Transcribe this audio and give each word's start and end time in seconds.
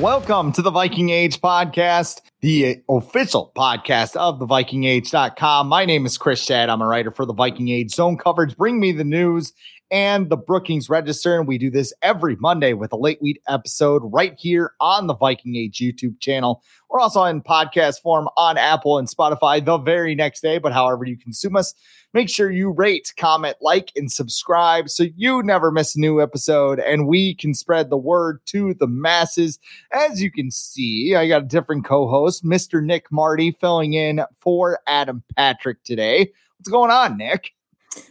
Welcome 0.00 0.52
to 0.52 0.62
the 0.62 0.70
Viking 0.70 1.10
Age 1.10 1.40
podcast, 1.40 2.20
the 2.40 2.80
official 2.88 3.50
podcast 3.56 4.14
of 4.14 4.38
the 4.38 4.46
vikingage.com. 4.46 5.66
My 5.66 5.84
name 5.86 6.06
is 6.06 6.16
Chris 6.16 6.44
Schad. 6.44 6.68
I'm 6.68 6.80
a 6.80 6.86
writer 6.86 7.10
for 7.10 7.26
the 7.26 7.32
Viking 7.32 7.68
Age 7.68 7.90
Zone 7.90 8.16
Coverage. 8.16 8.56
Bring 8.56 8.78
me 8.78 8.92
the 8.92 9.02
news 9.02 9.52
and 9.90 10.30
the 10.30 10.36
Brookings 10.36 10.88
Register. 10.88 11.38
And 11.38 11.46
we 11.46 11.58
do 11.58 11.70
this 11.70 11.92
every 12.02 12.36
Monday 12.36 12.72
with 12.72 12.92
a 12.92 12.96
late 12.96 13.20
week 13.22 13.40
episode 13.48 14.02
right 14.04 14.34
here 14.38 14.72
on 14.80 15.06
the 15.06 15.14
Viking 15.14 15.56
Age 15.56 15.78
YouTube 15.78 16.20
channel. 16.20 16.62
We're 16.90 17.00
also 17.00 17.24
in 17.24 17.42
podcast 17.42 18.00
form 18.00 18.28
on 18.36 18.58
Apple 18.58 18.98
and 18.98 19.08
Spotify 19.08 19.64
the 19.64 19.78
very 19.78 20.14
next 20.14 20.40
day, 20.40 20.58
but 20.58 20.72
however 20.72 21.04
you 21.04 21.16
consume 21.16 21.56
us, 21.56 21.74
Make 22.14 22.30
sure 22.30 22.50
you 22.50 22.70
rate, 22.70 23.12
comment, 23.18 23.56
like, 23.60 23.92
and 23.94 24.10
subscribe 24.10 24.88
so 24.88 25.04
you 25.14 25.42
never 25.42 25.70
miss 25.70 25.94
a 25.94 26.00
new 26.00 26.22
episode 26.22 26.80
and 26.80 27.06
we 27.06 27.34
can 27.34 27.52
spread 27.52 27.90
the 27.90 27.98
word 27.98 28.40
to 28.46 28.72
the 28.74 28.86
masses. 28.86 29.58
As 29.92 30.22
you 30.22 30.30
can 30.30 30.50
see, 30.50 31.14
I 31.14 31.28
got 31.28 31.42
a 31.42 31.46
different 31.46 31.84
co 31.84 32.08
host, 32.08 32.44
Mr. 32.44 32.82
Nick 32.82 33.12
Marty, 33.12 33.50
filling 33.60 33.92
in 33.92 34.22
for 34.38 34.80
Adam 34.86 35.22
Patrick 35.36 35.84
today. 35.84 36.32
What's 36.56 36.70
going 36.70 36.90
on, 36.90 37.18
Nick? 37.18 37.52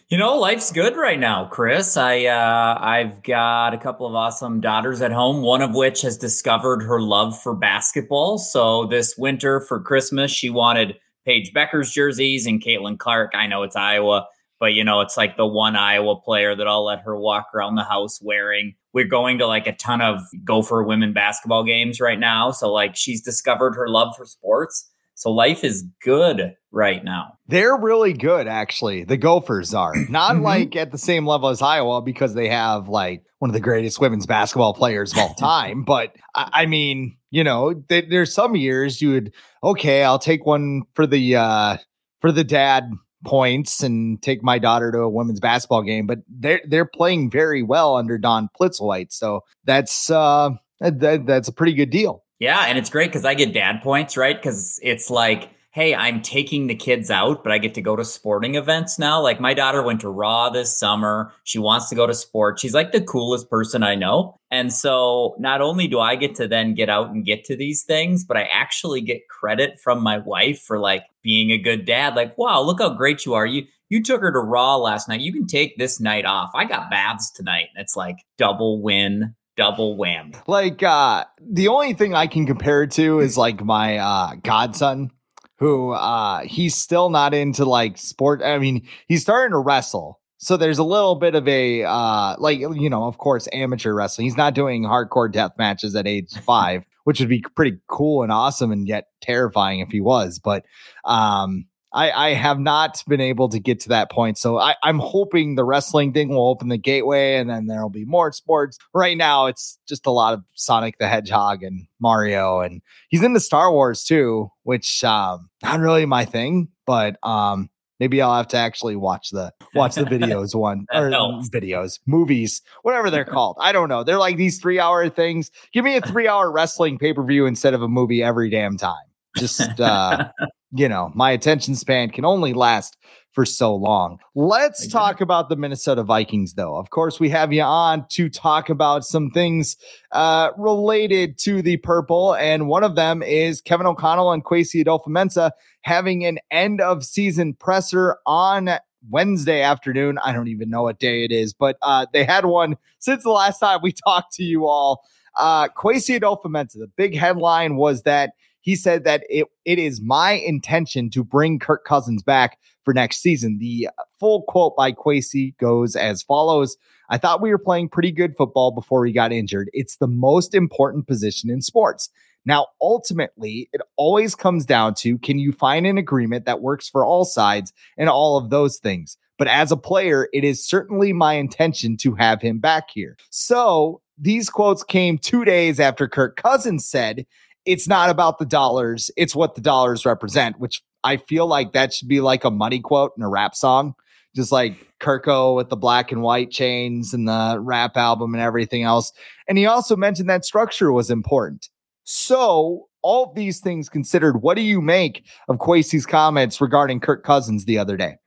You 0.09 0.17
know, 0.17 0.37
life's 0.37 0.71
good 0.71 0.95
right 0.95 1.19
now, 1.19 1.45
Chris. 1.45 1.97
I 1.97 2.25
uh, 2.25 2.77
I've 2.79 3.23
got 3.23 3.73
a 3.73 3.77
couple 3.77 4.07
of 4.07 4.15
awesome 4.15 4.61
daughters 4.61 5.01
at 5.01 5.11
home. 5.11 5.41
One 5.41 5.61
of 5.61 5.75
which 5.75 6.01
has 6.03 6.17
discovered 6.17 6.81
her 6.83 7.01
love 7.01 7.39
for 7.41 7.53
basketball. 7.53 8.37
So 8.37 8.85
this 8.85 9.17
winter 9.17 9.59
for 9.59 9.81
Christmas, 9.81 10.31
she 10.31 10.49
wanted 10.49 10.97
Paige 11.25 11.51
Bueckers 11.53 11.91
jerseys 11.91 12.45
and 12.47 12.63
Caitlin 12.63 12.97
Clark. 12.97 13.31
I 13.35 13.47
know 13.47 13.63
it's 13.63 13.75
Iowa, 13.75 14.27
but 14.61 14.73
you 14.73 14.83
know, 14.83 15.01
it's 15.01 15.17
like 15.17 15.35
the 15.35 15.45
one 15.45 15.75
Iowa 15.75 16.19
player 16.21 16.55
that 16.55 16.67
I'll 16.67 16.85
let 16.85 17.01
her 17.01 17.19
walk 17.19 17.47
around 17.53 17.75
the 17.75 17.83
house 17.83 18.21
wearing. 18.21 18.75
We're 18.93 19.07
going 19.07 19.37
to 19.39 19.45
like 19.45 19.67
a 19.67 19.73
ton 19.73 19.99
of 19.99 20.21
Gopher 20.45 20.83
women 20.83 21.11
basketball 21.11 21.65
games 21.65 21.99
right 21.99 22.19
now. 22.19 22.51
So 22.51 22.71
like 22.71 22.95
she's 22.95 23.21
discovered 23.21 23.75
her 23.75 23.89
love 23.89 24.15
for 24.15 24.25
sports. 24.25 24.89
So 25.17 25.31
life 25.31 25.63
is 25.63 25.83
good 26.03 26.55
right 26.71 27.03
now. 27.03 27.33
They're 27.47 27.75
really 27.75 28.13
good, 28.13 28.47
actually. 28.47 29.03
The 29.03 29.17
Gophers 29.17 29.73
are 29.73 29.95
not 30.09 30.35
mm-hmm. 30.35 30.43
like 30.43 30.75
at 30.75 30.91
the 30.91 30.99
same 30.99 31.25
level 31.25 31.49
as 31.49 31.59
Iowa 31.59 32.03
because 32.03 32.35
they 32.35 32.49
have 32.49 32.87
like 32.87 33.23
one 33.39 33.49
of 33.49 33.55
the 33.55 33.59
greatest 33.59 33.99
women's 33.99 34.27
basketball 34.27 34.75
players 34.75 35.13
of 35.13 35.17
all 35.17 35.33
time. 35.39 35.83
but 35.83 36.15
I, 36.35 36.49
I 36.53 36.65
mean, 36.67 37.17
you 37.31 37.43
know, 37.43 37.73
th- 37.73 38.09
there's 38.09 38.31
some 38.31 38.55
years 38.55 39.01
you 39.01 39.11
would 39.11 39.33
okay, 39.63 40.03
I'll 40.03 40.19
take 40.19 40.45
one 40.45 40.83
for 40.93 41.07
the 41.07 41.35
uh 41.35 41.77
for 42.21 42.31
the 42.31 42.43
dad 42.43 42.91
points 43.25 43.81
and 43.81 44.21
take 44.21 44.43
my 44.43 44.59
daughter 44.59 44.91
to 44.91 44.99
a 44.99 45.09
women's 45.09 45.39
basketball 45.39 45.81
game. 45.81 46.05
But 46.05 46.19
they're 46.29 46.61
they're 46.67 46.85
playing 46.85 47.31
very 47.31 47.63
well 47.63 47.95
under 47.95 48.19
Dawn 48.19 48.49
Plitzuweit, 48.59 49.11
so 49.11 49.41
that's 49.63 50.11
uh 50.11 50.51
that, 50.79 51.25
that's 51.25 51.47
a 51.47 51.53
pretty 51.53 51.73
good 51.73 51.89
deal. 51.89 52.23
Yeah, 52.39 52.65
and 52.67 52.77
it's 52.77 52.89
great 52.89 53.09
because 53.09 53.25
I 53.25 53.33
get 53.33 53.53
dad 53.53 53.81
points, 53.81 54.15
right? 54.15 54.35
Because 54.35 54.79
it's 54.83 55.09
like 55.09 55.49
hey, 55.77 55.93
I'm 55.93 56.23
taking 56.23 56.65
the 56.65 56.73
kids 56.73 57.11
out, 57.11 57.43
but 57.43 57.53
I 57.53 57.59
get 57.59 57.75
to 57.75 57.83
go 57.83 57.95
to 57.95 58.03
sporting 58.03 58.55
events 58.55 58.97
now. 58.97 59.21
Like 59.21 59.39
my 59.39 59.53
daughter 59.53 59.83
went 59.83 60.01
to 60.01 60.09
Raw 60.09 60.49
this 60.49 60.75
summer. 60.75 61.31
She 61.43 61.59
wants 61.59 61.87
to 61.89 61.95
go 61.95 62.07
to 62.07 62.15
sport. 62.15 62.59
She's 62.59 62.73
like 62.73 62.93
the 62.93 63.01
coolest 63.01 63.47
person 63.47 63.83
I 63.83 63.93
know. 63.93 64.39
And 64.49 64.73
so 64.73 65.35
not 65.37 65.61
only 65.61 65.87
do 65.87 65.99
I 65.99 66.15
get 66.15 66.33
to 66.37 66.47
then 66.47 66.73
get 66.73 66.89
out 66.89 67.11
and 67.11 67.23
get 67.23 67.43
to 67.43 67.55
these 67.55 67.83
things, 67.83 68.25
but 68.25 68.37
I 68.37 68.49
actually 68.51 69.01
get 69.01 69.27
credit 69.29 69.79
from 69.79 70.01
my 70.01 70.17
wife 70.17 70.61
for 70.61 70.79
like 70.79 71.03
being 71.21 71.51
a 71.51 71.59
good 71.59 71.85
dad. 71.85 72.15
Like, 72.15 72.35
wow, 72.39 72.59
look 72.61 72.79
how 72.79 72.89
great 72.95 73.23
you 73.27 73.35
are. 73.35 73.45
You 73.45 73.67
you 73.87 74.01
took 74.01 74.21
her 74.21 74.31
to 74.31 74.39
Raw 74.39 74.77
last 74.77 75.07
night. 75.07 75.21
You 75.21 75.31
can 75.31 75.45
take 75.45 75.77
this 75.77 75.99
night 75.99 76.25
off. 76.25 76.49
I 76.55 76.65
got 76.65 76.89
baths 76.89 77.29
tonight. 77.29 77.67
It's 77.75 77.95
like 77.95 78.17
double 78.39 78.81
win 78.81 79.35
double 79.57 79.97
whammy. 79.97 80.39
Like 80.47 80.81
uh 80.83 81.25
the 81.41 81.67
only 81.67 81.93
thing 81.93 82.13
I 82.13 82.27
can 82.27 82.45
compare 82.45 82.83
it 82.83 82.91
to 82.91 83.19
is 83.19 83.37
like 83.37 83.63
my 83.63 83.97
uh 83.97 84.35
godson 84.43 85.11
who 85.57 85.91
uh 85.91 86.41
he's 86.43 86.75
still 86.75 87.09
not 87.09 87.33
into 87.33 87.65
like 87.65 87.97
sport. 87.97 88.41
I 88.43 88.59
mean, 88.59 88.87
he's 89.07 89.23
starting 89.23 89.51
to 89.51 89.57
wrestle. 89.57 90.21
So 90.37 90.55
there's 90.55 90.77
a 90.77 90.83
little 90.83 91.15
bit 91.15 91.33
of 91.35 91.47
a 91.47 91.83
uh 91.83 92.35
like 92.37 92.59
you 92.59 92.89
know, 92.89 93.05
of 93.05 93.17
course, 93.17 93.49
amateur 93.51 93.93
wrestling. 93.93 94.25
He's 94.25 94.37
not 94.37 94.53
doing 94.53 94.83
hardcore 94.83 95.31
death 95.31 95.53
matches 95.57 95.95
at 95.95 96.07
age 96.07 96.33
five, 96.45 96.83
which 97.03 97.19
would 97.19 97.29
be 97.29 97.43
pretty 97.55 97.77
cool 97.87 98.23
and 98.23 98.31
awesome 98.31 98.71
and 98.71 98.87
yet 98.87 99.07
terrifying 99.21 99.79
if 99.79 99.89
he 99.89 99.99
was. 99.99 100.39
But 100.39 100.65
um 101.03 101.65
I, 101.97 102.27
I 102.27 102.33
have 102.33 102.59
not 102.59 103.03
been 103.07 103.19
able 103.19 103.49
to 103.49 103.59
get 103.59 103.79
to 103.81 103.89
that 103.89 104.11
point. 104.11 104.37
So 104.37 104.59
I, 104.59 104.75
I'm 104.83 104.99
hoping 104.99 105.55
the 105.55 105.63
wrestling 105.63 106.13
thing 106.13 106.29
will 106.29 106.47
open 106.47 106.69
the 106.69 106.77
gateway 106.77 107.37
and 107.37 107.49
then 107.49 107.65
there'll 107.65 107.89
be 107.89 108.05
more 108.05 108.31
sports. 108.31 108.77
Right 108.93 109.17
now, 109.17 109.47
it's 109.47 109.79
just 109.87 110.05
a 110.05 110.11
lot 110.11 110.35
of 110.35 110.43
Sonic 110.53 110.99
the 110.99 111.07
Hedgehog 111.07 111.63
and 111.63 111.87
Mario. 111.99 112.59
And 112.59 112.83
he's 113.09 113.23
into 113.23 113.39
Star 113.39 113.71
Wars 113.71 114.03
too, 114.03 114.51
which 114.61 115.03
um 115.03 115.49
not 115.63 115.79
really 115.79 116.05
my 116.05 116.23
thing, 116.23 116.67
but 116.85 117.17
um 117.25 117.67
maybe 117.99 118.21
I'll 118.21 118.37
have 118.37 118.47
to 118.49 118.57
actually 118.57 118.95
watch 118.95 119.31
the 119.31 119.51
watch 119.73 119.95
the 119.95 120.03
videos 120.05 120.53
one 120.53 120.85
or 120.93 121.09
helps. 121.09 121.49
videos, 121.49 121.99
movies, 122.05 122.61
whatever 122.83 123.09
they're 123.09 123.25
called. 123.25 123.57
I 123.59 123.71
don't 123.71 123.89
know. 123.89 124.03
They're 124.03 124.19
like 124.19 124.37
these 124.37 124.59
three 124.59 124.79
hour 124.79 125.09
things. 125.09 125.49
Give 125.73 125.83
me 125.83 125.95
a 125.95 126.01
three 126.01 126.27
hour 126.27 126.51
wrestling 126.51 126.99
pay 126.99 127.13
per 127.13 127.23
view 127.23 127.47
instead 127.47 127.73
of 127.73 127.81
a 127.81 127.87
movie 127.87 128.21
every 128.21 128.51
damn 128.51 128.77
time. 128.77 129.06
Just 129.37 129.79
uh 129.79 130.29
you 130.71 130.89
know, 130.89 131.11
my 131.15 131.31
attention 131.31 131.75
span 131.75 132.09
can 132.09 132.25
only 132.25 132.53
last 132.53 132.97
for 133.31 133.45
so 133.45 133.73
long. 133.75 134.17
Let's 134.35 134.83
exactly. 134.83 134.99
talk 134.99 135.21
about 135.21 135.49
the 135.49 135.55
Minnesota 135.55 136.03
Vikings, 136.03 136.55
though. 136.55 136.75
Of 136.75 136.89
course, 136.89 137.19
we 137.19 137.29
have 137.29 137.53
you 137.53 137.61
on 137.61 138.05
to 138.09 138.29
talk 138.29 138.69
about 138.69 139.05
some 139.05 139.29
things 139.29 139.77
uh, 140.11 140.49
related 140.57 141.37
to 141.39 141.61
the 141.61 141.77
purple, 141.77 142.35
and 142.35 142.67
one 142.67 142.83
of 142.83 142.95
them 142.95 143.21
is 143.21 143.61
Kevin 143.61 143.85
O'Connell 143.85 144.31
and 144.31 144.43
Kwesi 144.43 144.83
Adofo-Mensah 144.83 145.51
having 145.81 146.25
an 146.25 146.39
end 146.51 146.81
of 146.81 147.05
season 147.05 147.53
presser 147.53 148.17
on 148.25 148.71
Wednesday 149.09 149.61
afternoon. 149.61 150.17
I 150.23 150.33
don't 150.33 150.47
even 150.47 150.69
know 150.69 150.83
what 150.83 150.99
day 150.99 151.23
it 151.23 151.31
is, 151.31 151.53
but 151.53 151.77
uh, 151.81 152.07
they 152.11 152.25
had 152.25 152.45
one 152.45 152.75
since 152.99 153.23
the 153.23 153.29
last 153.29 153.59
time 153.59 153.79
we 153.81 153.91
talked 154.05 154.33
to 154.33 154.43
you 154.43 154.65
all. 154.65 155.03
Uh, 155.37 155.67
Kwesi 155.69 156.19
Adofo-Mensah, 156.19 156.79
the 156.79 156.91
big 156.97 157.15
headline 157.15 157.75
was 157.75 158.01
that 158.01 158.31
he 158.67 158.75
said 158.75 159.05
that 159.05 159.23
it, 159.29 159.47
it 159.63 159.79
is 159.79 160.01
my 160.01 160.33
intention 160.33 161.09
to 161.11 161.23
bring 161.23 161.57
Kirk 161.57 161.85
Cousins 161.85 162.21
back 162.21 162.59
for 162.83 162.93
next 162.93 163.21
season. 163.21 163.59
The 163.59 163.87
full 164.19 164.41
quote 164.41 164.75
by 164.75 164.91
Kwesi 164.91 165.57
goes 165.57 165.95
as 165.95 166.21
follows 166.21 166.75
I 167.09 167.17
thought 167.17 167.41
we 167.41 167.49
were 167.51 167.57
playing 167.57 167.87
pretty 167.87 168.11
good 168.11 168.35
football 168.35 168.71
before 168.71 168.99
we 168.99 169.13
got 169.13 169.31
injured. 169.31 169.69
It's 169.71 169.95
the 169.95 170.07
most 170.09 170.53
important 170.53 171.07
position 171.07 171.49
in 171.49 171.61
sports. 171.61 172.09
Now, 172.45 172.67
ultimately, 172.81 173.69
it 173.71 173.79
always 173.95 174.35
comes 174.35 174.65
down 174.65 174.95
to 174.95 175.17
can 175.19 175.39
you 175.39 175.53
find 175.53 175.87
an 175.87 175.97
agreement 175.97 176.43
that 176.43 176.59
works 176.59 176.89
for 176.89 177.05
all 177.05 177.23
sides 177.23 177.71
and 177.97 178.09
all 178.09 178.35
of 178.35 178.49
those 178.49 178.79
things. 178.79 179.15
But 179.37 179.47
as 179.47 179.71
a 179.71 179.77
player, 179.77 180.27
it 180.33 180.43
is 180.43 180.67
certainly 180.67 181.13
my 181.13 181.35
intention 181.35 181.95
to 182.01 182.15
have 182.15 182.41
him 182.41 182.59
back 182.59 182.89
here. 182.89 183.15
So 183.29 184.01
these 184.17 184.49
quotes 184.49 184.83
came 184.83 185.17
two 185.17 185.45
days 185.45 185.79
after 185.79 186.07
Kirk 186.07 186.35
Cousins 186.35 186.85
said 186.85 187.25
it's 187.67 187.87
not 187.87 188.09
about 188.09 188.39
the 188.39 188.45
dollars, 188.45 189.11
it's 189.17 189.35
what 189.35 189.55
the 189.55 189.61
dollars 189.61 190.05
represent, 190.05 190.57
which 190.59 190.81
I 191.03 191.17
feel 191.17 191.45
like 191.45 191.73
that 191.73 191.93
should 191.93 192.07
be 192.07 192.21
like 192.21 192.45
a 192.45 192.49
money 192.49 192.79
quote 192.79 193.11
in 193.17 193.23
a 193.23 193.29
rap 193.29 193.53
song. 193.53 193.93
Just 194.35 194.51
like 194.51 194.75
Kirko 194.99 195.55
with 195.55 195.69
the 195.69 195.75
black 195.75 196.11
and 196.11 196.21
white 196.21 196.51
chains 196.51 197.11
and 197.11 197.27
the 197.27 197.57
rap 197.59 197.97
album 197.97 198.35
and 198.35 198.43
everything 198.43 198.83
else. 198.83 199.11
And 199.47 199.57
he 199.57 199.65
also 199.65 199.95
mentioned 199.95 200.29
that 200.29 200.45
structure 200.45 200.91
was 200.91 201.09
important. 201.09 201.69
So, 202.03 202.87
all 203.01 203.33
these 203.33 203.59
things 203.59 203.89
considered, 203.89 204.43
what 204.43 204.55
do 204.55 204.61
you 204.61 204.79
make 204.79 205.25
of 205.47 205.57
Kwesi's 205.57 206.05
comments 206.05 206.61
regarding 206.61 206.99
Kirk 206.99 207.23
Cousins 207.23 207.65
the 207.65 207.79
other 207.79 207.97
day? 207.97 208.17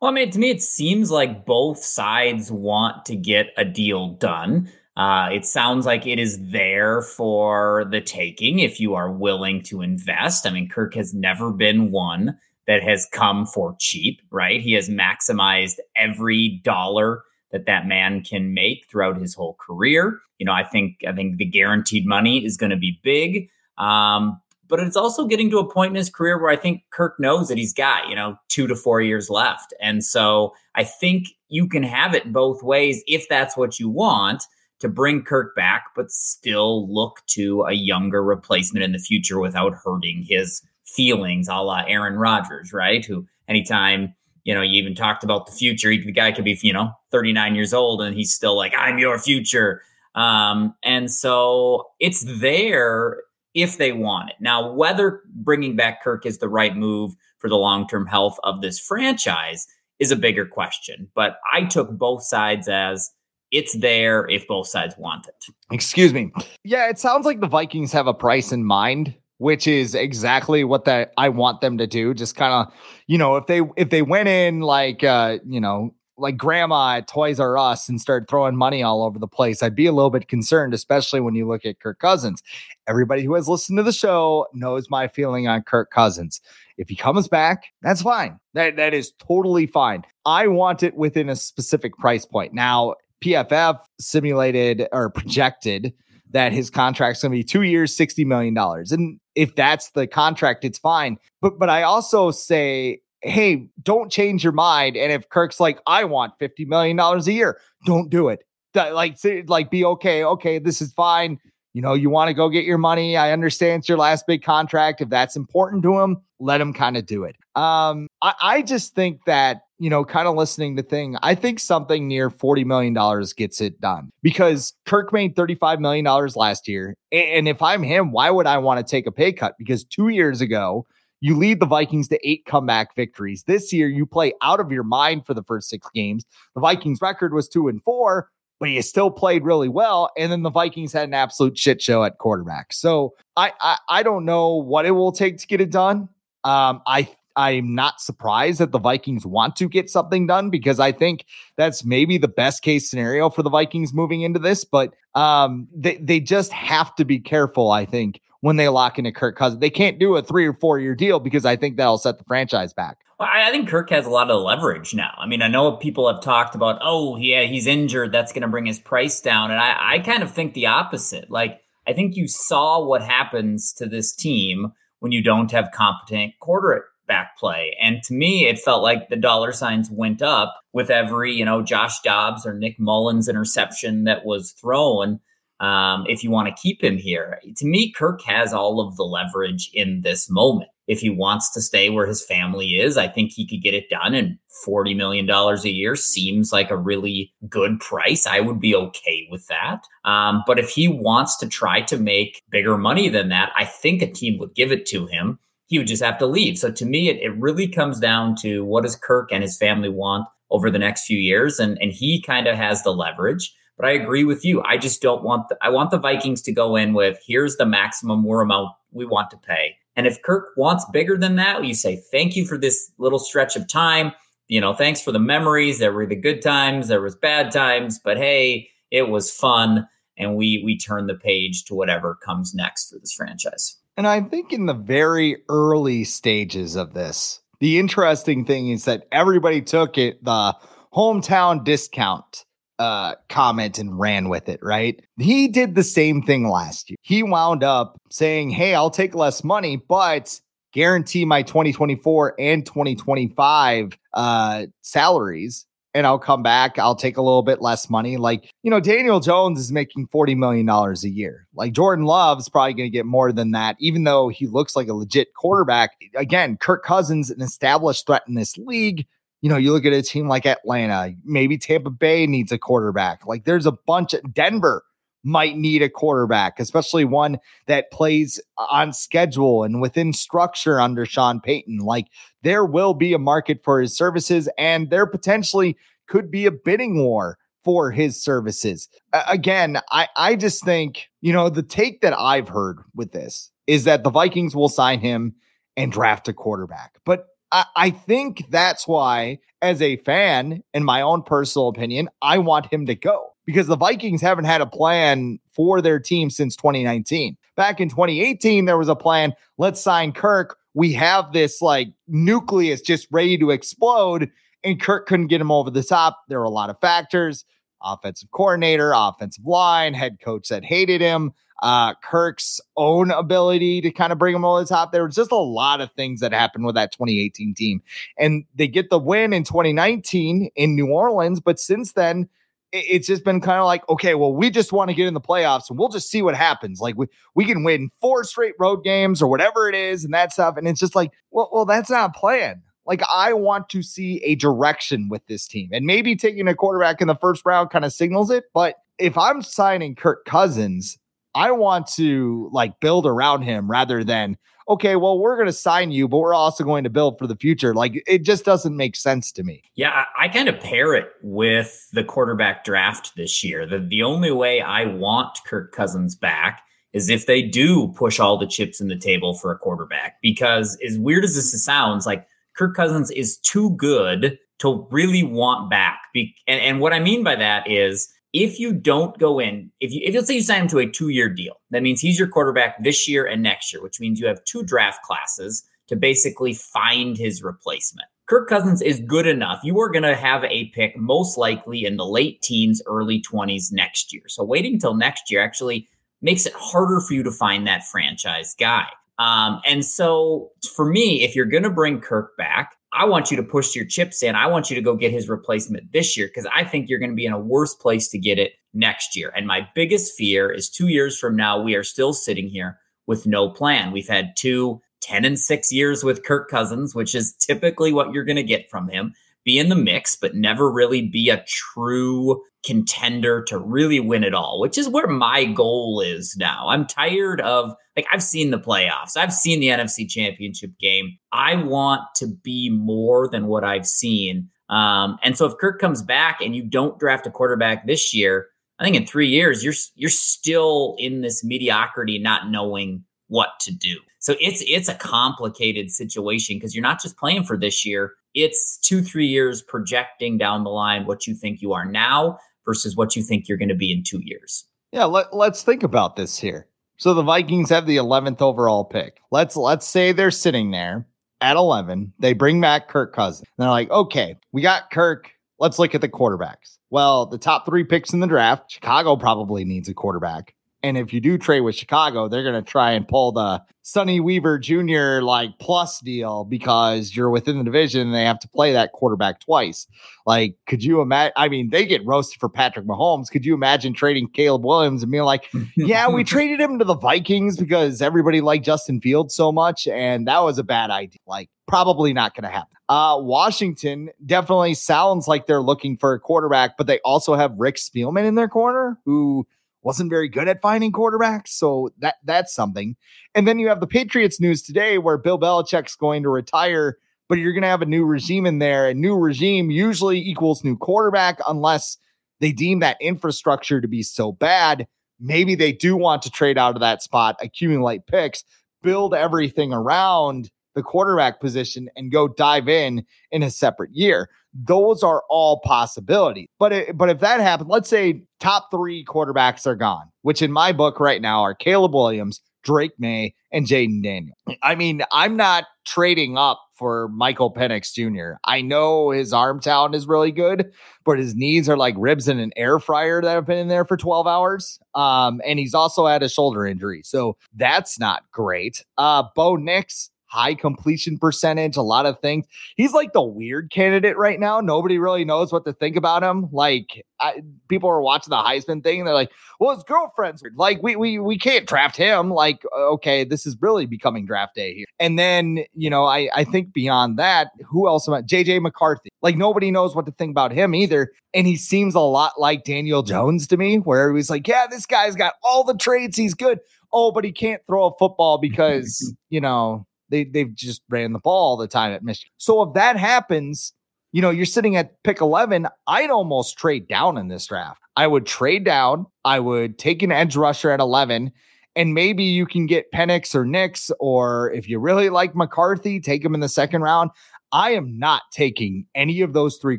Well, 0.00 0.10
I 0.10 0.14
mean, 0.14 0.30
to 0.30 0.38
me, 0.38 0.50
it 0.50 0.62
seems 0.62 1.10
like 1.10 1.44
both 1.44 1.78
sides 1.78 2.50
want 2.50 3.04
to 3.06 3.16
get 3.16 3.48
a 3.56 3.64
deal 3.64 4.14
done. 4.14 4.70
Uh, 4.98 5.28
it 5.32 5.44
sounds 5.44 5.86
like 5.86 6.08
it 6.08 6.18
is 6.18 6.50
there 6.50 7.02
for 7.02 7.86
the 7.88 8.00
taking 8.00 8.58
if 8.58 8.80
you 8.80 8.96
are 8.96 9.12
willing 9.12 9.62
to 9.62 9.80
invest. 9.80 10.44
I 10.44 10.50
mean, 10.50 10.68
Kirk 10.68 10.94
has 10.94 11.14
never 11.14 11.52
been 11.52 11.92
one 11.92 12.36
that 12.66 12.82
has 12.82 13.06
come 13.12 13.46
for 13.46 13.76
cheap, 13.78 14.20
right? 14.32 14.60
He 14.60 14.72
has 14.72 14.88
maximized 14.88 15.76
every 15.96 16.60
dollar 16.64 17.22
that 17.52 17.66
that 17.66 17.86
man 17.86 18.22
can 18.24 18.52
make 18.52 18.86
throughout 18.90 19.18
his 19.18 19.34
whole 19.34 19.54
career. 19.54 20.18
You 20.38 20.46
know, 20.46 20.52
I 20.52 20.64
think 20.64 20.96
I 21.06 21.12
think 21.12 21.36
the 21.36 21.46
guaranteed 21.46 22.04
money 22.04 22.44
is 22.44 22.56
going 22.56 22.70
to 22.70 22.76
be 22.76 22.98
big. 23.04 23.48
Um, 23.78 24.40
but 24.66 24.80
it's 24.80 24.96
also 24.96 25.26
getting 25.26 25.48
to 25.50 25.60
a 25.60 25.72
point 25.72 25.90
in 25.92 25.96
his 25.96 26.10
career 26.10 26.42
where 26.42 26.50
I 26.50 26.56
think 26.56 26.82
Kirk 26.90 27.14
knows 27.20 27.48
that 27.48 27.56
he's 27.56 27.72
got, 27.72 28.08
you 28.08 28.16
know, 28.16 28.36
two 28.48 28.66
to 28.66 28.74
four 28.74 29.00
years 29.00 29.30
left. 29.30 29.72
And 29.80 30.04
so 30.04 30.54
I 30.74 30.82
think 30.82 31.28
you 31.48 31.68
can 31.68 31.84
have 31.84 32.14
it 32.14 32.32
both 32.32 32.64
ways 32.64 33.02
if 33.06 33.28
that's 33.28 33.56
what 33.56 33.78
you 33.78 33.88
want 33.88 34.42
to 34.80 34.88
bring 34.88 35.22
Kirk 35.22 35.54
back, 35.54 35.86
but 35.96 36.10
still 36.10 36.92
look 36.92 37.22
to 37.28 37.62
a 37.62 37.72
younger 37.72 38.22
replacement 38.22 38.84
in 38.84 38.92
the 38.92 38.98
future 38.98 39.40
without 39.40 39.74
hurting 39.84 40.24
his 40.28 40.62
feelings, 40.84 41.48
a 41.48 41.56
la 41.56 41.84
Aaron 41.86 42.14
Rodgers, 42.14 42.72
right? 42.72 43.04
Who 43.04 43.26
anytime, 43.48 44.14
you 44.44 44.54
know, 44.54 44.62
you 44.62 44.80
even 44.80 44.94
talked 44.94 45.24
about 45.24 45.46
the 45.46 45.52
future, 45.52 45.90
the 45.90 46.12
guy 46.12 46.32
could 46.32 46.44
be, 46.44 46.58
you 46.62 46.72
know, 46.72 46.90
39 47.10 47.54
years 47.54 47.74
old 47.74 48.02
and 48.02 48.14
he's 48.14 48.32
still 48.32 48.56
like, 48.56 48.72
I'm 48.78 48.98
your 48.98 49.18
future. 49.18 49.82
Um, 50.14 50.74
and 50.82 51.10
so 51.10 51.88
it's 52.00 52.24
there 52.40 53.22
if 53.54 53.78
they 53.78 53.92
want 53.92 54.30
it. 54.30 54.36
Now, 54.40 54.72
whether 54.72 55.22
bringing 55.34 55.76
back 55.76 56.02
Kirk 56.02 56.24
is 56.24 56.38
the 56.38 56.48
right 56.48 56.76
move 56.76 57.14
for 57.38 57.48
the 57.48 57.56
long 57.56 57.86
term 57.86 58.06
health 58.06 58.38
of 58.44 58.62
this 58.62 58.78
franchise 58.78 59.66
is 59.98 60.10
a 60.10 60.16
bigger 60.16 60.46
question. 60.46 61.08
But 61.14 61.38
I 61.52 61.64
took 61.64 61.90
both 61.90 62.22
sides 62.22 62.68
as 62.68 63.10
it's 63.50 63.76
there 63.78 64.28
if 64.28 64.46
both 64.46 64.66
sides 64.66 64.94
want 64.98 65.26
it. 65.26 65.44
Excuse 65.70 66.12
me. 66.12 66.30
Yeah, 66.64 66.88
it 66.88 66.98
sounds 66.98 67.26
like 67.26 67.40
the 67.40 67.46
Vikings 67.46 67.92
have 67.92 68.06
a 68.06 68.14
price 68.14 68.52
in 68.52 68.64
mind, 68.64 69.14
which 69.38 69.66
is 69.66 69.94
exactly 69.94 70.64
what 70.64 70.84
that 70.84 71.12
I 71.16 71.28
want 71.28 71.60
them 71.60 71.78
to 71.78 71.86
do. 71.86 72.14
Just 72.14 72.36
kind 72.36 72.52
of, 72.52 72.74
you 73.06 73.18
know, 73.18 73.36
if 73.36 73.46
they 73.46 73.62
if 73.76 73.90
they 73.90 74.02
went 74.02 74.28
in 74.28 74.60
like 74.60 75.02
uh, 75.02 75.38
you 75.46 75.60
know, 75.60 75.94
like 76.18 76.36
grandma 76.36 76.96
at 76.96 77.08
Toys 77.08 77.40
R 77.40 77.56
Us 77.56 77.88
and 77.88 78.00
started 78.00 78.28
throwing 78.28 78.56
money 78.56 78.82
all 78.82 79.02
over 79.02 79.18
the 79.18 79.28
place, 79.28 79.62
I'd 79.62 79.74
be 79.74 79.86
a 79.86 79.92
little 79.92 80.10
bit 80.10 80.28
concerned, 80.28 80.74
especially 80.74 81.20
when 81.20 81.34
you 81.34 81.46
look 81.46 81.64
at 81.64 81.80
Kirk 81.80 82.00
Cousins. 82.00 82.42
Everybody 82.86 83.22
who 83.22 83.34
has 83.34 83.48
listened 83.48 83.78
to 83.78 83.82
the 83.82 83.92
show 83.92 84.46
knows 84.52 84.90
my 84.90 85.08
feeling 85.08 85.48
on 85.48 85.62
Kirk 85.62 85.90
Cousins. 85.90 86.40
If 86.76 86.88
he 86.88 86.96
comes 86.96 87.28
back, 87.28 87.64
that's 87.82 88.02
fine. 88.02 88.38
That 88.54 88.76
that 88.76 88.94
is 88.94 89.12
totally 89.18 89.66
fine. 89.66 90.04
I 90.26 90.48
want 90.48 90.82
it 90.82 90.94
within 90.94 91.28
a 91.28 91.36
specific 91.36 91.96
price 91.96 92.26
point. 92.26 92.52
Now, 92.52 92.94
PFF 93.24 93.80
simulated 93.98 94.86
or 94.92 95.10
projected 95.10 95.92
that 96.30 96.52
his 96.52 96.70
contract's 96.70 97.22
going 97.22 97.32
to 97.32 97.38
be 97.38 97.44
two 97.44 97.62
years, 97.62 97.96
$60 97.96 98.26
million. 98.26 98.56
And 98.90 99.18
if 99.34 99.54
that's 99.54 99.90
the 99.90 100.06
contract, 100.06 100.64
it's 100.64 100.78
fine. 100.78 101.16
But, 101.40 101.58
but 101.58 101.70
I 101.70 101.82
also 101.82 102.30
say, 102.30 103.00
hey, 103.22 103.68
don't 103.82 104.12
change 104.12 104.44
your 104.44 104.52
mind. 104.52 104.96
And 104.96 105.10
if 105.10 105.28
Kirk's 105.28 105.58
like, 105.58 105.80
I 105.86 106.04
want 106.04 106.38
$50 106.38 106.66
million 106.66 106.98
a 106.98 107.18
year, 107.30 107.58
don't 107.86 108.10
do 108.10 108.28
it. 108.28 108.44
Like, 108.74 109.16
like 109.46 109.70
be 109.70 109.84
okay. 109.84 110.22
Okay, 110.22 110.58
this 110.58 110.82
is 110.82 110.92
fine. 110.92 111.38
You 111.78 111.82
know, 111.82 111.94
you 111.94 112.10
want 112.10 112.26
to 112.26 112.34
go 112.34 112.48
get 112.48 112.64
your 112.64 112.76
money. 112.76 113.16
I 113.16 113.30
understand 113.30 113.82
it's 113.82 113.88
your 113.88 113.98
last 113.98 114.26
big 114.26 114.42
contract. 114.42 115.00
If 115.00 115.10
that's 115.10 115.36
important 115.36 115.84
to 115.84 116.00
him, 116.00 116.16
let 116.40 116.60
him 116.60 116.72
kind 116.72 116.96
of 116.96 117.06
do 117.06 117.22
it. 117.22 117.36
Um, 117.54 118.08
I, 118.20 118.34
I 118.42 118.62
just 118.62 118.96
think 118.96 119.20
that 119.26 119.60
you 119.78 119.88
know, 119.88 120.04
kind 120.04 120.26
of 120.26 120.34
listening 120.34 120.74
to 120.74 120.82
thing, 120.82 121.16
I 121.22 121.36
think 121.36 121.60
something 121.60 122.08
near 122.08 122.30
$40 122.30 122.64
million 122.64 123.24
gets 123.36 123.60
it 123.60 123.80
done 123.80 124.10
because 124.24 124.74
Kirk 124.86 125.12
made 125.12 125.36
$35 125.36 125.78
million 125.78 126.04
last 126.34 126.66
year. 126.66 126.96
And 127.12 127.46
if 127.46 127.62
I'm 127.62 127.84
him, 127.84 128.10
why 128.10 128.28
would 128.28 128.48
I 128.48 128.58
want 128.58 128.84
to 128.84 128.90
take 128.90 129.06
a 129.06 129.12
pay 129.12 129.32
cut? 129.32 129.54
Because 129.56 129.84
two 129.84 130.08
years 130.08 130.40
ago, 130.40 130.84
you 131.20 131.36
lead 131.36 131.60
the 131.60 131.66
Vikings 131.66 132.08
to 132.08 132.28
eight 132.28 132.44
comeback 132.44 132.96
victories. 132.96 133.44
This 133.44 133.72
year, 133.72 133.86
you 133.86 134.04
play 134.04 134.32
out 134.42 134.58
of 134.58 134.72
your 134.72 134.82
mind 134.82 135.26
for 135.26 135.34
the 135.34 135.44
first 135.44 135.68
six 135.68 135.86
games. 135.94 136.24
The 136.56 136.60
Vikings 136.60 137.00
record 137.00 137.32
was 137.32 137.48
two 137.48 137.68
and 137.68 137.80
four, 137.84 138.30
but 138.60 138.68
he 138.68 138.80
still 138.82 139.10
played 139.10 139.44
really 139.44 139.68
well. 139.68 140.10
And 140.16 140.32
then 140.32 140.42
the 140.42 140.50
Vikings 140.50 140.92
had 140.92 141.08
an 141.08 141.14
absolute 141.14 141.56
shit 141.56 141.80
show 141.80 142.04
at 142.04 142.18
quarterback. 142.18 142.72
So 142.72 143.14
I 143.36 143.52
I, 143.60 143.78
I 143.88 144.02
don't 144.02 144.24
know 144.24 144.54
what 144.54 144.86
it 144.86 144.92
will 144.92 145.12
take 145.12 145.38
to 145.38 145.46
get 145.46 145.60
it 145.60 145.70
done. 145.70 146.08
Um, 146.44 146.82
I 146.86 147.08
I'm 147.38 147.72
not 147.72 148.00
surprised 148.00 148.58
that 148.58 148.72
the 148.72 148.80
Vikings 148.80 149.24
want 149.24 149.54
to 149.56 149.68
get 149.68 149.88
something 149.88 150.26
done 150.26 150.50
because 150.50 150.80
I 150.80 150.90
think 150.90 151.24
that's 151.56 151.84
maybe 151.84 152.18
the 152.18 152.26
best 152.26 152.62
case 152.62 152.90
scenario 152.90 153.30
for 153.30 153.44
the 153.44 153.50
Vikings 153.50 153.94
moving 153.94 154.22
into 154.22 154.40
this. 154.40 154.64
But 154.64 154.92
um, 155.14 155.68
they 155.72 155.98
they 155.98 156.18
just 156.18 156.52
have 156.52 156.94
to 156.96 157.04
be 157.04 157.20
careful. 157.20 157.70
I 157.70 157.84
think 157.84 158.20
when 158.40 158.56
they 158.56 158.68
lock 158.68 158.98
into 158.98 159.12
Kirk 159.12 159.36
Cousins, 159.36 159.60
they 159.60 159.70
can't 159.70 159.98
do 159.98 160.16
a 160.16 160.22
three 160.22 160.46
or 160.46 160.52
four 160.52 160.78
year 160.78 160.94
deal 160.94 161.20
because 161.20 161.44
I 161.44 161.56
think 161.56 161.76
that'll 161.76 161.98
set 161.98 162.18
the 162.18 162.24
franchise 162.24 162.72
back. 162.72 162.98
Well, 163.18 163.28
I 163.32 163.50
think 163.50 163.68
Kirk 163.68 163.90
has 163.90 164.06
a 164.06 164.10
lot 164.10 164.30
of 164.30 164.42
leverage 164.42 164.94
now. 164.94 165.12
I 165.18 165.26
mean, 165.26 165.42
I 165.42 165.48
know 165.48 165.72
people 165.72 166.12
have 166.12 166.22
talked 166.22 166.54
about, 166.54 166.78
oh, 166.82 167.16
yeah, 167.16 167.42
he's 167.42 167.66
injured. 167.66 168.12
That's 168.12 168.32
going 168.32 168.42
to 168.42 168.48
bring 168.48 168.66
his 168.66 168.78
price 168.78 169.20
down. 169.20 169.50
And 169.50 169.58
I, 169.58 169.94
I 169.94 169.98
kind 169.98 170.22
of 170.22 170.30
think 170.30 170.54
the 170.54 170.66
opposite. 170.66 171.28
Like, 171.28 171.60
I 171.86 171.94
think 171.94 172.14
you 172.14 172.28
saw 172.28 172.84
what 172.84 173.02
happens 173.02 173.72
to 173.78 173.86
this 173.86 174.14
team 174.14 174.72
when 175.00 175.10
you 175.10 175.22
don't 175.22 175.50
have 175.50 175.72
competent 175.72 176.34
quarterback 176.38 177.36
play. 177.38 177.76
And 177.80 178.02
to 178.04 178.14
me, 178.14 178.46
it 178.46 178.60
felt 178.60 178.84
like 178.84 179.08
the 179.08 179.16
dollar 179.16 179.50
signs 179.50 179.90
went 179.90 180.22
up 180.22 180.54
with 180.72 180.88
every, 180.88 181.32
you 181.32 181.44
know, 181.44 181.60
Josh 181.60 182.00
Dobbs 182.02 182.46
or 182.46 182.54
Nick 182.54 182.78
Mullens 182.78 183.28
interception 183.28 184.04
that 184.04 184.24
was 184.24 184.52
thrown. 184.52 185.18
Um, 185.60 186.04
if 186.08 186.22
you 186.22 186.30
want 186.30 186.48
to 186.48 186.60
keep 186.60 186.82
him 186.82 186.96
here, 186.96 187.40
to 187.56 187.66
me, 187.66 187.92
Kirk 187.92 188.22
has 188.22 188.52
all 188.52 188.80
of 188.80 188.96
the 188.96 189.04
leverage 189.04 189.70
in 189.72 190.02
this 190.02 190.30
moment. 190.30 190.70
If 190.86 191.00
he 191.00 191.10
wants 191.10 191.52
to 191.52 191.60
stay 191.60 191.90
where 191.90 192.06
his 192.06 192.24
family 192.24 192.78
is, 192.78 192.96
I 192.96 193.08
think 193.08 193.32
he 193.32 193.46
could 193.46 193.62
get 193.62 193.74
it 193.74 193.90
done. 193.90 194.14
And 194.14 194.38
$40 194.66 194.96
million 194.96 195.28
a 195.28 195.68
year 195.68 195.96
seems 195.96 196.50
like 196.50 196.70
a 196.70 196.76
really 196.76 197.34
good 197.48 197.78
price. 197.80 198.26
I 198.26 198.40
would 198.40 198.58
be 198.58 198.74
okay 198.74 199.28
with 199.30 199.46
that. 199.48 199.82
Um, 200.04 200.42
but 200.46 200.58
if 200.58 200.70
he 200.70 200.88
wants 200.88 201.36
to 201.38 201.48
try 201.48 201.82
to 201.82 201.98
make 201.98 202.42
bigger 202.50 202.78
money 202.78 203.10
than 203.10 203.28
that, 203.28 203.52
I 203.54 203.66
think 203.66 204.00
a 204.00 204.10
team 204.10 204.38
would 204.38 204.54
give 204.54 204.72
it 204.72 204.86
to 204.86 205.06
him 205.06 205.38
he 205.68 205.78
would 205.78 205.86
just 205.86 206.02
have 206.02 206.18
to 206.18 206.26
leave. 206.26 206.58
So 206.58 206.72
to 206.72 206.86
me, 206.86 207.08
it, 207.08 207.20
it 207.22 207.38
really 207.38 207.68
comes 207.68 208.00
down 208.00 208.34
to 208.36 208.64
what 208.64 208.82
does 208.82 208.96
Kirk 208.96 209.30
and 209.30 209.42
his 209.42 209.56
family 209.56 209.90
want 209.90 210.26
over 210.50 210.70
the 210.70 210.78
next 210.78 211.04
few 211.04 211.18
years, 211.18 211.60
and 211.60 211.78
and 211.80 211.92
he 211.92 212.20
kind 212.22 212.46
of 212.46 212.56
has 212.56 212.82
the 212.82 212.92
leverage. 212.92 213.54
But 213.78 213.86
I 213.86 213.92
agree 213.92 214.24
with 214.24 214.44
you. 214.44 214.62
I 214.64 214.76
just 214.76 215.00
don't 215.00 215.22
want 215.22 215.48
the, 215.48 215.56
I 215.62 215.68
want 215.68 215.92
the 215.92 215.98
Vikings 215.98 216.42
to 216.42 216.52
go 216.52 216.74
in 216.74 216.92
with 216.94 217.18
here's 217.24 217.56
the 217.56 217.64
maximum 217.64 218.24
we're 218.24 218.42
amount 218.42 218.72
we 218.90 219.06
want 219.06 219.30
to 219.30 219.36
pay. 219.36 219.76
And 219.94 220.06
if 220.06 220.20
Kirk 220.22 220.50
wants 220.56 220.84
bigger 220.92 221.16
than 221.16 221.36
that, 221.36 221.64
you 221.64 221.74
say 221.74 222.02
thank 222.10 222.36
you 222.36 222.44
for 222.44 222.58
this 222.58 222.90
little 222.98 223.18
stretch 223.18 223.56
of 223.56 223.68
time. 223.68 224.12
You 224.48 224.60
know, 224.60 224.74
thanks 224.74 225.00
for 225.00 225.12
the 225.12 225.20
memories. 225.20 225.78
There 225.78 225.92
were 225.92 226.06
the 226.06 226.16
good 226.16 226.42
times, 226.42 226.88
there 226.88 227.00
was 227.00 227.14
bad 227.14 227.52
times, 227.52 228.00
but 228.02 228.16
hey, 228.16 228.68
it 228.90 229.08
was 229.08 229.30
fun, 229.30 229.86
and 230.16 230.34
we 230.36 230.62
we 230.64 230.76
turn 230.76 231.06
the 231.06 231.14
page 231.14 231.64
to 231.66 231.74
whatever 231.74 232.14
comes 232.14 232.54
next 232.54 232.90
for 232.90 232.98
this 232.98 233.12
franchise. 233.12 233.76
And 233.96 234.06
I 234.06 234.22
think 234.22 234.52
in 234.52 234.66
the 234.66 234.74
very 234.74 235.42
early 235.48 236.04
stages 236.04 236.76
of 236.76 236.94
this, 236.94 237.40
the 237.60 237.78
interesting 237.78 238.44
thing 238.44 238.70
is 238.70 238.84
that 238.86 239.06
everybody 239.12 239.60
took 239.60 239.98
it 239.98 240.24
the 240.24 240.56
hometown 240.94 241.64
discount 241.64 242.44
uh, 242.78 243.14
comment 243.28 243.78
and 243.78 243.98
ran 243.98 244.28
with 244.28 244.48
it, 244.48 244.60
right? 244.62 245.02
He 245.18 245.48
did 245.48 245.74
the 245.74 245.82
same 245.82 246.22
thing 246.22 246.48
last 246.48 246.90
year. 246.90 246.96
He 247.02 247.22
wound 247.22 247.64
up 247.64 247.98
saying, 248.10 248.50
Hey, 248.50 248.74
I'll 248.74 248.90
take 248.90 249.14
less 249.14 249.42
money, 249.42 249.76
but 249.76 250.40
guarantee 250.72 251.24
my 251.24 251.42
2024 251.42 252.34
and 252.38 252.64
2025 252.64 253.98
uh, 254.14 254.66
salaries 254.82 255.66
and 255.94 256.06
I'll 256.06 256.18
come 256.18 256.42
back. 256.42 256.78
I'll 256.78 256.94
take 256.94 257.16
a 257.16 257.22
little 257.22 257.42
bit 257.42 257.60
less 257.60 257.90
money. 257.90 258.18
Like, 258.18 258.52
you 258.62 258.70
know, 258.70 258.80
Daniel 258.80 259.20
Jones 259.20 259.58
is 259.58 259.72
making 259.72 260.06
$40 260.08 260.36
million 260.36 260.68
a 260.68 261.08
year. 261.08 261.46
Like, 261.54 261.72
Jordan 261.72 262.04
Love's 262.04 262.48
probably 262.48 262.74
going 262.74 262.90
to 262.90 262.96
get 262.96 263.06
more 263.06 263.32
than 263.32 263.52
that, 263.52 263.76
even 263.80 264.04
though 264.04 264.28
he 264.28 264.46
looks 264.46 264.76
like 264.76 264.88
a 264.88 264.94
legit 264.94 265.34
quarterback. 265.34 265.92
Again, 266.14 266.56
Kirk 266.56 266.84
Cousins, 266.84 267.30
an 267.30 267.40
established 267.40 268.06
threat 268.06 268.22
in 268.28 268.34
this 268.34 268.56
league. 268.58 269.06
You 269.40 269.48
know, 269.48 269.56
you 269.56 269.72
look 269.72 269.84
at 269.84 269.92
a 269.92 270.02
team 270.02 270.28
like 270.28 270.46
Atlanta, 270.46 271.12
maybe 271.24 271.58
Tampa 271.58 271.90
Bay 271.90 272.26
needs 272.26 272.50
a 272.50 272.58
quarterback. 272.58 273.26
Like, 273.26 273.44
there's 273.44 273.66
a 273.66 273.72
bunch 273.86 274.14
of 274.14 274.34
Denver 274.34 274.82
might 275.24 275.56
need 275.56 275.82
a 275.82 275.88
quarterback, 275.88 276.60
especially 276.60 277.04
one 277.04 277.38
that 277.66 277.90
plays 277.90 278.40
on 278.56 278.92
schedule 278.92 279.64
and 279.64 279.80
within 279.80 280.12
structure 280.12 280.80
under 280.80 281.04
Sean 281.04 281.40
Payton. 281.40 281.78
Like 281.78 282.06
there 282.42 282.64
will 282.64 282.94
be 282.94 283.12
a 283.12 283.18
market 283.18 283.60
for 283.64 283.80
his 283.80 283.96
services, 283.96 284.48
and 284.58 284.90
there 284.90 285.06
potentially 285.06 285.76
could 286.08 286.30
be 286.30 286.46
a 286.46 286.52
bidding 286.52 287.02
war 287.02 287.38
for 287.64 287.90
his 287.90 288.22
services. 288.22 288.88
Uh, 289.12 289.24
again, 289.28 289.78
I, 289.90 290.08
I 290.16 290.36
just 290.36 290.64
think, 290.64 291.08
you 291.20 291.32
know, 291.32 291.50
the 291.50 291.62
take 291.62 292.00
that 292.00 292.18
I've 292.18 292.48
heard 292.48 292.78
with 292.94 293.12
this 293.12 293.50
is 293.66 293.84
that 293.84 294.04
the 294.04 294.10
Vikings 294.10 294.56
will 294.56 294.70
sign 294.70 295.00
him 295.00 295.34
and 295.76 295.92
draft 295.92 296.28
a 296.28 296.32
quarterback. 296.32 296.98
But 297.04 297.26
I, 297.52 297.90
think 297.90 298.44
that's 298.50 298.86
why, 298.86 299.38
as 299.62 299.80
a 299.80 299.96
fan, 299.98 300.62
in 300.74 300.84
my 300.84 301.00
own 301.00 301.22
personal 301.22 301.68
opinion, 301.68 302.08
I 302.20 302.38
want 302.38 302.72
him 302.72 302.86
to 302.86 302.94
go 302.94 303.34
because 303.46 303.66
the 303.66 303.76
Vikings 303.76 304.20
haven't 304.20 304.44
had 304.44 304.60
a 304.60 304.66
plan 304.66 305.38
for 305.50 305.80
their 305.80 305.98
team 305.98 306.30
since 306.30 306.56
2019. 306.56 307.36
Back 307.56 307.80
in 307.80 307.88
2018, 307.88 308.66
there 308.66 308.76
was 308.76 308.88
a 308.88 308.94
plan. 308.94 309.32
Let's 309.56 309.80
sign 309.80 310.12
Kirk. 310.12 310.58
We 310.74 310.92
have 310.92 311.32
this 311.32 311.62
like 311.62 311.88
nucleus 312.06 312.82
just 312.82 313.08
ready 313.10 313.38
to 313.38 313.50
explode 313.50 314.30
and 314.64 314.80
Kirk 314.80 315.06
couldn't 315.06 315.28
get 315.28 315.40
him 315.40 315.50
over 315.50 315.70
the 315.70 315.82
top. 315.82 316.24
There 316.28 316.38
were 316.38 316.44
a 316.44 316.50
lot 316.50 316.70
of 316.70 316.80
factors 316.80 317.44
offensive 317.80 318.30
coordinator, 318.32 318.92
offensive 318.92 319.46
line, 319.46 319.94
head 319.94 320.18
coach 320.20 320.48
that 320.48 320.64
hated 320.64 321.00
him, 321.00 321.32
uh, 321.60 321.94
Kirk's 322.02 322.60
own 322.76 323.10
ability 323.10 323.80
to 323.80 323.90
kind 323.90 324.12
of 324.12 324.18
bring 324.18 324.34
him 324.34 324.44
over 324.44 324.60
the 324.60 324.66
top. 324.66 324.92
There 324.92 325.04
was 325.04 325.14
just 325.14 325.32
a 325.32 325.36
lot 325.36 325.80
of 325.80 325.90
things 325.92 326.20
that 326.20 326.32
happened 326.32 326.64
with 326.64 326.74
that 326.76 326.92
2018 326.92 327.54
team. 327.54 327.82
And 328.16 328.44
they 328.54 328.68
get 328.68 328.90
the 328.90 328.98
win 328.98 329.32
in 329.32 329.44
2019 329.44 330.50
in 330.54 330.74
New 330.74 330.88
Orleans. 330.88 331.40
But 331.40 331.58
since 331.58 331.92
then, 331.92 332.28
it's 332.70 333.06
just 333.06 333.24
been 333.24 333.40
kind 333.40 333.58
of 333.58 333.64
like, 333.64 333.88
okay, 333.88 334.14
well, 334.14 334.32
we 334.32 334.50
just 334.50 334.72
want 334.72 334.90
to 334.90 334.94
get 334.94 335.06
in 335.06 335.14
the 335.14 335.20
playoffs 335.20 335.70
and 335.70 335.78
we'll 335.78 335.88
just 335.88 336.10
see 336.10 336.20
what 336.20 336.34
happens. 336.34 336.80
Like 336.80 336.96
we 336.98 337.06
we 337.34 337.46
can 337.46 337.64
win 337.64 337.90
four 337.98 338.24
straight 338.24 338.54
road 338.58 338.84
games 338.84 339.22
or 339.22 339.28
whatever 339.28 339.70
it 339.70 339.74
is 339.74 340.04
and 340.04 340.12
that 340.12 340.32
stuff. 340.32 340.56
And 340.58 340.68
it's 340.68 340.78
just 340.78 340.94
like, 340.94 341.10
well, 341.30 341.48
well, 341.50 341.64
that's 341.64 341.88
not 341.90 342.10
a 342.10 342.18
plan. 342.18 342.62
Like, 342.88 343.02
I 343.12 343.34
want 343.34 343.68
to 343.70 343.82
see 343.82 344.22
a 344.24 344.34
direction 344.34 345.10
with 345.10 345.26
this 345.26 345.46
team. 345.46 345.68
And 345.72 345.84
maybe 345.84 346.16
taking 346.16 346.48
a 346.48 346.54
quarterback 346.54 347.02
in 347.02 347.06
the 347.06 347.14
first 347.14 347.42
round 347.44 347.68
kind 347.68 347.84
of 347.84 347.92
signals 347.92 348.30
it. 348.30 348.44
But 348.54 348.76
if 348.98 349.16
I'm 349.18 349.42
signing 349.42 349.94
Kirk 349.94 350.24
Cousins, 350.24 350.98
I 351.34 351.52
want 351.52 351.86
to 351.94 352.48
like 352.52 352.80
build 352.80 353.06
around 353.06 353.42
him 353.42 353.70
rather 353.70 354.02
than, 354.02 354.36
okay, 354.68 354.96
well, 354.96 355.18
we're 355.18 355.36
going 355.36 355.46
to 355.46 355.52
sign 355.52 355.90
you, 355.90 356.08
but 356.08 356.18
we're 356.18 356.34
also 356.34 356.62
going 356.64 356.84
to 356.84 356.90
build 356.90 357.18
for 357.18 357.26
the 357.26 357.36
future. 357.36 357.74
Like, 357.74 358.02
it 358.06 358.22
just 358.22 358.44
doesn't 358.44 358.76
make 358.76 358.96
sense 358.96 359.32
to 359.32 359.42
me. 359.42 359.62
Yeah, 359.76 360.04
I, 360.18 360.24
I 360.24 360.28
kind 360.28 360.48
of 360.48 360.60
pair 360.60 360.94
it 360.94 361.08
with 361.22 361.88
the 361.92 362.04
quarterback 362.04 362.64
draft 362.64 363.16
this 363.16 363.42
year. 363.42 363.66
The, 363.66 363.78
the 363.78 364.02
only 364.02 364.30
way 364.30 364.60
I 364.60 364.84
want 364.84 365.38
Kirk 365.46 365.72
Cousins 365.72 366.14
back 366.14 366.62
is 366.92 367.08
if 367.08 367.26
they 367.26 367.42
do 367.42 367.88
push 367.88 368.18
all 368.18 368.36
the 368.36 368.46
chips 368.46 368.80
in 368.80 368.88
the 368.88 368.98
table 368.98 369.34
for 369.34 369.52
a 369.52 369.58
quarterback. 369.58 370.16
Because 370.22 370.78
as 370.86 370.98
weird 370.98 371.24
as 371.24 371.34
this 371.34 371.64
sounds, 371.64 372.06
like 372.06 372.26
Kirk 372.56 372.74
Cousins 372.74 373.10
is 373.10 373.38
too 373.38 373.70
good 373.76 374.38
to 374.58 374.86
really 374.90 375.22
want 375.22 375.70
back. 375.70 376.00
Be- 376.12 376.34
and, 376.46 376.60
and 376.60 376.80
what 376.80 376.92
I 376.92 376.98
mean 376.98 377.22
by 377.22 377.36
that 377.36 377.70
is 377.70 378.12
if 378.44 378.58
you 378.58 378.72
don't 378.72 379.18
go 379.18 379.38
in, 379.38 379.70
if 379.80 379.92
you 379.92 380.00
if 380.04 380.14
let's 380.14 380.26
say 380.26 380.34
you 380.34 380.42
sign 380.42 380.62
him 380.62 380.68
to 380.68 380.78
a 380.78 380.90
two-year 380.90 381.28
deal, 381.28 381.60
that 381.70 381.82
means 381.82 382.00
he's 382.00 382.18
your 382.18 382.28
quarterback 382.28 382.82
this 382.82 383.08
year 383.08 383.26
and 383.26 383.42
next 383.42 383.72
year, 383.72 383.82
which 383.82 384.00
means 384.00 384.20
you 384.20 384.26
have 384.26 384.42
two 384.44 384.62
draft 384.62 385.02
classes 385.02 385.64
to 385.88 385.96
basically 385.96 386.54
find 386.54 387.16
his 387.16 387.42
replacement. 387.42 388.08
Kirk 388.26 388.48
Cousins 388.48 388.82
is 388.82 389.00
good 389.00 389.26
enough. 389.26 389.60
You 389.64 389.80
are 389.80 389.90
going 389.90 390.02
to 390.02 390.14
have 390.14 390.44
a 390.44 390.66
pick 390.74 390.96
most 390.98 391.38
likely 391.38 391.84
in 391.84 391.96
the 391.96 392.04
late 392.04 392.42
teens, 392.42 392.82
early 392.86 393.22
20s 393.22 393.72
next 393.72 394.12
year. 394.12 394.24
So 394.28 394.44
waiting 394.44 394.74
until 394.74 394.94
next 394.94 395.30
year 395.30 395.42
actually 395.42 395.88
makes 396.20 396.44
it 396.44 396.52
harder 396.54 397.00
for 397.00 397.14
you 397.14 397.22
to 397.22 397.30
find 397.30 397.66
that 397.66 397.86
franchise 397.86 398.54
guy. 398.58 398.86
Um, 399.18 399.60
and 399.66 399.84
so 399.84 400.50
for 400.76 400.84
me, 400.84 401.24
if 401.24 401.34
you're 401.34 401.46
going 401.46 401.62
to 401.62 401.70
bring 401.70 402.00
Kirk 402.00 402.36
back, 402.36 402.76
I 402.98 403.04
want 403.04 403.30
you 403.30 403.36
to 403.36 403.44
push 403.44 403.76
your 403.76 403.84
chips 403.84 404.24
in. 404.24 404.34
I 404.34 404.48
want 404.48 404.70
you 404.70 404.74
to 404.74 404.82
go 404.82 404.96
get 404.96 405.12
his 405.12 405.28
replacement 405.28 405.92
this 405.92 406.16
year 406.16 406.26
because 406.26 406.48
I 406.52 406.64
think 406.64 406.88
you're 406.88 406.98
going 406.98 407.12
to 407.12 407.16
be 407.16 407.26
in 407.26 407.32
a 407.32 407.38
worse 407.38 407.72
place 407.72 408.08
to 408.08 408.18
get 408.18 408.40
it 408.40 408.54
next 408.74 409.14
year. 409.14 409.32
And 409.36 409.46
my 409.46 409.68
biggest 409.76 410.16
fear 410.16 410.50
is 410.50 410.68
two 410.68 410.88
years 410.88 411.16
from 411.16 411.36
now, 411.36 411.62
we 411.62 411.76
are 411.76 411.84
still 411.84 412.12
sitting 412.12 412.48
here 412.48 412.80
with 413.06 413.24
no 413.24 413.50
plan. 413.50 413.92
We've 413.92 414.08
had 414.08 414.36
two 414.36 414.80
10 415.00 415.24
and 415.24 415.38
six 415.38 415.70
years 415.70 416.02
with 416.02 416.24
Kirk 416.24 416.50
Cousins, 416.50 416.92
which 416.92 417.14
is 417.14 417.34
typically 417.36 417.92
what 417.92 418.12
you're 418.12 418.24
going 418.24 418.34
to 418.34 418.42
get 418.42 418.68
from 418.68 418.88
him 418.88 419.14
be 419.48 419.58
in 419.58 419.70
the 419.70 419.74
mix, 419.74 420.14
but 420.14 420.34
never 420.34 420.70
really 420.70 421.00
be 421.00 421.30
a 421.30 421.42
true 421.48 422.42
contender 422.66 423.42
to 423.44 423.56
really 423.56 423.98
win 423.98 424.22
it 424.22 424.34
all, 424.34 424.60
which 424.60 424.76
is 424.76 424.90
where 424.90 425.06
my 425.06 425.46
goal 425.46 426.02
is 426.04 426.36
now. 426.36 426.68
I'm 426.68 426.86
tired 426.86 427.40
of, 427.40 427.72
like, 427.96 428.04
I've 428.12 428.22
seen 428.22 428.50
the 428.50 428.58
playoffs, 428.58 429.16
I've 429.16 429.32
seen 429.32 429.60
the 429.60 429.68
NFC 429.68 430.06
championship 430.06 430.72
game. 430.78 431.16
I 431.32 431.54
want 431.54 432.02
to 432.16 432.26
be 432.26 432.68
more 432.68 433.26
than 433.26 433.46
what 433.46 433.64
I've 433.64 433.86
seen. 433.86 434.50
Um, 434.68 435.16
and 435.22 435.38
so 435.38 435.46
if 435.46 435.56
Kirk 435.56 435.80
comes 435.80 436.02
back 436.02 436.42
and 436.42 436.54
you 436.54 436.62
don't 436.62 436.98
draft 436.98 437.26
a 437.26 437.30
quarterback 437.30 437.86
this 437.86 438.12
year, 438.12 438.48
I 438.78 438.84
think 438.84 438.96
in 438.96 439.06
three 439.06 439.28
years 439.28 439.64
you're 439.64 439.74
you're 439.94 440.10
still 440.10 440.94
in 440.98 441.22
this 441.22 441.42
mediocrity, 441.42 442.18
not 442.18 442.50
knowing 442.50 443.04
what 443.28 443.48
to 443.60 443.72
do. 443.74 443.96
So 444.18 444.34
it's 444.40 444.62
it's 444.66 444.88
a 444.88 444.94
complicated 444.94 445.90
situation 445.90 446.56
because 446.56 446.74
you're 446.74 446.82
not 446.82 447.00
just 447.00 447.16
playing 447.16 447.44
for 447.44 447.56
this 447.56 447.86
year, 447.86 448.14
it's 448.34 448.76
two, 448.78 449.02
three 449.02 449.26
years 449.26 449.62
projecting 449.62 450.38
down 450.38 450.64
the 450.64 450.70
line 450.70 451.06
what 451.06 451.26
you 451.26 451.34
think 451.34 451.62
you 451.62 451.72
are 451.72 451.84
now 451.84 452.38
versus 452.64 452.96
what 452.96 453.16
you 453.16 453.22
think 453.22 453.48
you're 453.48 453.58
going 453.58 453.68
to 453.68 453.74
be 453.74 453.92
in 453.92 454.02
two 454.02 454.20
years. 454.22 454.64
Yeah, 454.92 455.04
let, 455.04 455.34
let's 455.34 455.62
think 455.62 455.82
about 455.82 456.16
this 456.16 456.38
here. 456.38 456.66
So 456.96 457.14
the 457.14 457.22
Vikings 457.22 457.70
have 457.70 457.86
the 457.86 457.96
11th 457.96 458.42
overall 458.42 458.84
pick. 458.84 459.20
Let's 459.30 459.56
let's 459.56 459.86
say 459.86 460.12
they're 460.12 460.30
sitting 460.30 460.72
there 460.72 461.06
at 461.40 461.56
11. 461.56 462.12
They 462.18 462.32
bring 462.32 462.60
back 462.60 462.88
Kirk 462.88 463.14
Cousins. 463.14 463.46
And 463.56 463.64
they're 463.64 463.70
like, 463.70 463.90
"Okay, 463.90 464.36
we 464.52 464.62
got 464.62 464.90
Kirk. 464.90 465.30
Let's 465.60 465.78
look 465.78 465.94
at 465.94 466.00
the 466.00 466.08
quarterbacks." 466.08 466.78
Well, 466.90 467.26
the 467.26 467.38
top 467.38 467.66
3 467.66 467.84
picks 467.84 468.12
in 468.12 468.20
the 468.20 468.26
draft, 468.26 468.72
Chicago 468.72 469.14
probably 469.14 469.64
needs 469.64 469.88
a 469.88 469.94
quarterback. 469.94 470.54
And 470.82 470.96
if 470.96 471.12
you 471.12 471.20
do 471.20 471.38
trade 471.38 471.62
with 471.62 471.74
Chicago, 471.74 472.28
they're 472.28 472.44
going 472.44 472.62
to 472.62 472.68
try 472.68 472.92
and 472.92 473.06
pull 473.06 473.32
the 473.32 473.62
Sonny 473.82 474.20
Weaver 474.20 474.58
Jr. 474.58 475.20
like 475.22 475.58
plus 475.58 475.98
deal 476.00 476.44
because 476.44 477.16
you're 477.16 477.30
within 477.30 477.58
the 477.58 477.64
division 477.64 478.02
and 478.02 478.14
they 478.14 478.24
have 478.24 478.38
to 478.40 478.48
play 478.48 478.72
that 478.72 478.92
quarterback 478.92 479.40
twice. 479.40 479.86
Like, 480.26 480.56
could 480.66 480.84
you 480.84 481.00
imagine? 481.00 481.32
I 481.36 481.48
mean, 481.48 481.70
they 481.70 481.86
get 481.86 482.04
roasted 482.06 482.38
for 482.38 482.48
Patrick 482.48 482.86
Mahomes. 482.86 483.30
Could 483.30 483.46
you 483.46 483.54
imagine 483.54 483.94
trading 483.94 484.28
Caleb 484.28 484.64
Williams 484.64 485.02
and 485.02 485.10
being 485.10 485.24
like, 485.24 485.50
yeah, 485.76 486.08
we 486.08 486.22
traded 486.22 486.60
him 486.60 486.78
to 486.78 486.84
the 486.84 486.94
Vikings 486.94 487.56
because 487.56 488.02
everybody 488.02 488.40
liked 488.40 488.64
Justin 488.64 489.00
Fields 489.00 489.34
so 489.34 489.50
much 489.50 489.88
and 489.88 490.28
that 490.28 490.40
was 490.40 490.58
a 490.58 490.64
bad 490.64 490.90
idea? 490.90 491.18
Like, 491.26 491.48
probably 491.66 492.12
not 492.12 492.34
going 492.34 492.44
to 492.44 492.50
happen. 492.50 492.76
Uh, 492.88 493.16
Washington 493.20 494.10
definitely 494.24 494.74
sounds 494.74 495.28
like 495.28 495.46
they're 495.46 495.62
looking 495.62 495.96
for 495.96 496.14
a 496.14 496.20
quarterback, 496.20 496.76
but 496.76 496.86
they 496.86 496.98
also 497.00 497.34
have 497.34 497.52
Rick 497.56 497.76
Spielman 497.76 498.24
in 498.24 498.34
their 498.34 498.48
corner 498.48 498.98
who 499.04 499.46
wasn't 499.88 500.10
very 500.10 500.28
good 500.28 500.48
at 500.48 500.60
finding 500.60 500.92
quarterbacks. 500.92 501.48
So 501.48 501.88
that 502.00 502.16
that's 502.22 502.54
something. 502.54 502.94
And 503.34 503.48
then 503.48 503.58
you 503.58 503.68
have 503.68 503.80
the 503.80 503.86
Patriots 503.86 504.38
news 504.38 504.62
today 504.62 504.98
where 504.98 505.16
Bill 505.16 505.40
Belichick's 505.40 505.96
going 505.96 506.22
to 506.24 506.28
retire, 506.28 506.98
but 507.26 507.38
you're 507.38 507.54
going 507.54 507.62
to 507.62 507.68
have 507.68 507.80
a 507.80 507.86
new 507.86 508.04
regime 508.04 508.44
in 508.44 508.58
there. 508.58 508.86
And 508.86 509.00
new 509.00 509.16
regime 509.16 509.70
usually 509.70 510.18
equals 510.18 510.62
new 510.62 510.76
quarterback 510.76 511.38
unless 511.48 511.96
they 512.38 512.52
deem 512.52 512.80
that 512.80 512.98
infrastructure 513.00 513.80
to 513.80 513.88
be 513.88 514.02
so 514.02 514.30
bad. 514.30 514.86
Maybe 515.18 515.54
they 515.54 515.72
do 515.72 515.96
want 515.96 516.20
to 516.24 516.30
trade 516.30 516.58
out 516.58 516.74
of 516.74 516.80
that 516.80 517.02
spot, 517.02 517.38
accumulate 517.40 518.06
picks, 518.06 518.44
build 518.82 519.14
everything 519.14 519.72
around 519.72 520.50
the 520.74 520.82
quarterback 520.82 521.40
position 521.40 521.88
and 521.96 522.12
go 522.12 522.28
dive 522.28 522.68
in 522.68 523.06
in 523.30 523.42
a 523.42 523.50
separate 523.50 523.92
year. 523.94 524.28
Those 524.60 525.02
are 525.02 525.22
all 525.30 525.60
possibilities. 525.60 526.48
But 526.58 526.72
it, 526.72 526.96
but 526.96 527.10
if 527.10 527.20
that 527.20 527.40
happened, 527.40 527.70
let's 527.70 527.88
say 527.88 528.22
top 528.40 528.68
three 528.70 529.04
quarterbacks 529.04 529.66
are 529.66 529.76
gone, 529.76 530.10
which 530.22 530.42
in 530.42 530.50
my 530.50 530.72
book 530.72 530.98
right 530.98 531.22
now 531.22 531.42
are 531.42 531.54
Caleb 531.54 531.94
Williams, 531.94 532.40
Drake 532.64 532.92
Maye, 532.98 533.34
and 533.52 533.66
Jayden 533.66 534.02
Daniel. 534.02 534.36
I 534.62 534.74
mean, 534.74 535.02
I'm 535.12 535.36
not 535.36 535.64
trading 535.86 536.36
up 536.36 536.60
for 536.74 537.08
Michael 537.08 537.52
Penix 537.52 537.92
Jr. 537.92 538.36
I 538.44 538.60
know 538.60 539.10
his 539.10 539.32
arm 539.32 539.60
talent 539.60 539.94
is 539.94 540.06
really 540.06 540.30
good, 540.30 540.72
but 541.04 541.18
his 541.18 541.34
knees 541.34 541.68
are 541.68 541.76
like 541.76 541.94
ribs 541.98 542.28
in 542.28 542.38
an 542.38 542.52
air 542.56 542.78
fryer 542.78 543.20
that 543.22 543.30
have 543.30 543.46
been 543.46 543.58
in 543.58 543.68
there 543.68 543.84
for 543.84 543.96
12 543.96 544.26
hours. 544.26 544.78
Um, 544.94 545.40
and 545.44 545.58
he's 545.58 545.74
also 545.74 546.06
had 546.06 546.22
a 546.22 546.28
shoulder 546.28 546.66
injury. 546.66 547.02
So 547.04 547.36
that's 547.54 547.98
not 547.98 548.22
great. 548.32 548.84
Uh, 548.96 549.24
Bo 549.34 549.56
Nix, 549.56 550.10
high 550.28 550.54
completion 550.54 551.18
percentage, 551.18 551.76
a 551.76 551.82
lot 551.82 552.06
of 552.06 552.20
things. 552.20 552.46
He's 552.76 552.92
like 552.92 553.12
the 553.12 553.22
weird 553.22 553.70
candidate 553.70 554.16
right 554.16 554.38
now. 554.38 554.60
Nobody 554.60 554.98
really 554.98 555.24
knows 555.24 555.52
what 555.52 555.64
to 555.64 555.72
think 555.72 555.96
about 555.96 556.22
him. 556.22 556.48
Like 556.52 557.04
I, 557.20 557.42
people 557.68 557.90
are 557.90 558.00
watching 558.00 558.30
the 558.30 558.36
Heisman 558.36 558.82
thing 558.82 559.00
and 559.00 559.06
they're 559.06 559.14
like, 559.14 559.32
"Well, 559.58 559.74
his 559.74 559.84
girlfriend's 559.84 560.42
like 560.54 560.82
we 560.82 560.96
we 560.96 561.18
we 561.18 561.38
can't 561.38 561.66
draft 561.66 561.96
him." 561.96 562.30
Like, 562.30 562.62
okay, 562.76 563.24
this 563.24 563.46
is 563.46 563.56
really 563.60 563.86
becoming 563.86 564.26
draft 564.26 564.54
day 564.54 564.74
here. 564.74 564.86
And 565.00 565.18
then 565.18 565.64
you 565.74 565.90
know, 565.90 566.04
I 566.04 566.28
I 566.34 566.44
think 566.44 566.72
beyond 566.72 567.18
that, 567.18 567.48
who 567.66 567.88
else? 567.88 568.06
Am 568.06 568.14
I? 568.14 568.22
JJ 568.22 568.60
McCarthy. 568.62 569.10
Like 569.22 569.36
nobody 569.36 569.70
knows 569.70 569.96
what 569.96 570.06
to 570.06 570.12
think 570.12 570.30
about 570.30 570.52
him 570.52 570.74
either. 570.74 571.12
And 571.34 571.46
he 571.46 571.56
seems 571.56 571.94
a 571.94 572.00
lot 572.00 572.32
like 572.38 572.64
Daniel 572.64 573.02
Jones 573.02 573.46
to 573.48 573.56
me, 573.56 573.78
where 573.78 574.14
he's 574.14 574.30
like, 574.30 574.46
"Yeah, 574.46 574.66
this 574.70 574.86
guy's 574.86 575.16
got 575.16 575.34
all 575.42 575.64
the 575.64 575.76
traits. 575.76 576.16
He's 576.16 576.34
good." 576.34 576.60
Oh, 576.92 577.12
but 577.12 577.24
he 577.24 577.32
can't 577.32 577.60
throw 577.66 577.86
a 577.86 577.98
football 577.98 578.38
because 578.38 579.14
you 579.30 579.40
know 579.40 579.86
they 580.10 580.24
they've 580.24 580.54
just 580.54 580.82
ran 580.88 581.12
the 581.12 581.18
ball 581.18 581.50
all 581.50 581.56
the 581.56 581.68
time 581.68 581.92
at 581.92 582.02
Michigan. 582.02 582.32
So 582.36 582.62
if 582.62 582.74
that 582.74 582.96
happens, 582.96 583.72
you 584.12 584.22
know, 584.22 584.30
you're 584.30 584.46
sitting 584.46 584.76
at 584.76 585.02
pick 585.02 585.20
11, 585.20 585.66
I'd 585.86 586.10
almost 586.10 586.58
trade 586.58 586.88
down 586.88 587.18
in 587.18 587.28
this 587.28 587.46
draft. 587.46 587.80
I 587.96 588.06
would 588.06 588.26
trade 588.26 588.64
down. 588.64 589.06
I 589.24 589.40
would 589.40 589.78
take 589.78 590.02
an 590.02 590.12
edge 590.12 590.36
rusher 590.36 590.70
at 590.70 590.80
11 590.80 591.32
and 591.76 591.94
maybe 591.94 592.24
you 592.24 592.46
can 592.46 592.66
get 592.66 592.90
Penix 592.92 593.34
or 593.34 593.44
Nix 593.44 593.90
or 594.00 594.52
if 594.52 594.68
you 594.68 594.78
really 594.78 595.10
like 595.10 595.36
McCarthy, 595.36 596.00
take 596.00 596.24
him 596.24 596.34
in 596.34 596.40
the 596.40 596.48
second 596.48 596.82
round. 596.82 597.10
I 597.52 597.70
am 597.70 597.98
not 597.98 598.22
taking 598.32 598.86
any 598.94 599.20
of 599.20 599.32
those 599.32 599.58
three 599.58 599.78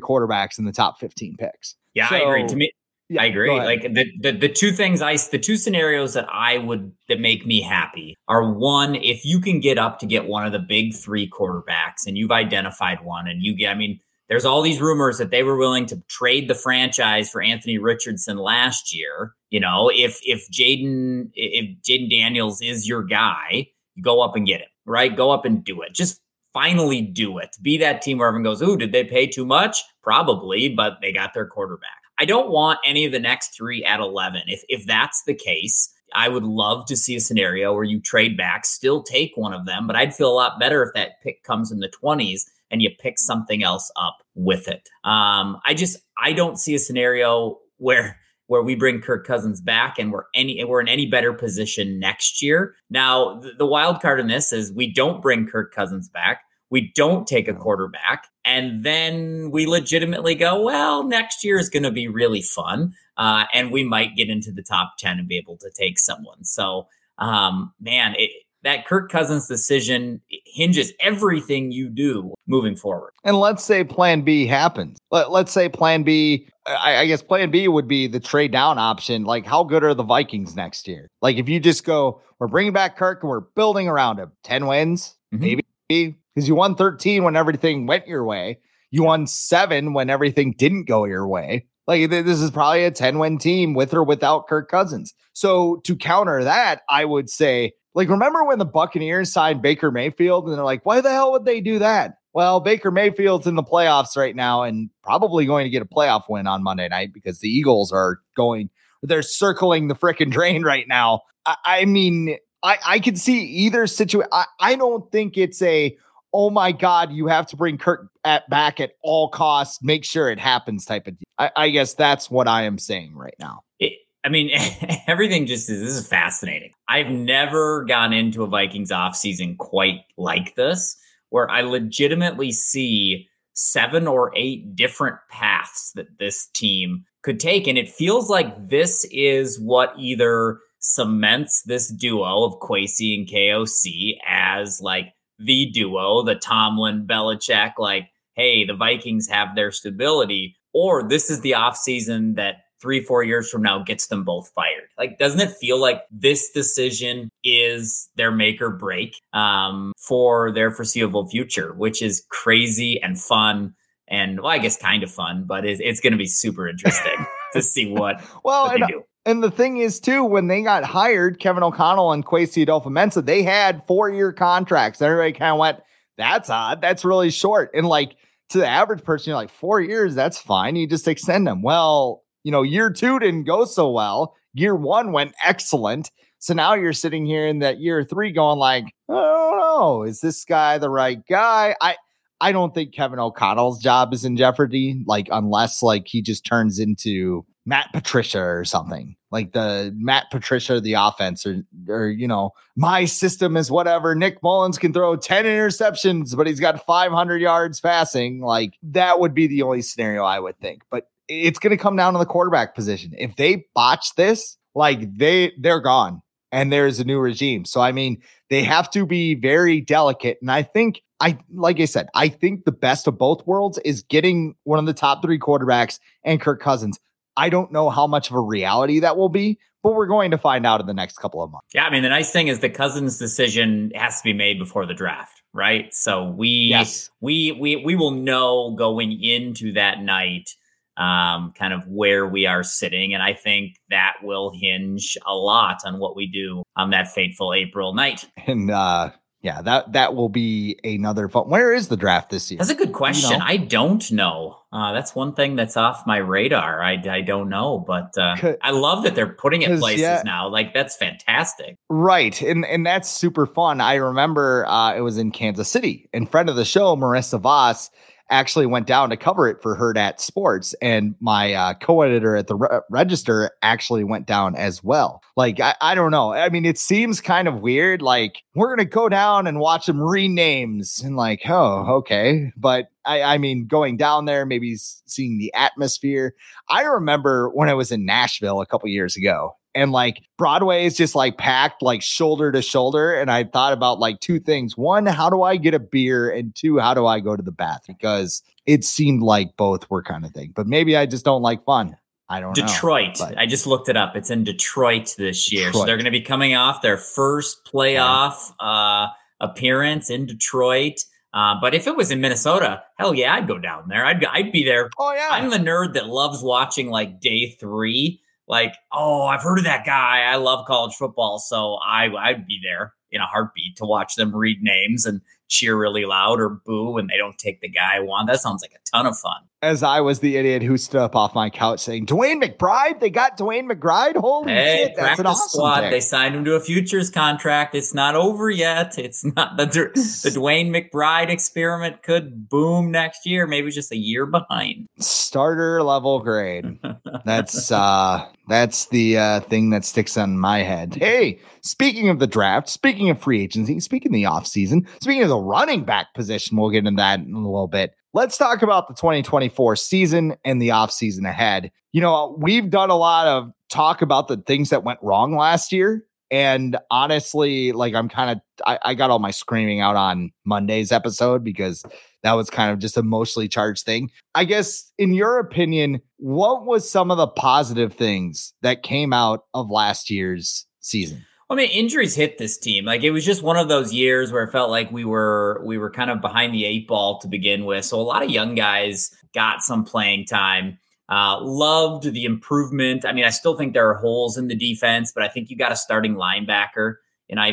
quarterbacks 0.00 0.58
in 0.58 0.64
the 0.64 0.72
top 0.72 0.98
15 0.98 1.36
picks. 1.36 1.76
Yeah, 1.94 2.08
so, 2.08 2.16
I 2.16 2.18
agree. 2.20 2.46
To 2.46 2.56
me, 2.56 2.72
yeah, 3.10 3.22
I 3.22 3.24
agree. 3.26 3.50
Like 3.50 3.82
the, 3.82 4.06
the 4.20 4.30
the 4.30 4.48
two 4.48 4.70
things 4.70 5.02
I 5.02 5.16
the 5.16 5.38
two 5.38 5.56
scenarios 5.56 6.14
that 6.14 6.28
I 6.32 6.58
would 6.58 6.92
that 7.08 7.18
make 7.18 7.44
me 7.44 7.60
happy 7.60 8.16
are 8.28 8.52
one 8.52 8.94
if 8.94 9.24
you 9.24 9.40
can 9.40 9.58
get 9.58 9.78
up 9.78 9.98
to 9.98 10.06
get 10.06 10.26
one 10.26 10.46
of 10.46 10.52
the 10.52 10.60
big 10.60 10.94
three 10.94 11.28
quarterbacks 11.28 12.06
and 12.06 12.16
you've 12.16 12.30
identified 12.30 13.04
one 13.04 13.26
and 13.26 13.42
you 13.42 13.56
get 13.56 13.72
I 13.72 13.74
mean 13.74 13.98
there's 14.28 14.44
all 14.44 14.62
these 14.62 14.80
rumors 14.80 15.18
that 15.18 15.32
they 15.32 15.42
were 15.42 15.56
willing 15.56 15.86
to 15.86 16.00
trade 16.08 16.48
the 16.48 16.54
franchise 16.54 17.28
for 17.28 17.42
Anthony 17.42 17.78
Richardson 17.78 18.38
last 18.38 18.94
year. 18.94 19.34
You 19.50 19.58
know, 19.58 19.90
if 19.92 20.20
if 20.22 20.48
Jaden 20.48 21.30
if 21.34 21.82
Jayden 21.82 22.08
Daniels 22.08 22.62
is 22.62 22.86
your 22.86 23.02
guy, 23.02 23.66
go 24.00 24.22
up 24.22 24.36
and 24.36 24.46
get 24.46 24.60
him. 24.60 24.68
Right, 24.86 25.14
go 25.14 25.32
up 25.32 25.44
and 25.44 25.64
do 25.64 25.82
it. 25.82 25.94
Just 25.94 26.20
finally 26.52 27.00
do 27.02 27.38
it. 27.38 27.56
Be 27.60 27.76
that 27.78 28.02
team 28.02 28.18
where 28.18 28.28
everyone 28.28 28.44
goes, 28.44 28.62
"Ooh, 28.62 28.76
did 28.76 28.92
they 28.92 29.02
pay 29.02 29.26
too 29.26 29.44
much?" 29.44 29.82
Probably, 30.00 30.68
but 30.68 30.98
they 31.02 31.10
got 31.12 31.34
their 31.34 31.46
quarterback. 31.46 31.99
I 32.20 32.26
don't 32.26 32.50
want 32.50 32.78
any 32.84 33.06
of 33.06 33.12
the 33.12 33.18
next 33.18 33.56
three 33.56 33.82
at 33.82 33.98
11. 33.98 34.42
If, 34.46 34.62
if 34.68 34.84
that's 34.84 35.22
the 35.24 35.34
case, 35.34 35.92
I 36.14 36.28
would 36.28 36.44
love 36.44 36.84
to 36.86 36.96
see 36.96 37.16
a 37.16 37.20
scenario 37.20 37.72
where 37.72 37.84
you 37.84 37.98
trade 37.98 38.36
back, 38.36 38.66
still 38.66 39.02
take 39.02 39.32
one 39.36 39.54
of 39.54 39.64
them, 39.64 39.86
but 39.86 39.96
I'd 39.96 40.14
feel 40.14 40.30
a 40.30 40.34
lot 40.34 40.60
better 40.60 40.82
if 40.82 40.92
that 40.94 41.22
pick 41.22 41.42
comes 41.44 41.72
in 41.72 41.78
the 41.78 41.88
20s 41.88 42.42
and 42.70 42.82
you 42.82 42.90
pick 42.98 43.18
something 43.18 43.62
else 43.62 43.90
up 43.96 44.18
with 44.34 44.68
it. 44.68 44.88
Um, 45.02 45.58
I 45.66 45.74
just 45.74 45.98
I 46.22 46.32
don't 46.32 46.58
see 46.58 46.74
a 46.74 46.78
scenario 46.78 47.58
where 47.78 48.18
where 48.46 48.62
we 48.62 48.74
bring 48.74 49.00
Kirk 49.00 49.26
Cousins 49.26 49.60
back 49.60 49.98
and 49.98 50.12
we're 50.12 50.24
any 50.34 50.62
we're 50.64 50.80
in 50.80 50.88
any 50.88 51.06
better 51.06 51.32
position 51.32 51.98
next 51.98 52.42
year. 52.42 52.74
Now 52.90 53.40
the, 53.40 53.52
the 53.58 53.66
wild 53.66 54.02
card 54.02 54.20
in 54.20 54.26
this 54.26 54.52
is 54.52 54.72
we 54.72 54.92
don't 54.92 55.22
bring 55.22 55.46
Kirk 55.46 55.72
Cousins 55.74 56.08
back. 56.08 56.42
We 56.70 56.92
don't 56.94 57.26
take 57.26 57.48
a 57.48 57.54
quarterback. 57.54 58.26
And 58.44 58.84
then 58.84 59.50
we 59.50 59.66
legitimately 59.66 60.36
go, 60.36 60.62
well, 60.62 61.02
next 61.02 61.44
year 61.44 61.58
is 61.58 61.68
going 61.68 61.82
to 61.82 61.90
be 61.90 62.08
really 62.08 62.42
fun. 62.42 62.94
Uh, 63.16 63.44
and 63.52 63.70
we 63.70 63.84
might 63.84 64.16
get 64.16 64.30
into 64.30 64.52
the 64.52 64.62
top 64.62 64.94
10 64.98 65.18
and 65.18 65.28
be 65.28 65.36
able 65.36 65.56
to 65.58 65.70
take 65.76 65.98
someone. 65.98 66.44
So, 66.44 66.86
um, 67.18 67.74
man, 67.80 68.14
it, 68.16 68.30
that 68.62 68.86
Kirk 68.86 69.10
Cousins 69.10 69.48
decision 69.48 70.20
hinges 70.46 70.92
everything 71.00 71.72
you 71.72 71.88
do 71.88 72.34
moving 72.46 72.76
forward. 72.76 73.12
And 73.24 73.38
let's 73.38 73.64
say 73.64 73.84
plan 73.84 74.22
B 74.22 74.46
happens. 74.46 74.98
Let, 75.10 75.28
us 75.28 75.52
say 75.52 75.68
plan 75.68 76.02
B, 76.02 76.48
I, 76.66 76.96
I, 76.96 77.06
guess 77.06 77.22
plan 77.22 77.50
B 77.50 77.68
would 77.68 77.88
be 77.88 78.06
the 78.06 78.20
trade 78.20 78.52
down 78.52 78.78
option. 78.78 79.24
Like, 79.24 79.46
how 79.46 79.64
good 79.64 79.82
are 79.82 79.94
the 79.94 80.02
Vikings 80.02 80.56
next 80.56 80.86
year? 80.86 81.08
Like, 81.22 81.36
if 81.36 81.48
you 81.48 81.58
just 81.58 81.84
go, 81.84 82.20
we're 82.38 82.48
bringing 82.48 82.72
back 82.72 82.96
Kirk 82.96 83.22
and 83.22 83.30
we're 83.30 83.40
building 83.40 83.88
around 83.88 84.18
him, 84.18 84.32
10 84.44 84.66
wins, 84.66 85.16
mm-hmm. 85.32 85.62
maybe 85.88 86.19
because 86.34 86.48
you 86.48 86.54
won 86.54 86.74
13 86.74 87.24
when 87.24 87.36
everything 87.36 87.86
went 87.86 88.06
your 88.06 88.24
way. 88.24 88.58
You 88.90 89.04
won 89.04 89.26
seven 89.26 89.92
when 89.92 90.10
everything 90.10 90.54
didn't 90.56 90.84
go 90.84 91.04
your 91.04 91.26
way. 91.26 91.66
Like 91.86 92.10
this 92.10 92.40
is 92.40 92.50
probably 92.50 92.84
a 92.84 92.90
10 92.90 93.18
win 93.18 93.38
team 93.38 93.74
with 93.74 93.92
or 93.94 94.04
without 94.04 94.46
Kirk 94.48 94.70
Cousins. 94.70 95.14
So 95.32 95.76
to 95.84 95.96
counter 95.96 96.44
that, 96.44 96.82
I 96.88 97.04
would 97.04 97.30
say, 97.30 97.72
like, 97.94 98.08
remember 98.08 98.44
when 98.44 98.58
the 98.58 98.64
Buccaneers 98.64 99.32
signed 99.32 99.62
Baker 99.62 99.90
Mayfield 99.90 100.46
and 100.46 100.56
they're 100.56 100.64
like, 100.64 100.86
why 100.86 101.00
the 101.00 101.10
hell 101.10 101.32
would 101.32 101.44
they 101.44 101.60
do 101.60 101.80
that? 101.80 102.14
Well, 102.32 102.60
Baker 102.60 102.92
Mayfield's 102.92 103.48
in 103.48 103.56
the 103.56 103.64
playoffs 103.64 104.16
right 104.16 104.36
now 104.36 104.62
and 104.62 104.90
probably 105.02 105.46
going 105.46 105.64
to 105.64 105.70
get 105.70 105.82
a 105.82 105.86
playoff 105.86 106.24
win 106.28 106.46
on 106.46 106.62
Monday 106.62 106.88
night 106.88 107.12
because 107.12 107.40
the 107.40 107.48
Eagles 107.48 107.90
are 107.90 108.20
going, 108.36 108.70
they're 109.02 109.22
circling 109.22 109.88
the 109.88 109.96
freaking 109.96 110.30
drain 110.30 110.62
right 110.62 110.86
now. 110.86 111.22
I, 111.44 111.56
I 111.64 111.84
mean, 111.86 112.36
I, 112.62 112.78
I 112.86 112.98
can 113.00 113.16
see 113.16 113.42
either 113.42 113.88
situation. 113.88 114.28
I, 114.30 114.44
I 114.60 114.76
don't 114.76 115.10
think 115.10 115.36
it's 115.36 115.60
a, 115.62 115.96
oh 116.32 116.50
my 116.50 116.72
God, 116.72 117.12
you 117.12 117.26
have 117.26 117.46
to 117.48 117.56
bring 117.56 117.78
Kirk 117.78 118.08
at 118.24 118.48
back 118.48 118.80
at 118.80 118.92
all 119.02 119.28
costs, 119.28 119.82
make 119.82 120.04
sure 120.04 120.30
it 120.30 120.38
happens 120.38 120.84
type 120.84 121.06
of. 121.06 121.14
I, 121.38 121.50
I 121.56 121.70
guess 121.70 121.94
that's 121.94 122.30
what 122.30 122.48
I 122.48 122.64
am 122.64 122.78
saying 122.78 123.14
right 123.14 123.34
now. 123.38 123.62
It, 123.78 123.94
I 124.24 124.28
mean, 124.28 124.50
everything 125.06 125.46
just 125.46 125.68
is 125.70 125.80
this 125.80 125.90
is 125.90 126.06
fascinating. 126.06 126.72
I've 126.88 127.10
never 127.10 127.84
gone 127.84 128.12
into 128.12 128.42
a 128.42 128.46
Vikings 128.46 128.90
offseason 128.90 129.56
quite 129.58 130.00
like 130.16 130.54
this, 130.54 130.96
where 131.30 131.50
I 131.50 131.62
legitimately 131.62 132.52
see 132.52 133.28
seven 133.54 134.06
or 134.06 134.32
eight 134.36 134.74
different 134.74 135.16
paths 135.28 135.92
that 135.94 136.18
this 136.18 136.46
team 136.54 137.04
could 137.22 137.38
take. 137.38 137.66
And 137.66 137.76
it 137.76 137.90
feels 137.90 138.30
like 138.30 138.68
this 138.68 139.06
is 139.10 139.60
what 139.60 139.92
either 139.98 140.58
cements 140.78 141.62
this 141.64 141.88
duo 141.88 142.44
of 142.44 142.58
Kwesi 142.60 143.18
and 143.18 143.28
KOC 143.28 144.16
as 144.26 144.80
like 144.80 145.12
the 145.40 145.70
duo, 145.70 146.22
the 146.22 146.34
Tomlin 146.34 147.06
Belichick, 147.06 147.72
like, 147.78 148.10
hey, 148.34 148.64
the 148.64 148.74
Vikings 148.74 149.28
have 149.28 149.54
their 149.54 149.72
stability, 149.72 150.56
or 150.72 151.08
this 151.08 151.30
is 151.30 151.40
the 151.40 151.52
offseason 151.52 152.36
that 152.36 152.56
three, 152.80 153.00
four 153.02 153.22
years 153.22 153.50
from 153.50 153.62
now 153.62 153.82
gets 153.82 154.06
them 154.06 154.24
both 154.24 154.50
fired. 154.54 154.88
Like, 154.98 155.18
doesn't 155.18 155.40
it 155.40 155.50
feel 155.56 155.78
like 155.78 156.02
this 156.10 156.50
decision 156.50 157.28
is 157.44 158.08
their 158.16 158.30
make 158.30 158.62
or 158.62 158.70
break 158.70 159.16
um, 159.32 159.92
for 159.98 160.50
their 160.52 160.70
foreseeable 160.70 161.28
future, 161.28 161.74
which 161.74 162.00
is 162.00 162.24
crazy 162.30 163.00
and 163.02 163.20
fun 163.20 163.74
and 164.08 164.40
well, 164.40 164.50
I 164.50 164.58
guess 164.58 164.76
kind 164.76 165.04
of 165.04 165.10
fun, 165.10 165.44
but 165.46 165.64
it's, 165.64 165.80
it's 165.82 166.00
going 166.00 166.12
to 166.12 166.18
be 166.18 166.26
super 166.26 166.68
interesting 166.68 167.26
to 167.52 167.62
see 167.62 167.92
what, 167.92 168.20
well, 168.44 168.64
what 168.64 168.80
they 168.80 168.86
do. 168.86 169.04
And 169.26 169.42
the 169.42 169.50
thing 169.50 169.76
is, 169.76 170.00
too, 170.00 170.24
when 170.24 170.46
they 170.46 170.62
got 170.62 170.82
hired, 170.82 171.40
Kevin 171.40 171.62
O'Connell 171.62 172.12
and 172.12 172.24
Kwesi 172.24 172.66
Adofo-Mensah, 172.66 173.24
they 173.24 173.42
had 173.42 173.84
four 173.86 174.08
year 174.08 174.32
contracts. 174.32 175.02
Everybody 175.02 175.32
kind 175.32 175.52
of 175.52 175.58
went, 175.58 175.78
that's 176.16 176.48
odd. 176.48 176.80
That's 176.80 177.04
really 177.04 177.30
short. 177.30 177.70
And 177.74 177.86
like 177.86 178.16
to 178.50 178.58
the 178.58 178.66
average 178.66 179.04
person, 179.04 179.30
you're 179.30 179.36
like, 179.36 179.50
four 179.50 179.80
years, 179.80 180.14
that's 180.14 180.38
fine. 180.38 180.76
You 180.76 180.86
just 180.86 181.06
extend 181.06 181.46
them. 181.46 181.62
Well, 181.62 182.24
you 182.44 182.52
know, 182.52 182.62
year 182.62 182.90
two 182.90 183.18
didn't 183.18 183.44
go 183.44 183.64
so 183.64 183.90
well. 183.90 184.34
Year 184.54 184.74
one 184.74 185.12
went 185.12 185.34
excellent. 185.44 186.10
So 186.38 186.54
now 186.54 186.74
you're 186.74 186.94
sitting 186.94 187.26
here 187.26 187.46
in 187.46 187.58
that 187.58 187.80
year 187.80 188.02
three 188.02 188.32
going 188.32 188.58
like, 188.58 188.86
I 189.08 189.12
don't 189.12 189.58
know, 189.58 190.02
is 190.02 190.20
this 190.20 190.44
guy 190.44 190.78
the 190.78 190.88
right 190.88 191.24
guy? 191.28 191.76
I 191.80 191.96
I 192.40 192.52
don't 192.52 192.74
think 192.74 192.94
Kevin 192.94 193.18
O'Connell's 193.18 193.82
job 193.82 194.14
is 194.14 194.24
in 194.24 194.38
jeopardy, 194.38 195.04
like 195.06 195.28
unless 195.30 195.82
like 195.82 196.06
he 196.06 196.22
just 196.22 196.46
turns 196.46 196.78
into 196.78 197.44
Matt 197.70 197.92
Patricia 197.92 198.40
or 198.40 198.64
something 198.64 199.14
like 199.30 199.52
the 199.52 199.94
Matt 199.96 200.26
Patricia, 200.32 200.80
the 200.80 200.94
offense, 200.94 201.46
or, 201.46 201.62
or, 201.88 202.08
you 202.08 202.26
know, 202.26 202.50
my 202.74 203.04
system 203.04 203.56
is 203.56 203.70
whatever. 203.70 204.16
Nick 204.16 204.42
Mullens 204.42 204.76
can 204.76 204.92
throw 204.92 205.14
10 205.14 205.44
interceptions, 205.44 206.36
but 206.36 206.48
he's 206.48 206.58
got 206.58 206.84
500 206.84 207.40
yards 207.40 207.80
passing. 207.80 208.40
Like 208.40 208.74
that 208.82 209.20
would 209.20 209.32
be 209.32 209.46
the 209.46 209.62
only 209.62 209.82
scenario 209.82 210.24
I 210.24 210.40
would 210.40 210.58
think. 210.58 210.82
But 210.90 211.04
it's 211.28 211.60
going 211.60 211.70
to 211.70 211.80
come 211.80 211.94
down 211.94 212.14
to 212.14 212.18
the 212.18 212.26
quarterback 212.26 212.74
position. 212.74 213.14
If 213.16 213.36
they 213.36 213.66
botch 213.72 214.16
this, 214.16 214.58
like 214.74 215.16
they 215.16 215.52
they're 215.58 215.80
gone 215.80 216.22
and 216.50 216.72
there's 216.72 216.98
a 216.98 217.04
new 217.04 217.20
regime. 217.20 217.64
So 217.64 217.80
I 217.80 217.92
mean, 217.92 218.20
they 218.48 218.64
have 218.64 218.90
to 218.90 219.06
be 219.06 219.36
very 219.36 219.80
delicate. 219.80 220.38
And 220.40 220.50
I 220.50 220.64
think 220.64 221.02
I 221.20 221.38
like 221.54 221.78
I 221.78 221.84
said, 221.84 222.08
I 222.14 222.28
think 222.28 222.64
the 222.64 222.72
best 222.72 223.06
of 223.06 223.16
both 223.16 223.46
worlds 223.46 223.78
is 223.84 224.02
getting 224.02 224.56
one 224.64 224.80
of 224.80 224.86
the 224.86 224.92
top 224.92 225.22
three 225.22 225.38
quarterbacks 225.38 226.00
and 226.24 226.40
Kirk 226.40 226.60
Cousins. 226.60 226.98
I 227.40 227.48
don't 227.48 227.72
know 227.72 227.88
how 227.88 228.06
much 228.06 228.28
of 228.28 228.36
a 228.36 228.40
reality 228.40 229.00
that 229.00 229.16
will 229.16 229.30
be, 229.30 229.58
but 229.82 229.94
we're 229.94 230.06
going 230.06 230.32
to 230.32 230.38
find 230.38 230.66
out 230.66 230.80
in 230.80 230.86
the 230.86 230.92
next 230.92 231.16
couple 231.16 231.42
of 231.42 231.50
months. 231.50 231.68
Yeah, 231.72 231.84
I 231.84 231.90
mean, 231.90 232.02
the 232.02 232.10
nice 232.10 232.30
thing 232.30 232.48
is 232.48 232.60
the 232.60 232.68
Cousins 232.68 233.18
decision 233.18 233.92
has 233.94 234.18
to 234.18 234.24
be 234.24 234.34
made 234.34 234.58
before 234.58 234.84
the 234.84 234.92
draft, 234.92 235.40
right? 235.54 235.92
So 235.94 236.28
we 236.28 236.48
yes. 236.48 237.08
we 237.22 237.52
we 237.52 237.76
we 237.76 237.94
will 237.96 238.10
know 238.10 238.74
going 238.76 239.22
into 239.22 239.72
that 239.72 240.02
night 240.02 240.50
um, 240.98 241.54
kind 241.58 241.72
of 241.72 241.86
where 241.88 242.26
we 242.26 242.44
are 242.44 242.62
sitting. 242.62 243.14
And 243.14 243.22
I 243.22 243.32
think 243.32 243.76
that 243.88 244.16
will 244.22 244.52
hinge 244.54 245.16
a 245.26 245.34
lot 245.34 245.78
on 245.86 245.98
what 245.98 246.14
we 246.14 246.26
do 246.26 246.62
on 246.76 246.90
that 246.90 247.08
fateful 247.08 247.54
April 247.54 247.94
night. 247.94 248.28
And 248.46 248.70
uh, 248.70 249.12
yeah, 249.42 249.62
that 249.62 249.92
that 249.94 250.14
will 250.14 250.28
be 250.28 250.78
another 250.84 251.28
fun. 251.28 251.48
Where 251.48 251.72
is 251.72 251.88
the 251.88 251.96
draft 251.96 252.28
this 252.30 252.50
year? 252.50 252.58
That's 252.58 252.70
a 252.70 252.74
good 252.74 252.92
question. 252.92 253.30
You 253.30 253.38
know? 253.38 253.44
I 253.46 253.56
don't 253.56 254.12
know. 254.12 254.58
Uh, 254.70 254.92
that's 254.92 255.14
one 255.14 255.34
thing 255.34 255.56
that's 255.56 255.76
off 255.76 256.06
my 256.06 256.18
radar. 256.18 256.82
I, 256.82 257.02
I 257.10 257.22
don't 257.22 257.48
know, 257.48 257.78
but 257.78 258.16
uh, 258.18 258.36
I 258.62 258.70
love 258.70 259.02
that 259.04 259.14
they're 259.14 259.32
putting 259.32 259.62
it 259.62 259.78
places 259.80 260.02
yeah, 260.02 260.22
now. 260.24 260.48
Like 260.48 260.74
that's 260.74 260.96
fantastic. 260.96 261.78
Right, 261.88 262.40
and 262.42 262.66
and 262.66 262.84
that's 262.84 263.10
super 263.10 263.46
fun. 263.46 263.80
I 263.80 263.94
remember 263.94 264.66
uh, 264.66 264.94
it 264.94 265.00
was 265.00 265.16
in 265.16 265.30
Kansas 265.30 265.68
City. 265.68 266.08
In 266.12 266.26
front 266.26 266.50
of 266.50 266.56
the 266.56 266.64
show, 266.66 266.94
Marissa 266.94 267.40
Voss 267.40 267.90
actually 268.30 268.66
went 268.66 268.86
down 268.86 269.10
to 269.10 269.16
cover 269.16 269.48
it 269.48 269.60
for 269.60 269.76
Hurrdat 269.76 270.20
Sports, 270.20 270.74
and 270.80 271.14
my 271.20 271.52
uh, 271.52 271.74
co-editor 271.74 272.36
at 272.36 272.46
the 272.46 272.56
Re- 272.56 272.80
Register 272.90 273.50
actually 273.62 274.04
went 274.04 274.26
down 274.26 274.54
as 274.56 274.82
well. 274.82 275.22
Like 275.36 275.60
I, 275.60 275.74
I 275.80 275.94
don't 275.94 276.10
know. 276.10 276.32
I 276.32 276.48
mean, 276.48 276.64
it 276.64 276.78
seems 276.78 277.20
kind 277.20 277.48
of 277.48 277.60
weird. 277.60 278.02
Like 278.02 278.42
we're 278.54 278.74
gonna 278.74 278.84
go 278.84 279.08
down 279.08 279.46
and 279.46 279.58
watch 279.58 279.86
them 279.86 279.98
renames, 279.98 281.04
and 281.04 281.16
like, 281.16 281.42
oh, 281.48 281.96
okay. 281.98 282.52
But 282.56 282.90
I, 283.04 283.22
I 283.22 283.38
mean, 283.38 283.66
going 283.66 283.96
down 283.96 284.24
there, 284.24 284.46
maybe 284.46 284.76
seeing 284.76 285.38
the 285.38 285.52
atmosphere. 285.54 286.34
I 286.68 286.82
remember 286.82 287.48
when 287.50 287.68
I 287.68 287.74
was 287.74 287.90
in 287.90 288.04
Nashville 288.04 288.60
a 288.60 288.66
couple 288.66 288.88
years 288.88 289.16
ago, 289.16 289.56
and 289.74 289.92
like 289.92 290.22
Broadway 290.36 290.84
is 290.84 290.96
just 290.96 291.14
like 291.14 291.38
packed 291.38 291.82
like 291.82 292.02
shoulder 292.02 292.50
to 292.52 292.62
shoulder. 292.62 293.14
And 293.14 293.30
I 293.30 293.44
thought 293.44 293.72
about 293.72 293.98
like 293.98 294.20
two 294.20 294.40
things. 294.40 294.76
One, 294.76 295.06
how 295.06 295.30
do 295.30 295.42
I 295.42 295.56
get 295.56 295.74
a 295.74 295.78
beer? 295.78 296.30
And 296.30 296.54
two, 296.54 296.78
how 296.78 296.94
do 296.94 297.06
I 297.06 297.20
go 297.20 297.36
to 297.36 297.42
the 297.42 297.52
bath? 297.52 297.82
Because 297.86 298.42
it 298.66 298.84
seemed 298.84 299.22
like 299.22 299.56
both 299.56 299.88
were 299.90 300.02
kind 300.02 300.24
of 300.24 300.32
thing. 300.32 300.52
But 300.54 300.66
maybe 300.66 300.96
I 300.96 301.06
just 301.06 301.24
don't 301.24 301.42
like 301.42 301.64
fun. 301.64 301.96
I 302.28 302.40
don't 302.40 302.54
Detroit. 302.54 303.18
know. 303.18 303.32
I 303.36 303.46
just 303.46 303.66
looked 303.66 303.88
it 303.88 303.96
up. 303.96 304.14
It's 304.14 304.30
in 304.30 304.44
Detroit 304.44 305.14
this 305.18 305.52
year. 305.52 305.66
Detroit. 305.66 305.82
So 305.82 305.86
they're 305.86 305.96
going 305.96 306.04
to 306.04 306.10
be 306.12 306.20
coming 306.20 306.54
off 306.54 306.80
their 306.80 306.96
first 306.96 307.64
playoff 307.64 308.52
uh, 308.60 309.08
appearance 309.40 310.10
in 310.10 310.26
Detroit. 310.26 311.00
Uh, 311.32 311.54
but 311.60 311.74
if 311.74 311.86
it 311.86 311.96
was 311.96 312.10
in 312.10 312.20
Minnesota, 312.20 312.82
hell 312.98 313.14
yeah, 313.14 313.34
I'd 313.34 313.48
go 313.48 313.58
down 313.58 313.88
there. 313.88 314.04
I'd 314.04 314.24
I'd 314.24 314.50
be 314.52 314.64
there. 314.64 314.90
Oh 314.98 315.12
yeah, 315.12 315.28
I'm 315.30 315.50
the 315.50 315.58
nerd 315.58 315.94
that 315.94 316.08
loves 316.08 316.42
watching 316.42 316.90
like 316.90 317.20
day 317.20 317.50
three 317.60 318.20
like, 318.50 318.74
oh, 318.92 319.22
I've 319.22 319.42
heard 319.42 319.58
of 319.58 319.64
that 319.64 319.86
guy. 319.86 320.22
I 320.22 320.34
love 320.34 320.66
college 320.66 320.94
football, 320.94 321.38
so 321.38 321.78
I 321.86 322.10
I'd 322.14 322.46
be 322.46 322.60
there 322.62 322.94
in 323.12 323.20
a 323.20 323.26
heartbeat 323.26 323.76
to 323.76 323.84
watch 323.84 324.16
them 324.16 324.34
read 324.34 324.58
names 324.60 325.06
and 325.06 325.20
cheer 325.48 325.78
really 325.78 326.04
loud 326.04 326.40
or 326.40 326.60
boo 326.66 326.90
when 326.90 327.06
they 327.06 327.16
don't 327.16 327.38
take 327.38 327.60
the 327.60 327.68
guy 327.68 327.96
I 327.96 328.00
want. 328.00 328.26
That 328.28 328.40
sounds 328.40 328.62
like 328.62 328.72
a 328.72 328.90
ton 328.90 329.06
of 329.06 329.16
fun 329.16 329.42
as 329.62 329.82
I 329.82 330.00
was 330.00 330.20
the 330.20 330.36
idiot 330.36 330.62
who 330.62 330.78
stood 330.78 331.00
up 331.00 331.14
off 331.14 331.34
my 331.34 331.50
couch 331.50 331.80
saying, 331.80 332.06
DeWayne 332.06 332.42
McBride, 332.42 333.00
they 333.00 333.10
got 333.10 333.36
DeWayne 333.36 333.70
McBride. 333.70 334.16
Holy 334.16 334.52
hey, 334.52 334.86
shit, 334.86 334.96
that's 334.96 335.20
an 335.20 335.26
awesome 335.26 335.48
squad. 335.48 335.82
They 335.90 336.00
signed 336.00 336.34
him 336.34 336.44
to 336.46 336.54
a 336.54 336.60
futures 336.60 337.10
contract. 337.10 337.74
It's 337.74 337.92
not 337.92 338.14
over 338.14 338.48
yet. 338.48 338.98
It's 338.98 339.24
not 339.24 339.56
the 339.56 339.66
the 339.66 340.30
DeWayne 340.30 340.70
McBride 340.70 341.28
experiment 341.28 342.02
could 342.02 342.48
boom 342.48 342.90
next 342.90 343.26
year. 343.26 343.46
Maybe 343.46 343.70
just 343.70 343.92
a 343.92 343.96
year 343.96 344.24
behind. 344.24 344.86
Starter 344.98 345.82
level 345.82 346.20
grade. 346.20 346.78
That's 347.24 347.70
uh 347.70 348.26
that's 348.48 348.86
the 348.86 349.16
uh, 349.16 349.40
thing 349.40 349.70
that 349.70 349.84
sticks 349.84 350.16
on 350.16 350.36
my 350.36 350.58
head. 350.58 350.96
Hey, 350.96 351.38
speaking 351.62 352.08
of 352.08 352.18
the 352.18 352.26
draft, 352.26 352.68
speaking 352.68 353.08
of 353.08 353.20
free 353.20 353.42
agency, 353.42 353.78
speaking 353.78 354.10
of 354.10 354.14
the 354.14 354.24
offseason, 354.24 354.88
speaking 355.00 355.22
of 355.22 355.28
the 355.28 355.38
running 355.38 355.84
back 355.84 356.12
position, 356.14 356.56
we'll 356.56 356.70
get 356.70 356.84
into 356.84 357.00
that 357.00 357.20
in 357.20 357.32
a 357.32 357.38
little 357.38 357.68
bit. 357.68 357.94
Let's 358.12 358.36
talk 358.36 358.62
about 358.62 358.88
the 358.88 358.94
2024 358.94 359.76
season 359.76 360.36
and 360.44 360.60
the 360.60 360.68
offseason 360.68 361.28
ahead. 361.28 361.70
You 361.92 362.00
know, 362.00 362.36
we've 362.40 362.68
done 362.68 362.90
a 362.90 362.96
lot 362.96 363.28
of 363.28 363.52
talk 363.68 364.02
about 364.02 364.26
the 364.26 364.36
things 364.36 364.70
that 364.70 364.82
went 364.82 364.98
wrong 365.00 365.36
last 365.36 365.72
year. 365.72 366.04
And 366.28 366.76
honestly, 366.90 367.70
like 367.70 367.94
I'm 367.94 368.08
kind 368.08 368.30
of, 368.30 368.40
I, 368.66 368.78
I, 368.84 368.94
got 368.94 369.10
all 369.10 369.18
my 369.18 369.30
screaming 369.30 369.80
out 369.80 369.96
on 369.96 370.32
Monday's 370.44 370.92
episode 370.92 371.42
because 371.42 371.84
that 372.22 372.32
was 372.34 372.50
kind 372.50 372.72
of 372.72 372.78
just 372.78 372.96
a 372.96 373.02
mostly 373.02 373.48
charged 373.48 373.84
thing. 373.84 374.10
I 374.34 374.44
guess, 374.44 374.92
in 374.98 375.14
your 375.14 375.38
opinion, 375.38 376.00
what 376.18 376.66
was 376.66 376.88
some 376.88 377.10
of 377.10 377.16
the 377.16 377.26
positive 377.26 377.94
things 377.94 378.54
that 378.62 378.82
came 378.82 379.12
out 379.12 379.44
of 379.54 379.70
last 379.70 380.10
year's 380.10 380.66
season? 380.80 381.24
I 381.50 381.56
mean, 381.56 381.70
injuries 381.70 382.14
hit 382.14 382.38
this 382.38 382.56
team. 382.56 382.84
Like 382.84 383.02
it 383.02 383.10
was 383.10 383.24
just 383.24 383.42
one 383.42 383.56
of 383.56 383.68
those 383.68 383.92
years 383.92 384.30
where 384.30 384.44
it 384.44 384.52
felt 384.52 384.70
like 384.70 384.92
we 384.92 385.04
were 385.04 385.60
we 385.64 385.78
were 385.78 385.90
kind 385.90 386.08
of 386.08 386.20
behind 386.20 386.54
the 386.54 386.64
eight 386.64 386.86
ball 386.86 387.18
to 387.20 387.28
begin 387.28 387.64
with. 387.64 387.84
So 387.84 388.00
a 388.00 388.02
lot 388.02 388.22
of 388.22 388.30
young 388.30 388.54
guys 388.54 389.10
got 389.34 389.62
some 389.62 389.84
playing 389.84 390.26
time. 390.26 390.78
Uh, 391.08 391.40
loved 391.42 392.04
the 392.04 392.24
improvement. 392.24 393.04
I 393.04 393.12
mean, 393.12 393.24
I 393.24 393.30
still 393.30 393.56
think 393.56 393.74
there 393.74 393.90
are 393.90 393.94
holes 393.94 394.38
in 394.38 394.46
the 394.46 394.54
defense, 394.54 395.10
but 395.12 395.24
I 395.24 395.28
think 395.28 395.50
you 395.50 395.56
got 395.56 395.72
a 395.72 395.76
starting 395.76 396.14
linebacker 396.14 396.94
and 397.28 397.40
I 397.40 397.52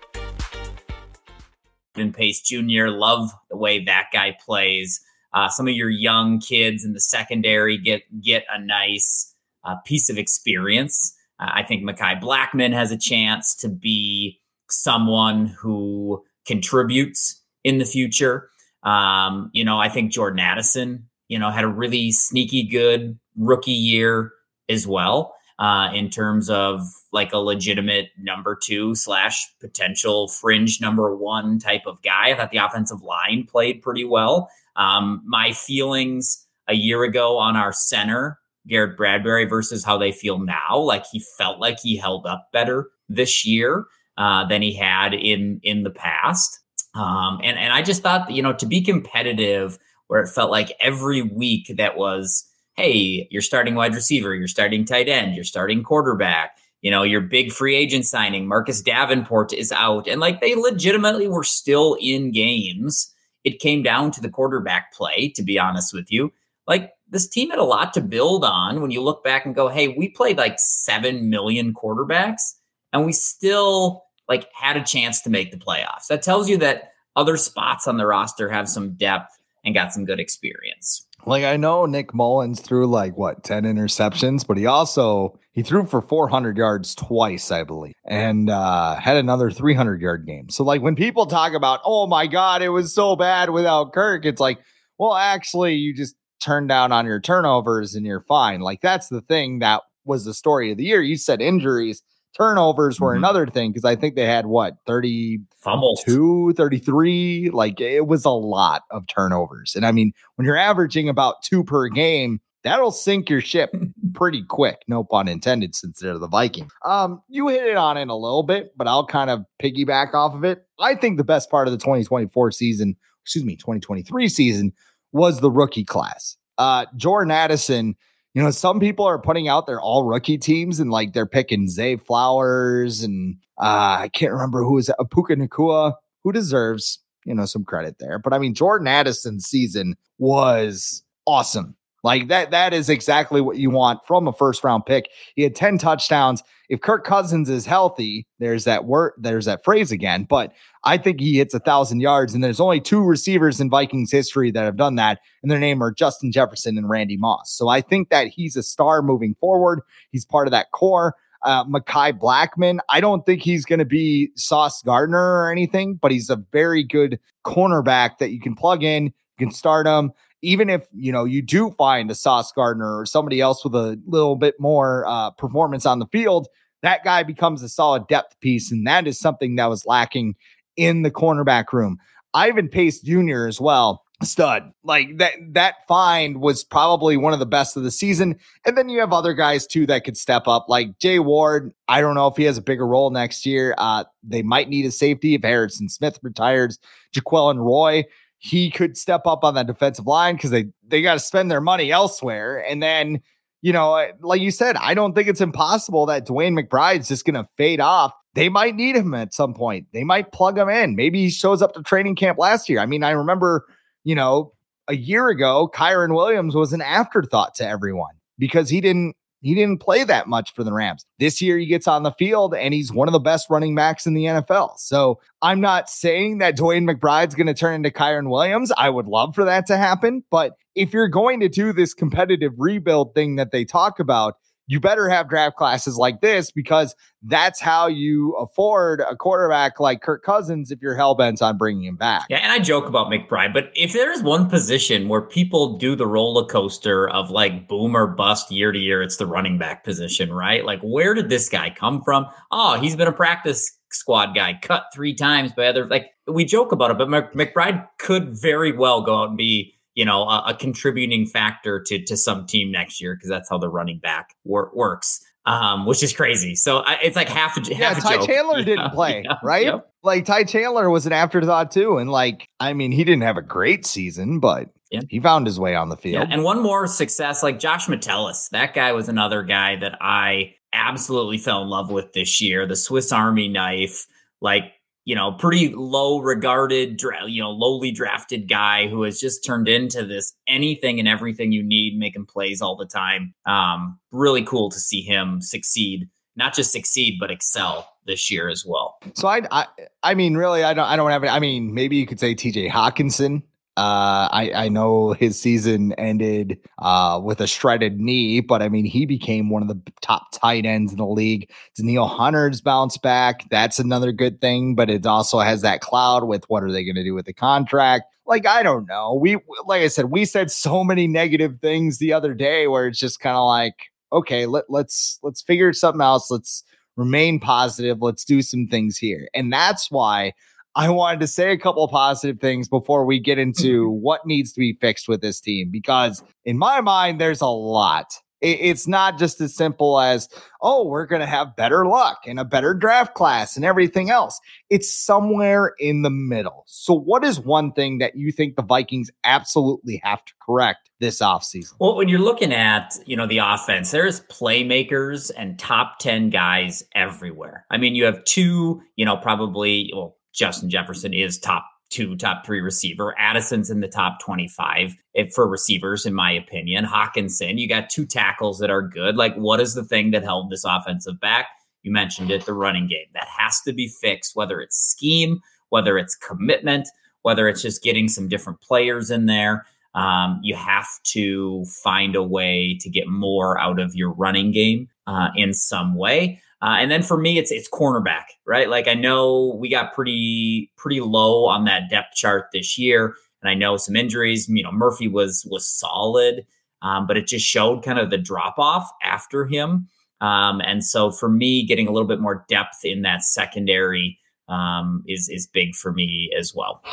Pace 2.13 2.41
Jr. 2.41 2.87
Love 2.87 3.31
the 3.49 3.57
way 3.57 3.83
that 3.83 4.07
guy 4.13 4.35
plays. 4.43 4.99
Uh, 5.33 5.49
some 5.49 5.67
of 5.67 5.73
your 5.73 5.89
young 5.89 6.39
kids 6.39 6.83
in 6.83 6.93
the 6.93 6.99
secondary 6.99 7.77
get 7.77 8.03
get 8.21 8.43
a 8.51 8.59
nice 8.59 9.33
uh, 9.63 9.75
piece 9.85 10.09
of 10.09 10.17
experience. 10.17 11.15
Uh, 11.39 11.49
I 11.53 11.63
think 11.63 11.83
Mekhi 11.83 12.21
Blackmon 12.21 12.73
has 12.73 12.91
a 12.91 12.97
chance 12.97 13.55
to 13.55 13.69
be 13.69 14.39
someone 14.69 15.47
who 15.47 16.23
contributes 16.45 17.41
in 17.63 17.77
the 17.77 17.85
future. 17.85 18.49
Um, 18.83 19.51
you 19.53 19.63
know, 19.63 19.79
I 19.79 19.89
think 19.89 20.11
Jordan 20.11 20.39
Addison, 20.39 21.07
you 21.27 21.37
know, 21.37 21.51
had 21.51 21.63
a 21.63 21.69
really 21.69 22.11
sneaky 22.11 22.63
good 22.63 23.19
rookie 23.37 23.71
year 23.71 24.31
as 24.69 24.87
well 24.87 25.35
uh, 25.61 25.93
in 25.93 26.09
terms 26.09 26.49
of 26.49 26.81
like 27.13 27.31
a 27.33 27.37
legitimate 27.37 28.09
number 28.17 28.57
two 28.59 28.95
slash 28.95 29.47
potential 29.61 30.27
fringe 30.27 30.81
number 30.81 31.15
one 31.15 31.59
type 31.59 31.83
of 31.85 32.01
guy. 32.01 32.31
I 32.31 32.35
thought 32.35 32.49
the 32.49 32.57
offensive 32.57 33.03
line 33.03 33.45
played 33.47 33.83
pretty 33.83 34.03
well. 34.03 34.49
Um, 34.75 35.21
my 35.23 35.51
feelings 35.51 36.47
a 36.67 36.73
year 36.73 37.03
ago 37.03 37.37
on 37.37 37.55
our 37.55 37.71
center, 37.71 38.39
Garrett 38.67 38.97
Bradbury, 38.97 39.45
versus 39.45 39.85
how 39.85 39.99
they 39.99 40.11
feel 40.11 40.39
now, 40.39 40.79
like 40.79 41.05
he 41.11 41.23
felt 41.37 41.59
like 41.59 41.79
he 41.79 41.95
held 41.95 42.25
up 42.25 42.47
better 42.51 42.89
this 43.07 43.45
year 43.45 43.85
uh, 44.17 44.43
than 44.47 44.63
he 44.63 44.73
had 44.73 45.13
in 45.13 45.59
in 45.61 45.83
the 45.83 45.91
past. 45.91 46.59
Um, 46.95 47.39
and 47.43 47.59
and 47.59 47.71
I 47.71 47.83
just 47.83 48.01
thought, 48.01 48.31
you 48.31 48.41
know, 48.41 48.53
to 48.53 48.65
be 48.65 48.81
competitive, 48.81 49.77
where 50.07 50.23
it 50.23 50.29
felt 50.29 50.49
like 50.49 50.71
every 50.79 51.21
week 51.21 51.71
that 51.77 51.97
was 51.97 52.50
hey, 52.75 53.27
you're 53.29 53.41
starting 53.41 53.75
wide 53.75 53.95
receiver, 53.95 54.35
you're 54.35 54.47
starting 54.47 54.85
tight 54.85 55.09
end, 55.09 55.35
you're 55.35 55.43
starting 55.43 55.83
quarterback. 55.83 56.57
You 56.81 56.89
know, 56.89 57.03
your 57.03 57.21
big 57.21 57.51
free 57.51 57.75
agent 57.75 58.05
signing, 58.05 58.47
Marcus 58.47 58.81
Davenport 58.81 59.53
is 59.53 59.71
out. 59.71 60.07
And 60.07 60.19
like 60.19 60.41
they 60.41 60.55
legitimately 60.55 61.27
were 61.27 61.43
still 61.43 61.95
in 62.01 62.31
games. 62.31 63.13
It 63.43 63.59
came 63.59 63.83
down 63.83 64.09
to 64.11 64.21
the 64.21 64.29
quarterback 64.29 64.91
play, 64.93 65.31
to 65.35 65.43
be 65.43 65.59
honest 65.59 65.93
with 65.93 66.11
you. 66.11 66.33
Like 66.67 66.91
this 67.07 67.27
team 67.27 67.51
had 67.51 67.59
a 67.59 67.63
lot 67.63 67.93
to 67.93 68.01
build 68.01 68.43
on 68.43 68.81
when 68.81 68.89
you 68.89 69.01
look 69.01 69.23
back 69.23 69.45
and 69.45 69.53
go, 69.53 69.67
hey, 69.67 69.89
we 69.89 70.09
played 70.09 70.37
like 70.37 70.57
7 70.57 71.29
million 71.29 71.73
quarterbacks 71.73 72.53
and 72.93 73.05
we 73.05 73.13
still 73.13 74.05
like 74.27 74.47
had 74.53 74.77
a 74.77 74.83
chance 74.83 75.21
to 75.21 75.29
make 75.29 75.51
the 75.51 75.57
playoffs. 75.57 76.07
That 76.09 76.23
tells 76.23 76.49
you 76.49 76.57
that 76.57 76.93
other 77.15 77.37
spots 77.37 77.87
on 77.87 77.97
the 77.97 78.07
roster 78.07 78.49
have 78.49 78.69
some 78.69 78.93
depth 78.93 79.37
and 79.63 79.75
got 79.75 79.93
some 79.93 80.05
good 80.05 80.19
experience. 80.19 81.05
Like 81.25 81.43
I 81.43 81.57
know 81.57 81.85
Nick 81.85 82.13
Mullens 82.13 82.61
threw 82.61 82.87
like 82.87 83.17
what 83.17 83.43
10 83.43 83.63
interceptions, 83.63 84.45
but 84.45 84.57
he 84.57 84.65
also 84.65 85.37
he 85.53 85.61
threw 85.63 85.85
for 85.85 86.01
400 86.01 86.57
yards 86.57 86.95
twice, 86.95 87.51
I 87.51 87.63
believe, 87.63 87.93
and 88.05 88.49
uh, 88.49 88.95
had 88.95 89.17
another 89.17 89.51
300 89.51 90.01
yard 90.01 90.25
game. 90.25 90.49
So 90.49 90.63
like 90.63 90.81
when 90.81 90.95
people 90.95 91.25
talk 91.25 91.53
about, 91.53 91.81
oh 91.83 92.07
my 92.07 92.27
god, 92.27 92.61
it 92.61 92.69
was 92.69 92.93
so 92.93 93.15
bad 93.15 93.49
without 93.49 93.93
Kirk, 93.93 94.25
it's 94.25 94.41
like, 94.41 94.59
well, 94.97 95.13
actually, 95.13 95.75
you 95.75 95.93
just 95.93 96.15
turn 96.41 96.67
down 96.67 96.91
on 96.91 97.05
your 97.05 97.19
turnovers 97.19 97.95
and 97.95 98.05
you're 98.05 98.21
fine. 98.21 98.61
Like 98.61 98.81
that's 98.81 99.09
the 99.09 99.21
thing 99.21 99.59
that 99.59 99.81
was 100.05 100.25
the 100.25 100.33
story 100.33 100.71
of 100.71 100.77
the 100.77 100.85
year. 100.85 101.01
You 101.01 101.17
said 101.17 101.41
injuries 101.41 102.01
turnovers 102.35 102.99
were 102.99 103.09
mm-hmm. 103.09 103.23
another 103.23 103.47
thing 103.47 103.71
because 103.71 103.85
I 103.85 103.95
think 103.95 104.15
they 104.15 104.25
had 104.25 104.45
what 104.45 104.77
32, 104.85 105.43
Fumbles. 105.57 106.03
33. 106.05 107.49
Like 107.51 107.79
it 107.81 108.07
was 108.07 108.25
a 108.25 108.31
lot 108.31 108.83
of 108.91 109.07
turnovers. 109.07 109.75
And 109.75 109.85
I 109.85 109.91
mean, 109.91 110.11
when 110.35 110.45
you're 110.45 110.57
averaging 110.57 111.09
about 111.09 111.41
two 111.43 111.63
per 111.63 111.87
game, 111.87 112.39
that'll 112.63 112.91
sink 112.91 113.29
your 113.29 113.41
ship 113.41 113.73
pretty 114.13 114.43
quick. 114.43 114.83
No 114.87 115.03
pun 115.03 115.27
intended, 115.27 115.75
since 115.75 115.99
they're 115.99 116.17
the 116.17 116.27
Vikings. 116.27 116.71
Um, 116.85 117.21
you 117.27 117.47
hit 117.47 117.65
it 117.65 117.77
on 117.77 117.97
it 117.97 118.07
a 118.07 118.15
little 118.15 118.43
bit, 118.43 118.73
but 118.77 118.87
I'll 118.87 119.05
kind 119.05 119.29
of 119.29 119.45
piggyback 119.61 120.13
off 120.13 120.33
of 120.33 120.43
it. 120.43 120.65
I 120.79 120.95
think 120.95 121.17
the 121.17 121.23
best 121.23 121.49
part 121.49 121.67
of 121.67 121.71
the 121.71 121.77
2024 121.77 122.51
season, 122.51 122.95
excuse 123.23 123.45
me, 123.45 123.55
2023 123.55 124.29
season 124.29 124.73
was 125.11 125.41
the 125.41 125.51
rookie 125.51 125.85
class. 125.85 126.37
Uh, 126.57 126.85
Jordan 126.95 127.31
Addison 127.31 127.95
you 128.33 128.41
know, 128.41 128.51
some 128.51 128.79
people 128.79 129.05
are 129.05 129.19
putting 129.19 129.47
out 129.47 129.67
their 129.67 129.81
all 129.81 130.03
rookie 130.03 130.37
teams 130.37 130.79
and 130.79 130.89
like 130.89 131.13
they're 131.13 131.25
picking 131.25 131.67
Zay 131.67 131.97
Flowers 131.97 133.03
and 133.03 133.35
uh, 133.57 133.99
I 134.01 134.09
can't 134.13 134.31
remember 134.31 134.63
who 134.63 134.77
is 134.77 134.89
a 134.97 135.05
Puka 135.05 135.35
Nacua, 135.35 135.93
who 136.23 136.31
deserves, 136.31 136.99
you 137.25 137.35
know, 137.35 137.45
some 137.45 137.65
credit 137.65 137.97
there. 137.99 138.19
But 138.19 138.33
I 138.33 138.39
mean, 138.39 138.53
Jordan 138.53 138.87
Addison's 138.87 139.45
season 139.45 139.95
was 140.17 141.03
awesome. 141.27 141.75
Like 142.03 142.29
that, 142.29 142.51
that 142.51 142.73
is 142.73 142.89
exactly 142.89 143.41
what 143.41 143.57
you 143.57 143.69
want 143.69 143.99
from 144.07 144.27
a 144.27 144.33
first 144.33 144.63
round 144.63 144.85
pick. 144.85 145.09
He 145.35 145.43
had 145.43 145.55
10 145.55 145.77
touchdowns. 145.77 146.41
If 146.69 146.81
Kirk 146.81 147.03
Cousins 147.03 147.49
is 147.49 147.65
healthy, 147.65 148.25
there's 148.39 148.63
that 148.63 148.85
word, 148.85 149.13
there's 149.17 149.45
that 149.45 149.63
phrase 149.63 149.91
again. 149.91 150.23
But 150.23 150.53
I 150.83 150.97
think 150.97 151.19
he 151.19 151.37
hits 151.37 151.53
a 151.53 151.59
thousand 151.59 151.99
yards, 151.99 152.33
and 152.33 152.43
there's 152.43 152.59
only 152.59 152.79
two 152.79 153.03
receivers 153.03 153.59
in 153.59 153.69
Vikings 153.69 154.11
history 154.11 154.51
that 154.51 154.63
have 154.63 154.77
done 154.77 154.95
that, 154.95 155.19
and 155.43 155.51
their 155.51 155.59
name 155.59 155.83
are 155.83 155.91
Justin 155.91 156.31
Jefferson 156.31 156.77
and 156.77 156.89
Randy 156.89 157.17
Moss. 157.17 157.51
So 157.51 157.67
I 157.67 157.81
think 157.81 158.09
that 158.09 158.27
he's 158.27 158.55
a 158.55 158.63
star 158.63 159.01
moving 159.01 159.35
forward. 159.39 159.81
He's 160.11 160.25
part 160.25 160.47
of 160.47 160.51
that 160.51 160.71
core. 160.71 161.15
Uh, 161.43 161.65
Mekhi 161.65 162.17
Blackmon, 162.17 162.79
I 162.87 163.01
don't 163.01 163.25
think 163.25 163.41
he's 163.41 163.65
going 163.65 163.79
to 163.79 163.85
be 163.85 164.29
Sauce 164.35 164.81
Gardner 164.83 165.41
or 165.41 165.51
anything, 165.51 165.95
but 165.95 166.11
he's 166.11 166.29
a 166.29 166.35
very 166.51 166.83
good 166.83 167.19
cornerback 167.45 168.19
that 168.19 168.29
you 168.29 168.39
can 168.39 168.55
plug 168.55 168.83
in. 168.83 169.05
You 169.05 169.47
can 169.47 169.51
start 169.51 169.87
him 169.87 170.11
even 170.41 170.69
if 170.69 170.87
you 170.93 171.11
know 171.11 171.25
you 171.25 171.41
do 171.41 171.71
find 171.71 172.09
a 172.09 172.15
Sauce 172.15 172.51
Gardner 172.51 172.99
or 172.99 173.05
somebody 173.05 173.41
else 173.41 173.63
with 173.63 173.75
a 173.75 173.99
little 174.05 174.35
bit 174.35 174.59
more 174.59 175.05
uh, 175.07 175.31
performance 175.31 175.85
on 175.85 175.99
the 175.99 176.07
field, 176.07 176.47
that 176.81 177.03
guy 177.03 177.23
becomes 177.23 177.61
a 177.63 177.69
solid 177.69 178.07
depth 178.07 178.39
piece, 178.39 178.71
and 178.71 178.85
that 178.87 179.07
is 179.07 179.19
something 179.19 179.55
that 179.55 179.69
was 179.69 179.85
lacking 179.85 180.35
in 180.77 181.03
the 181.03 181.11
cornerback 181.11 181.73
room. 181.73 181.97
Ivan 182.33 182.69
Pace 182.69 183.01
Jr. 183.01 183.47
as 183.47 183.59
well, 183.59 184.03
stud. 184.23 184.71
Like 184.83 185.17
that 185.17 185.33
that 185.49 185.87
find 185.87 186.41
was 186.41 186.63
probably 186.63 187.17
one 187.17 187.33
of 187.33 187.39
the 187.39 187.45
best 187.45 187.77
of 187.77 187.83
the 187.83 187.91
season. 187.91 188.37
And 188.65 188.77
then 188.77 188.89
you 188.89 188.99
have 188.99 189.13
other 189.13 189.33
guys 189.33 189.67
too 189.67 189.85
that 189.87 190.03
could 190.03 190.17
step 190.17 190.47
up, 190.47 190.67
like 190.69 190.97
Jay 190.99 191.19
Ward. 191.19 191.73
I 191.87 192.01
don't 192.01 192.15
know 192.15 192.27
if 192.27 192.37
he 192.37 192.43
has 192.43 192.57
a 192.57 192.61
bigger 192.61 192.87
role 192.87 193.09
next 193.09 193.45
year. 193.45 193.75
Uh, 193.77 194.05
they 194.23 194.41
might 194.41 194.69
need 194.69 194.85
a 194.85 194.91
safety 194.91 195.35
if 195.35 195.43
Harrison 195.43 195.89
Smith 195.89 196.19
retires. 196.21 196.79
Jaquelin 197.13 197.57
Roy 197.57 198.05
he 198.43 198.71
could 198.71 198.97
step 198.97 199.27
up 199.27 199.43
on 199.43 199.53
that 199.53 199.67
defensive 199.67 200.07
line 200.07 200.35
because 200.35 200.49
they 200.49 200.65
they 200.87 201.03
got 201.03 201.13
to 201.13 201.19
spend 201.19 201.51
their 201.51 201.61
money 201.61 201.91
elsewhere. 201.91 202.65
And 202.67 202.81
then, 202.81 203.21
you 203.61 203.71
know, 203.71 204.11
like 204.21 204.41
you 204.41 204.49
said, 204.49 204.75
I 204.77 204.95
don't 204.95 205.13
think 205.13 205.27
it's 205.27 205.41
impossible 205.41 206.07
that 206.07 206.25
DeWayne 206.25 206.59
McBride's 206.59 207.07
just 207.07 207.23
going 207.23 207.35
to 207.35 207.47
fade 207.55 207.79
off. 207.79 208.13
They 208.33 208.49
might 208.49 208.75
need 208.75 208.95
him 208.95 209.13
at 209.13 209.35
some 209.35 209.53
point. 209.53 209.85
They 209.93 210.03
might 210.03 210.31
plug 210.31 210.57
him 210.57 210.69
in. 210.69 210.95
Maybe 210.95 211.21
he 211.21 211.29
shows 211.29 211.61
up 211.61 211.75
to 211.75 211.83
training 211.83 212.15
camp 212.15 212.39
last 212.39 212.67
year. 212.67 212.79
I 212.79 212.87
mean, 212.87 213.03
I 213.03 213.11
remember, 213.11 213.67
you 214.03 214.15
know, 214.15 214.53
a 214.87 214.95
year 214.95 215.29
ago, 215.29 215.69
Kyren 215.71 216.15
Williams 216.15 216.55
was 216.55 216.73
an 216.73 216.81
afterthought 216.81 217.53
to 217.55 217.67
everyone 217.67 218.15
because 218.39 218.69
he 218.69 218.81
didn't 218.81 219.15
he 219.41 219.55
didn't 219.55 219.79
play 219.79 220.03
that 220.03 220.27
much 220.27 220.53
for 220.53 220.63
the 220.63 220.71
Rams. 220.71 221.05
This 221.19 221.41
year, 221.41 221.57
he 221.57 221.65
gets 221.65 221.87
on 221.87 222.03
the 222.03 222.11
field 222.11 222.53
and 222.53 222.73
he's 222.73 222.91
one 222.91 223.07
of 223.07 223.11
the 223.11 223.19
best 223.19 223.49
running 223.49 223.75
backs 223.75 224.05
in 224.05 224.13
the 224.13 224.25
NFL. 224.25 224.77
So 224.77 225.19
I'm 225.41 225.59
not 225.59 225.89
saying 225.89 226.37
that 226.37 226.55
DeWayne 226.57 226.89
McBride's 226.89 227.35
going 227.35 227.47
to 227.47 227.53
turn 227.53 227.75
into 227.75 227.89
Kyren 227.89 228.29
Williams. 228.29 228.71
I 228.77 228.89
would 228.89 229.07
love 229.07 229.35
for 229.35 229.45
that 229.45 229.65
to 229.67 229.77
happen. 229.77 230.23
But 230.29 230.53
if 230.75 230.93
you're 230.93 231.07
going 231.07 231.39
to 231.39 231.49
do 231.49 231.73
this 231.73 231.93
competitive 231.93 232.53
rebuild 232.57 233.15
thing 233.15 233.35
that 233.37 233.51
they 233.51 233.65
talk 233.65 233.99
about, 233.99 234.35
you 234.71 234.79
better 234.79 235.09
have 235.09 235.27
draft 235.27 235.57
classes 235.57 235.97
like 235.97 236.21
this 236.21 236.49
because 236.49 236.95
that's 237.23 237.59
how 237.59 237.87
you 237.87 238.33
afford 238.37 239.01
a 239.01 239.17
quarterback 239.17 239.81
like 239.81 240.01
Kirk 240.01 240.23
Cousins 240.23 240.71
if 240.71 240.81
you're 240.81 240.95
hell 240.95 241.13
bent 241.13 241.41
on 241.41 241.57
bringing 241.57 241.83
him 241.83 241.97
back. 241.97 242.27
Yeah, 242.29 242.37
and 242.37 242.53
I 242.53 242.59
joke 242.59 242.87
about 242.87 243.07
McBride, 243.07 243.53
but 243.53 243.69
if 243.75 243.91
there's 243.91 244.23
one 244.23 244.49
position 244.49 245.09
where 245.09 245.23
people 245.23 245.77
do 245.77 245.93
the 245.97 246.07
roller 246.07 246.45
coaster 246.45 247.09
of 247.09 247.29
like 247.29 247.67
boom 247.67 247.97
or 247.97 248.07
bust 248.07 248.49
year 248.49 248.71
to 248.71 248.79
year, 248.79 249.01
it's 249.01 249.17
the 249.17 249.25
running 249.25 249.57
back 249.57 249.83
position, 249.83 250.31
right? 250.31 250.63
Like, 250.63 250.79
where 250.81 251.13
did 251.13 251.27
this 251.27 251.49
guy 251.49 251.69
come 251.69 252.01
from? 252.01 252.27
Oh, 252.49 252.79
he's 252.79 252.95
been 252.95 253.09
a 253.09 253.11
practice 253.11 253.77
squad 253.91 254.33
guy, 254.33 254.57
cut 254.61 254.85
three 254.93 255.13
times 255.13 255.51
by 255.51 255.67
other. 255.67 255.85
Like, 255.85 256.11
we 256.27 256.45
joke 256.45 256.71
about 256.71 256.91
it, 256.91 256.97
but 256.97 257.09
McBride 257.09 257.85
could 257.99 258.29
very 258.29 258.71
well 258.71 259.01
go 259.01 259.23
out 259.23 259.27
and 259.27 259.37
be 259.37 259.73
you 259.95 260.05
know, 260.05 260.23
a, 260.23 260.43
a, 260.47 260.53
contributing 260.53 261.25
factor 261.25 261.81
to 261.81 262.03
to 262.05 262.17
some 262.17 262.45
team 262.45 262.71
next 262.71 263.01
year 263.01 263.15
because 263.15 263.29
that's 263.29 263.49
how 263.49 263.57
the 263.57 263.69
running 263.69 263.99
back 263.99 264.35
wor- 264.43 264.71
works. 264.73 265.19
Um, 265.43 265.87
which 265.87 266.03
is 266.03 266.13
crazy. 266.13 266.53
So 266.53 266.77
I, 266.79 266.99
it's 267.01 267.15
like 267.15 267.27
half 267.27 267.57
a 267.57 267.61
half 267.73 267.79
yeah. 267.79 267.97
A 267.97 268.01
Ty 268.01 268.17
joke. 268.17 268.27
Taylor 268.27 268.57
yeah, 268.59 268.65
didn't 268.65 268.91
play, 268.91 269.23
yeah, 269.25 269.37
right? 269.41 269.81
Like 270.03 270.25
Ty 270.25 270.43
Taylor 270.43 270.87
was 270.87 271.07
an 271.07 271.13
afterthought 271.13 271.71
too, 271.71 271.97
and 271.97 272.11
like 272.11 272.47
I 272.59 272.73
mean, 272.73 272.91
he 272.91 273.03
didn't 273.03 273.23
have 273.23 273.37
a 273.37 273.41
great 273.41 273.87
season, 273.87 274.39
but 274.39 274.69
he 275.09 275.19
found 275.19 275.47
his 275.47 275.59
way 275.59 275.75
on 275.75 275.89
the 275.89 275.97
field. 275.97 276.27
and 276.29 276.43
one 276.43 276.61
more 276.61 276.85
success, 276.85 277.41
like 277.41 277.59
Josh 277.59 277.87
Metellus, 277.87 278.49
that 278.49 278.73
guy 278.73 278.91
was 278.91 279.09
another 279.09 279.41
guy 279.41 279.77
that 279.77 279.97
I 280.01 280.55
absolutely 280.73 281.37
fell 281.37 281.61
in 281.63 281.69
love 281.69 281.89
with 281.89 282.13
this 282.13 282.41
year. 282.41 282.65
The 282.65 282.75
Swiss 282.75 283.11
Army 283.11 283.47
knife, 283.47 284.05
like 284.41 284.73
you 285.05 285.15
know, 285.15 285.31
pretty 285.31 285.73
low 285.73 286.19
regarded, 286.19 287.01
you 287.27 287.41
know, 287.41 287.49
lowly 287.49 287.91
drafted 287.91 288.47
guy 288.47 288.87
who 288.87 289.03
has 289.03 289.19
just 289.19 289.43
turned 289.43 289.67
into 289.67 290.05
this 290.05 290.33
anything 290.47 290.99
and 290.99 291.07
everything 291.07 291.51
you 291.51 291.63
need, 291.63 291.97
making 291.97 292.25
plays 292.25 292.61
all 292.61 292.75
the 292.75 292.85
time. 292.85 293.33
Um, 293.45 293.99
really 294.11 294.43
cool 294.43 294.69
to 294.69 294.79
see 294.79 295.01
him 295.01 295.41
succeed, 295.41 296.07
not 296.35 296.53
just 296.53 296.71
succeed, 296.71 297.17
but 297.19 297.31
excel 297.31 297.87
this 298.05 298.29
year 298.29 298.47
as 298.47 298.63
well. 298.65 298.97
So 299.13 299.27
I, 299.27 299.41
I, 299.51 299.65
I 300.03 300.13
mean, 300.13 300.35
really, 300.35 300.63
I 300.63 300.73
don't, 300.73 300.85
I 300.85 300.95
don't 300.95 301.11
have. 301.11 301.23
I 301.23 301.39
mean, 301.39 301.73
maybe 301.73 301.95
you 301.95 302.05
could 302.05 302.19
say 302.19 302.35
T.J. 302.35 302.69
Hockenson 302.69 303.43
uh, 303.77 304.27
I, 304.31 304.51
I 304.53 304.69
know 304.69 305.13
his 305.13 305.39
season 305.39 305.93
ended 305.93 306.59
uh, 306.79 307.21
with 307.23 307.39
a 307.39 307.47
shredded 307.47 308.01
knee, 308.01 308.41
but 308.41 308.61
I 308.61 308.67
mean, 308.67 308.83
he 308.83 309.05
became 309.05 309.49
one 309.49 309.61
of 309.61 309.69
the 309.69 309.81
top 310.01 310.31
tight 310.33 310.65
ends 310.65 310.91
in 310.91 310.97
the 310.97 311.05
league. 311.05 311.49
Danielle 311.77 312.09
Hunter's 312.09 312.59
bounce 312.59 312.97
back. 312.97 313.45
That's 313.49 313.79
another 313.79 314.11
good 314.11 314.41
thing, 314.41 314.75
but 314.75 314.89
it 314.89 315.05
also 315.05 315.39
has 315.39 315.61
that 315.61 315.79
cloud 315.79 316.25
with 316.25 316.43
what 316.49 316.63
are 316.63 316.71
they 316.71 316.83
going 316.83 316.95
to 316.95 317.03
do 317.03 317.13
with 317.13 317.25
the 317.25 317.33
contract? 317.33 318.03
Like, 318.25 318.45
I 318.45 318.61
don't 318.61 318.87
know. 318.87 319.13
We, 319.13 319.37
like 319.65 319.81
I 319.81 319.87
said, 319.87 320.11
we 320.11 320.25
said 320.25 320.51
so 320.51 320.83
many 320.83 321.07
negative 321.07 321.59
things 321.61 321.97
the 321.97 322.11
other 322.11 322.33
day 322.33 322.67
where 322.67 322.87
it's 322.87 322.99
just 322.99 323.21
kind 323.21 323.37
of 323.37 323.45
like, 323.45 323.75
okay, 324.11 324.47
let, 324.47 324.65
let's, 324.67 325.17
let's 325.23 325.41
figure 325.41 325.71
something 325.71 326.01
else. 326.01 326.29
Let's 326.29 326.63
remain 326.97 327.39
positive. 327.39 328.01
Let's 328.01 328.25
do 328.25 328.41
some 328.41 328.67
things 328.67 328.97
here. 328.97 329.29
And 329.33 329.51
that's 329.51 329.89
why 329.89 330.33
I 330.75 330.89
wanted 330.89 331.19
to 331.19 331.27
say 331.27 331.51
a 331.51 331.57
couple 331.57 331.83
of 331.83 331.91
positive 331.91 332.39
things 332.39 332.69
before 332.69 333.05
we 333.05 333.19
get 333.19 333.37
into 333.37 333.87
mm-hmm. 333.87 334.01
what 334.01 334.25
needs 334.25 334.53
to 334.53 334.59
be 334.59 334.77
fixed 334.79 335.07
with 335.07 335.21
this 335.21 335.41
team, 335.41 335.69
because 335.69 336.23
in 336.45 336.57
my 336.57 336.81
mind, 336.81 337.19
there's 337.19 337.41
a 337.41 337.47
lot. 337.47 338.13
It's 338.41 338.87
not 338.87 339.19
just 339.19 339.39
as 339.39 339.55
simple 339.55 339.99
as, 339.99 340.27
oh, 340.63 340.87
we're 340.87 341.05
going 341.05 341.19
to 341.19 341.27
have 341.27 341.55
better 341.55 341.85
luck 341.85 342.21
and 342.25 342.39
a 342.39 342.43
better 342.43 342.73
draft 342.73 343.13
class 343.13 343.55
and 343.55 343.63
everything 343.63 344.09
else. 344.09 344.39
It's 344.71 344.91
somewhere 344.91 345.73
in 345.77 346.01
the 346.01 346.09
middle. 346.09 346.63
So, 346.65 346.95
what 346.95 347.23
is 347.23 347.39
one 347.39 347.71
thing 347.71 347.99
that 347.99 348.15
you 348.15 348.31
think 348.31 348.55
the 348.55 348.63
Vikings 348.63 349.11
absolutely 349.25 350.01
have 350.03 350.25
to 350.25 350.33
correct 350.43 350.89
this 350.99 351.21
offseason? 351.21 351.73
Well, 351.79 351.95
when 351.95 352.09
you're 352.09 352.17
looking 352.17 352.51
at, 352.51 352.97
you 353.05 353.15
know, 353.15 353.27
the 353.27 353.37
offense, 353.37 353.91
there's 353.91 354.21
playmakers 354.21 355.29
and 355.37 355.59
top 355.59 355.99
10 355.99 356.31
guys 356.31 356.83
everywhere. 356.95 357.67
I 357.69 357.77
mean, 357.77 357.93
you 357.93 358.05
have 358.05 358.23
two, 358.23 358.81
you 358.95 359.05
know, 359.05 359.17
probably, 359.17 359.91
well, 359.93 360.17
Justin 360.33 360.69
Jefferson 360.69 361.13
is 361.13 361.37
top 361.37 361.65
two, 361.89 362.15
top 362.15 362.45
three 362.45 362.61
receiver. 362.61 363.13
Addison's 363.19 363.69
in 363.69 363.81
the 363.81 363.87
top 363.87 364.19
25 364.21 364.95
if, 365.13 365.33
for 365.33 365.47
receivers, 365.47 366.05
in 366.05 366.13
my 366.13 366.31
opinion. 366.31 366.85
Hockenson, 366.85 367.59
you 367.59 367.67
got 367.67 367.89
two 367.89 368.05
tackles 368.05 368.59
that 368.59 368.69
are 368.69 368.81
good. 368.81 369.17
Like, 369.17 369.35
what 369.35 369.59
is 369.59 369.75
the 369.75 369.83
thing 369.83 370.11
that 370.11 370.23
held 370.23 370.49
this 370.49 370.63
offensive 370.63 371.19
back? 371.19 371.47
You 371.83 371.91
mentioned 371.91 372.31
it, 372.31 372.45
the 372.45 372.53
running 372.53 372.87
game. 372.87 373.07
That 373.13 373.27
has 373.37 373.59
to 373.61 373.73
be 373.73 373.87
fixed, 373.87 374.35
whether 374.35 374.61
it's 374.61 374.77
scheme, 374.77 375.41
whether 375.69 375.97
it's 375.97 376.15
commitment, 376.15 376.87
whether 377.23 377.47
it's 377.47 377.61
just 377.61 377.83
getting 377.83 378.07
some 378.07 378.29
different 378.29 378.61
players 378.61 379.11
in 379.11 379.25
there. 379.25 379.65
Um, 379.93 380.39
you 380.41 380.55
have 380.55 380.87
to 381.07 381.65
find 381.83 382.15
a 382.15 382.23
way 382.23 382.77
to 382.79 382.89
get 382.89 383.07
more 383.07 383.59
out 383.59 383.79
of 383.79 383.93
your 383.93 384.11
running 384.13 384.51
game 384.51 384.87
uh, 385.05 385.29
in 385.35 385.53
some 385.53 385.95
way. 385.95 386.41
Uh, 386.61 386.77
and 386.79 386.91
then 386.91 387.01
for 387.01 387.17
me, 387.17 387.37
it's 387.37 387.51
it's 387.51 387.69
cornerback, 387.69 388.25
right? 388.45 388.69
Like 388.69 388.87
I 388.87 388.93
know 388.93 389.55
we 389.59 389.69
got 389.69 389.93
pretty 389.93 390.71
pretty 390.77 391.01
low 391.01 391.47
on 391.47 391.65
that 391.65 391.89
depth 391.89 392.15
chart 392.15 392.47
this 392.53 392.77
year, 392.77 393.15
and 393.41 393.49
I 393.49 393.55
know 393.55 393.77
some 393.77 393.95
injuries. 393.95 394.47
You 394.47 394.63
know, 394.63 394.71
Murphy 394.71 395.07
was 395.07 395.45
was 395.49 395.67
solid, 395.67 396.45
um, 396.81 397.07
but 397.07 397.17
it 397.17 397.27
just 397.27 397.45
showed 397.45 397.83
kind 397.83 397.97
of 397.97 398.11
the 398.11 398.17
drop 398.17 398.55
off 398.59 398.89
after 399.03 399.45
him. 399.45 399.87
Um, 400.21 400.61
and 400.61 400.83
so 400.85 401.09
for 401.09 401.29
me, 401.29 401.65
getting 401.65 401.87
a 401.87 401.91
little 401.91 402.07
bit 402.07 402.19
more 402.19 402.45
depth 402.47 402.85
in 402.85 403.01
that 403.01 403.23
secondary 403.23 404.19
um, 404.47 405.03
is 405.07 405.29
is 405.29 405.47
big 405.47 405.73
for 405.73 405.91
me 405.91 406.29
as 406.37 406.53
well. 406.55 406.83